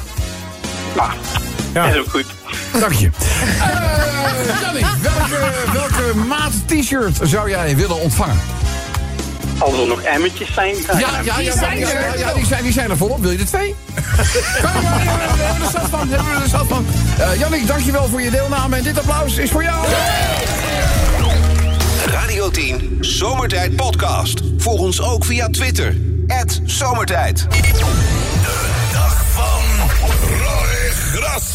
Nou, 0.96 1.12
Ja. 1.74 1.86
is 1.86 1.98
ook 1.98 2.10
goed. 2.10 2.26
Dank 2.80 2.94
je. 2.94 3.10
Eh 3.60 4.62
Jannik, 4.62 4.86
welke, 5.02 5.52
welke 5.74 6.18
maat 6.28 6.52
t-shirt 6.68 7.20
zou 7.24 7.50
jij 7.50 7.76
willen 7.76 8.00
ontvangen? 8.02 8.40
Als 9.58 9.80
er 9.80 9.88
nog 9.88 10.02
emmertjes 10.02 10.54
zijn, 10.54 10.76
dan 10.88 11.00
Ja, 11.00 11.08
ja, 11.24 11.40
ja, 11.40 11.54
ja, 11.54 11.72
ja, 11.72 11.90
ja, 11.90 12.16
ja, 12.18 12.34
die, 12.34 12.46
zijn, 12.46 12.64
die 12.64 12.72
zijn 12.72 12.90
er 12.90 12.98
volop. 12.98 13.22
Wil 13.22 13.32
je 13.32 13.38
er 13.38 13.46
twee? 13.46 13.76
Kan 14.62 14.74
je 14.74 14.82
maar, 14.82 15.04
we 15.38 15.44
hebben 15.44 15.66
er 15.66 15.72
zat 15.72 15.90
van. 15.90 16.10
Hebben 16.10 16.36
we 16.36 16.42
er 16.42 16.50
zat 16.50 16.68
van. 16.68 16.86
Eh 17.18 17.40
Jannik, 17.40 17.68
dankjewel 17.68 18.08
voor 18.08 18.22
je 18.22 18.32
deelname. 18.32 18.76
En 18.76 18.84
dit 18.84 18.98
applaus 18.98 19.38
is 19.38 19.50
voor 19.50 19.64
jou. 19.64 19.86
Radio 22.06 22.50
10 22.50 22.98
Zomertijd 23.00 23.76
Podcast. 23.76 24.42
Volg 24.58 24.80
ons 24.80 25.02
ook 25.02 25.26
via 25.26 25.50
Twitter. 25.50 25.96
Zomertijd. 26.66 27.48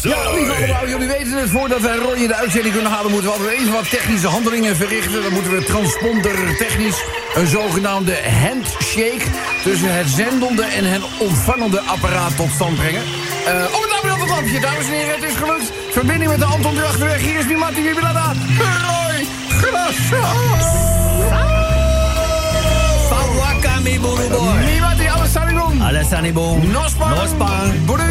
Ja, 0.01 0.31
lieve 0.31 0.53
allemaal, 0.53 0.87
jullie 0.87 1.07
weten 1.07 1.37
het. 1.37 1.49
Voordat 1.49 1.81
wij 1.81 1.95
Roy 1.95 2.15
in 2.15 2.27
de 2.27 2.35
uitzending 2.35 2.73
kunnen 2.73 2.91
halen... 2.91 3.11
moeten 3.11 3.29
we 3.29 3.37
altijd 3.37 3.59
even 3.59 3.71
wat 3.71 3.89
technische 3.89 4.27
handelingen 4.27 4.75
verrichten. 4.75 5.21
Dan 5.23 5.33
moeten 5.33 5.55
we 5.55 5.63
transponder 5.63 6.55
technisch 6.57 7.03
een 7.33 7.47
zogenaamde 7.47 8.17
handshake... 8.41 9.23
tussen 9.63 9.95
het 9.95 10.07
zendende 10.07 10.63
en 10.63 10.85
het 10.85 11.01
ontvangende 11.19 11.79
apparaat 11.79 12.35
tot 12.35 12.51
stand 12.51 12.75
brengen. 12.75 13.01
Eh 13.45 13.53
oh, 13.53 13.89
daar 13.89 13.99
ben 14.01 14.13
op 14.13 14.19
het 14.19 14.29
lampje, 14.29 14.59
dames 14.59 14.85
en 14.85 14.91
heren. 14.91 15.15
Het 15.15 15.23
is 15.23 15.35
gelukt. 15.35 15.71
Verbinding 15.91 16.29
met 16.29 16.39
de 16.39 16.45
Anton 16.45 16.75
de 16.75 16.83
Achterweg. 16.83 17.21
Hier 17.21 17.39
is 17.39 17.45
Mimati 17.45 17.83
Wibilada. 17.83 18.33
Roy 18.57 19.25
Grasso. 19.49 20.69
Boruboy. 24.01 24.39
Mimati 24.39 24.70
Alessandro. 25.91 26.43
Alessandro 26.43 26.79
Nospan. 26.81 27.09
Nospan. 27.09 27.85
Boedoe, 27.85 28.05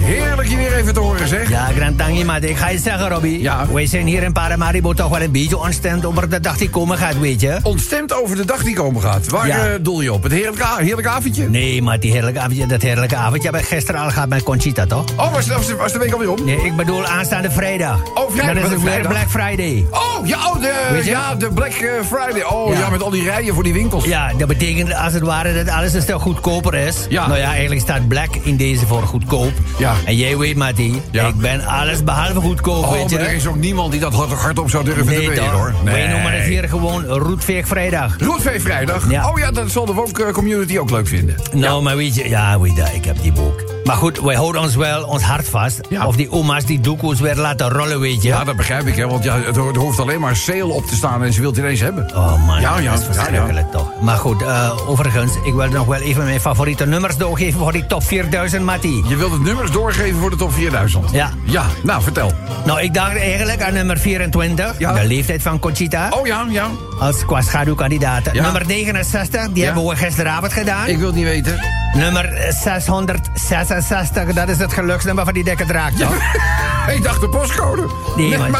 Heerlijk 0.00 0.48
je 0.48 0.56
weer 0.56 0.74
even 0.76 0.94
te 0.94 1.00
horen, 1.00 1.28
zeg. 1.28 1.48
Ja, 1.48 1.64
Grantangi, 1.76 2.24
maar 2.24 2.42
ik 2.42 2.56
ga 2.56 2.68
je 2.68 2.78
zeggen, 2.78 3.08
Robbie. 3.08 3.42
Ja. 3.42 3.66
Wij 3.72 3.86
zijn 3.86 4.06
hier 4.06 4.22
in 4.22 4.32
Paramaribo 4.32 4.92
toch 4.92 5.08
wel 5.08 5.20
een 5.20 5.30
beetje 5.30 5.58
ontstemd 5.58 6.04
over 6.06 6.30
de 6.30 6.40
dag 6.40 6.56
die 6.56 6.70
komen 6.70 6.98
gaat, 6.98 7.18
weet 7.18 7.40
je. 7.40 7.58
Ontstemd 7.62 8.22
over 8.22 8.36
de 8.36 8.44
dag 8.44 8.62
die 8.62 8.74
komen 8.74 9.02
gaat. 9.02 9.28
Waar 9.28 9.46
Ja. 9.46 9.66
eh, 9.66 9.72
doel 9.80 10.00
je 10.00 10.12
op? 10.12 10.22
Het 10.22 10.32
heerlijke, 10.32 11.08
avondje? 11.08 11.48
Nee, 11.48 11.82
maar 11.82 12.00
die 12.00 12.12
heerlijke 12.12 12.40
avondje, 12.40 12.66
dat 12.66 12.82
heerlijke 12.82 13.16
avondje 13.16 13.50
heb 13.50 13.60
ik 13.60 13.66
gisteren 13.66 14.00
al 14.00 14.10
gehad 14.10 14.28
met 14.28 14.42
Conchita, 14.42 14.86
toch? 14.86 15.04
Oh, 15.16 15.32
was, 15.32 15.46
was, 15.46 15.72
was 15.72 15.92
de 15.92 15.98
week 15.98 16.12
alweer 16.12 16.30
om? 16.30 16.44
Nee, 16.44 16.56
ik 16.64 16.76
bedoel 16.76 17.06
aanstaande 17.06 17.50
vrijdag. 17.50 18.00
Oh, 18.14 18.30
vrijdag, 18.30 18.54
Dat 18.54 18.64
is 18.64 18.70
weer 18.70 18.80
vrijdag? 18.80 19.12
Black 19.12 19.28
Friday. 19.30 19.86
Oh, 19.90 20.26
ja, 20.26 20.36
oh, 20.48 20.60
de, 20.60 21.00
ja, 21.04 21.34
de 21.34 21.48
Black 21.48 21.72
eh, 21.72 21.88
Friday. 22.10 22.42
Oh, 22.44 22.72
ja. 22.72 22.78
Ja. 22.78 22.88
met 22.90 23.02
al 23.02 23.10
die 23.10 23.22
rijen 23.22 23.54
voor 23.54 23.62
die 23.62 23.72
winkels. 23.72 24.04
Ja, 24.04 24.32
dat 24.38 24.48
betekent 24.48 24.94
als 24.94 25.12
het 25.12 25.22
ware 25.22 25.64
dat 25.64 25.74
alles 25.74 25.92
een 25.92 26.02
stuk 26.02 26.20
goedkoper 26.20 26.74
is. 26.74 26.85
Ja. 27.08 27.26
Nou 27.26 27.38
ja, 27.38 27.50
eigenlijk 27.50 27.80
staat 27.80 28.08
Black 28.08 28.34
in 28.42 28.56
deze 28.56 28.86
voor 28.86 29.02
goedkoop. 29.02 29.52
Ja. 29.78 29.94
En 30.04 30.16
jij 30.16 30.36
weet, 30.38 30.56
Matti, 30.56 31.00
Ja. 31.10 31.26
ik 31.26 31.36
ben 31.36 31.66
alles 31.66 32.04
behalve 32.04 32.40
goedkoop, 32.40 32.84
Oh, 32.84 32.92
weet 32.92 33.10
je. 33.10 33.16
maar 33.16 33.26
er 33.26 33.34
is 33.34 33.46
ook 33.46 33.56
niemand 33.56 33.90
die 33.90 34.00
dat 34.00 34.14
hard- 34.14 34.32
hardop 34.32 34.70
zou 34.70 34.84
durven 34.84 35.04
te 35.06 35.10
nee, 35.10 35.28
weten, 35.28 35.44
toch? 35.44 35.52
hoor. 35.52 35.74
Wij 35.84 36.06
noemen 36.06 36.32
het 36.32 36.44
hier 36.44 36.68
gewoon 36.68 37.04
Roetveeg 37.04 37.66
Vrijdag. 37.66 38.16
Roetvee 38.18 38.60
vrijdag. 38.60 39.10
Ja. 39.10 39.28
Oh 39.30 39.38
ja, 39.38 39.50
dat 39.50 39.70
zal 39.70 39.86
de 39.86 39.92
woke 39.92 40.30
community 40.32 40.78
ook 40.78 40.90
leuk 40.90 41.06
vinden. 41.08 41.34
Nou, 41.52 41.82
maar 41.82 41.96
weet 41.96 42.14
je, 42.14 42.28
ja, 42.28 42.60
weet 42.60 42.76
je, 42.76 42.84
ik 42.94 43.04
heb 43.04 43.22
die 43.22 43.32
boek. 43.32 43.75
Maar 43.86 43.96
goed, 43.96 44.20
wij 44.20 44.34
houden 44.34 44.60
ons 44.60 44.74
wel 44.74 45.04
ons 45.04 45.22
hart 45.22 45.48
vast. 45.48 45.80
Ja. 45.88 46.06
Of 46.06 46.16
die 46.16 46.30
oma's 46.32 46.64
die 46.64 46.80
doekoes 46.80 47.20
weer 47.20 47.36
laten 47.36 47.68
rollen, 47.68 48.00
weet 48.00 48.22
je. 48.22 48.28
Ja, 48.28 48.44
dat 48.44 48.56
begrijp 48.56 48.86
ik, 48.86 48.96
hè. 48.96 49.06
Want 49.08 49.24
ja, 49.24 49.38
het 49.40 49.56
ho- 49.56 49.68
er 49.70 49.76
hoeft 49.78 49.98
alleen 50.00 50.20
maar 50.20 50.36
sale 50.36 50.66
op 50.66 50.86
te 50.86 50.94
staan 50.94 51.22
en 51.24 51.32
ze 51.32 51.40
wil 51.40 51.50
het 51.50 51.58
ineens 51.58 51.80
hebben. 51.80 52.10
Oh 52.14 52.46
man, 52.46 52.60
Ja, 52.60 52.78
ja, 52.78 52.90
dat 52.90 53.00
is 53.00 53.06
verschrikkelijk 53.16 53.70
toch. 53.70 53.90
Maar 54.02 54.16
goed, 54.16 54.42
eh, 54.42 54.72
overigens, 54.88 55.32
ik 55.44 55.54
wil 55.54 55.68
nog 55.68 55.86
wel 55.86 56.00
even 56.00 56.24
mijn 56.24 56.40
favoriete 56.40 56.86
nummers 56.86 57.16
doorgeven 57.16 57.58
voor 57.60 57.72
die 57.72 57.86
top 57.86 58.02
4000, 58.04 58.64
Matti. 58.64 59.02
Je 59.08 59.16
wilt 59.16 59.32
het 59.32 59.42
nummers 59.42 59.70
doorgeven 59.70 60.20
voor 60.20 60.30
de 60.30 60.36
top 60.36 60.52
4000. 60.52 61.10
Ja. 61.10 61.30
Ja, 61.44 61.64
nou, 61.82 62.02
vertel. 62.02 62.32
Nou, 62.64 62.80
ik 62.80 62.94
dacht 62.94 63.16
eigenlijk 63.16 63.62
aan 63.62 63.72
nummer 63.74 63.98
24, 63.98 64.74
Ja. 64.78 64.92
de 64.92 65.06
leeftijd 65.06 65.42
van 65.42 65.58
Conchita. 65.58 66.08
Oh 66.10 66.26
ja, 66.26 66.44
ja. 66.48 66.66
Als 66.98 67.24
qua 67.24 67.40
schaduwkandidaat. 67.42 68.32
Nummer 68.32 68.62
69, 68.66 69.48
die 69.52 69.64
hebben 69.64 69.86
we 69.86 69.96
gisteravond 69.96 70.52
gedaan. 70.52 70.86
Ik 70.86 70.98
wil 70.98 71.06
het 71.06 71.16
niet 71.16 71.24
weten. 71.24 71.75
Nummer 71.96 72.52
666, 72.54 74.32
dat 74.32 74.48
is 74.48 74.58
het 74.58 74.72
geluksnummer 74.72 75.24
van 75.24 75.34
die 75.34 75.44
dikke 75.44 75.64
draak. 75.64 75.92
toch? 75.92 76.14
ik 76.96 77.02
dacht 77.02 77.20
de 77.20 77.28
postcode. 77.28 77.86
Nee, 78.16 78.38
maar- 78.38 78.50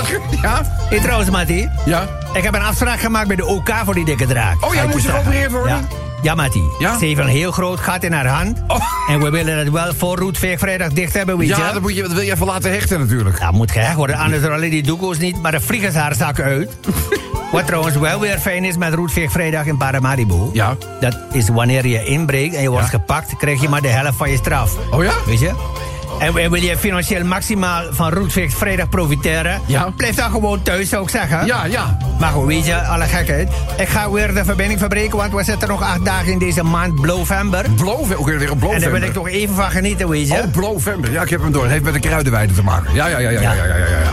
Ja? 0.43 0.62
Hey, 0.89 1.01
trouwens, 1.01 1.30
Matti. 1.30 1.68
Ja? 1.84 2.07
Ik 2.32 2.43
heb 2.43 2.55
een 2.55 2.62
afspraak 2.62 3.01
gemaakt 3.01 3.26
bij 3.26 3.37
de 3.37 3.45
OK 3.47 3.70
voor 3.84 3.95
die 3.95 4.05
dikke 4.05 4.26
draak. 4.26 4.64
Oh 4.64 4.74
ja, 4.74 4.82
ik 4.82 4.91
moest 4.91 5.05
je 5.05 5.11
geopereerd 5.11 5.51
worden? 5.53 5.76
Ja. 5.91 6.06
Ja, 6.27 6.35
Mati. 6.35 6.62
Ja? 6.79 6.99
Ze 6.99 7.05
heeft 7.05 7.20
een 7.20 7.27
heel 7.27 7.53
groot 7.53 7.81
gat 7.81 8.03
in 8.03 8.12
haar 8.12 8.27
hand. 8.27 8.62
Oh. 8.68 8.81
En 9.09 9.20
we 9.20 9.31
willen 9.31 9.59
het 9.59 9.70
wel 9.70 9.95
voor 9.95 10.16
Roetveegvrijdag 10.18 10.93
dicht 10.93 11.12
hebben, 11.12 11.39
weet 11.39 11.49
je. 11.49 11.57
Ja, 11.57 11.72
dat, 11.72 11.83
moet 11.83 11.95
je, 11.95 12.03
dat 12.03 12.12
wil 12.12 12.20
je 12.20 12.33
even 12.33 12.47
laten 12.47 12.70
hechten 12.70 12.99
natuurlijk. 12.99 13.41
Dat 13.41 13.53
moet 13.53 13.70
gehecht 13.70 13.95
worden, 13.95 14.16
anders 14.16 14.43
rollen 14.43 14.70
die 14.70 14.83
doekoes 14.83 15.18
niet, 15.18 15.43
maar 15.43 15.53
dan 15.53 15.61
vliegen 15.61 15.93
ze 15.93 15.99
haar 15.99 16.14
zakken 16.14 16.45
uit. 16.45 16.77
Wat 17.53 17.66
trouwens 17.66 17.97
wel 17.97 18.20
weer 18.20 18.39
fijn 18.39 18.64
is 18.64 18.77
met 18.77 18.95
Roetveegvrijdag 18.95 19.66
in 19.66 19.77
Paramaribo. 19.77 20.51
Ja. 20.53 20.77
Dat 21.01 21.18
is 21.33 21.49
wanneer 21.49 21.87
je 21.87 22.05
inbreekt 22.05 22.55
en 22.55 22.62
je 22.62 22.70
wordt 22.70 22.89
gepakt, 22.89 23.37
krijg 23.37 23.61
je 23.61 23.68
maar 23.68 23.83
de 23.83 23.89
helft 23.89 24.16
van 24.16 24.31
je 24.31 24.37
straf. 24.37 24.77
Oh 24.91 25.03
ja? 25.03 25.12
Weet 25.27 25.41
je? 25.41 25.53
En 26.19 26.33
wil 26.51 26.55
je 26.55 26.77
financieel 26.77 27.25
maximaal 27.25 27.83
van 27.91 28.11
Roetveegvrijdag 28.12 28.89
profiteren? 28.89 29.61
Ja. 29.67 29.91
Blijf 29.97 30.14
dan 30.14 30.31
gewoon 30.31 30.62
thuis, 30.62 30.89
zou 30.89 31.03
ik 31.03 31.11
zeggen. 31.11 31.47
Ja, 31.47 31.64
ja. 31.64 31.97
Maar 32.19 32.31
goed, 32.31 32.47
weet 32.47 32.67
je, 32.67 32.75
alle 32.83 33.05
gekheid. 33.05 33.49
Ik 33.79 33.89
ga 33.89 34.11
weer 34.11 34.35
de 34.35 34.45
verbinding 34.45 34.79
verbreken, 34.79 35.17
want 35.17 35.33
we 35.33 35.43
zitten 35.45 35.69
nog 35.69 35.83
acht 35.83 36.05
dagen 36.05 36.33
in 36.33 36.39
deze 36.39 36.62
maand 36.62 37.07
November. 37.07 37.64
Blove, 37.77 38.17
ook 38.19 38.27
weer 38.27 38.35
een 38.35 38.41
En 38.41 38.47
daar 38.47 38.57
Blovember. 38.57 38.91
wil 38.93 39.03
ik 39.03 39.12
toch 39.12 39.29
even 39.29 39.55
van 39.55 39.71
genieten, 39.71 40.09
weet 40.09 40.29
je. 40.29 40.35
Oh, 40.35 40.51
Blovember. 40.53 41.12
Ja, 41.12 41.23
ik 41.23 41.31
heb 41.31 41.41
hem 41.43 41.53
door. 41.53 41.62
Het 41.62 41.71
heeft 41.71 41.85
met 41.85 41.93
de 41.93 42.01
kruidenweide 42.01 42.53
te 42.55 42.62
maken. 42.62 42.95
Ja, 42.95 43.07
ja, 43.07 43.19
ja, 43.19 43.31
ja, 43.31 43.41
ja, 43.41 43.53
ja, 43.53 43.64
ja, 43.64 43.77
ja. 43.77 43.87
ja. 43.87 44.12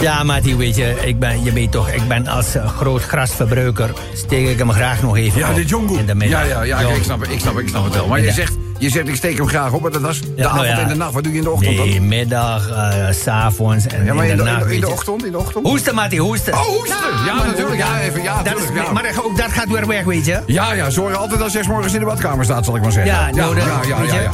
Ja, 0.00 0.22
Mati, 0.22 0.56
weet 0.56 0.76
je, 0.76 0.96
ik 1.04 1.18
ben, 1.18 1.44
je 1.44 1.52
weet 1.52 1.70
toch, 1.70 1.88
ik 1.90 2.08
ben 2.08 2.26
als 2.26 2.54
eh, 2.54 2.68
groot 2.68 3.02
grasverbruiker... 3.02 3.90
steek 4.14 4.48
ik 4.48 4.58
hem 4.58 4.70
graag 4.72 5.02
nog 5.02 5.16
even 5.16 5.38
Ja, 5.38 5.48
op 5.48 5.54
de 5.54 5.64
Jongo. 5.64 5.94
in 5.96 6.06
de 6.06 6.14
middag. 6.14 6.48
Ja, 6.48 6.62
ja, 6.62 6.80
ja, 6.80 6.88
ik 6.88 7.02
snap 7.02 7.20
het, 7.20 7.30
ik 7.30 7.40
snap 7.40 7.54
het, 7.54 7.62
ik 7.62 7.68
snap 7.68 7.84
het 7.84 7.94
wel. 7.94 8.06
Maar 8.06 8.20
je 8.20 8.32
zegt, 8.32 8.54
je 8.82 8.90
zegt, 8.90 9.08
ik 9.08 9.14
steek 9.16 9.36
hem 9.36 9.46
graag 9.48 9.72
op, 9.72 9.82
maar 9.82 9.90
dat 9.90 10.08
is 10.10 10.20
de 10.20 10.26
Ja, 10.36 10.42
nou 10.42 10.52
avond 10.52 10.66
ja. 10.68 10.78
en 10.78 10.88
de 10.88 10.94
nacht. 10.94 11.12
Wat 11.12 11.22
doe 11.22 11.32
je 11.32 11.38
in 11.38 11.44
de 11.44 11.50
ochtend 11.50 11.76
Nee, 11.76 11.94
dan? 11.98 12.08
middag, 12.08 12.70
eh, 12.70 13.10
s 13.10 13.22
s'avonds 13.22 13.86
en 13.86 14.04
Ja, 14.04 14.14
maar 14.14 14.24
in 14.26 14.36
de, 14.36 14.42
de, 14.44 14.50
nacht, 14.50 14.62
in 14.62 14.68
de, 14.80 14.86
in 14.86 14.92
ochtend, 14.92 15.24
in 15.24 15.32
de 15.32 15.38
ochtend? 15.38 15.66
Hoesten, 15.66 15.94
Mati, 15.94 16.18
hoesten. 16.18 16.52
Oh, 16.52 16.60
hoesten! 16.60 16.96
Ja, 17.26 17.44
natuurlijk. 17.44 17.76
Ja, 17.76 18.00
even, 18.00 18.22
ja, 18.22 18.42
dat 18.42 18.56
tuurlijk, 18.56 18.86
ja. 18.86 18.92
Maar 18.92 19.02
dat- 19.02 19.24
ook 19.24 19.36
dat 19.36 19.52
gaat 19.52 19.68
weer 19.68 19.86
weg, 19.86 20.04
weet 20.04 20.26
je. 20.26 20.40
Ja, 20.46 20.72
ja, 20.72 20.90
zorg 20.90 21.16
altijd 21.16 21.42
als 21.42 21.52
zes 21.52 21.66
morgens 21.66 21.92
in 21.94 22.00
de 22.00 22.06
badkamer 22.06 22.44
staat, 22.44 22.64
zal 22.64 22.76
ik 22.76 22.82
maar 22.82 22.92
zeggen. 22.92 23.12
Ja, 23.12 23.26
ja, 23.26 23.34
nou, 23.34 23.54
dat- 23.54 23.64
ja, 23.64 23.80
ja, 23.96 24.02
ja, 24.14 24.20
ja. 24.20 24.30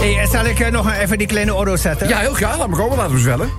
Hey, 0.00 0.18
eh, 0.18 0.30
zal 0.30 0.44
ik 0.44 0.60
eh, 0.60 0.70
nog 0.72 0.92
even 0.92 1.18
die 1.18 1.26
kleine 1.26 1.54
oro 1.54 1.76
zetten? 1.76 2.08
Ja, 2.08 2.18
heel 2.18 2.32
graag. 2.34 2.58
Laat 2.58 2.68
me 2.68 2.76
komen, 2.76 2.96
laten 2.96 3.12
we 3.14 3.20
zwellen. 3.20 3.50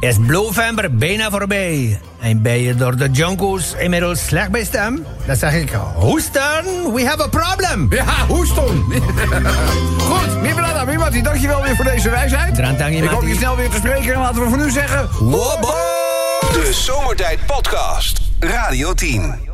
Is 0.00 0.18
November 0.18 0.96
bijna 0.96 1.30
voorbij? 1.30 2.00
En 2.20 2.42
ben 2.42 2.60
je 2.60 2.74
door 2.74 2.96
de 2.96 3.10
junko's 3.10 3.74
inmiddels 3.78 4.26
slecht 4.26 4.50
bij 4.50 4.64
stem? 4.64 5.06
Dan 5.26 5.36
zeg 5.36 5.54
ik, 5.54 5.70
hoesten, 5.94 6.64
we 6.94 7.04
have 7.06 7.22
a 7.22 7.28
problem. 7.28 7.86
Ja, 7.90 8.26
hoeston. 8.26 8.92
Goed, 10.08 10.42
Mimrada, 10.42 10.84
Mimati, 10.84 11.22
dankjewel 11.22 11.62
weer 11.62 11.76
voor 11.76 11.84
deze 11.84 12.10
wijsheid. 12.10 12.54
Drantangi, 12.54 13.02
Ik 13.02 13.08
hoop 13.08 13.26
je 13.26 13.34
snel 13.34 13.56
weer 13.56 13.70
te 13.70 13.76
spreken 13.76 14.14
en 14.14 14.20
laten 14.20 14.42
we 14.42 14.48
voor 14.48 14.58
nu 14.58 14.70
zeggen... 14.70 15.08
Wobbo! 15.18 15.74
De 16.40 16.70
Zomertijd 16.72 17.46
Podcast. 17.46 18.20
Radio 18.38 18.94
10. 18.94 19.49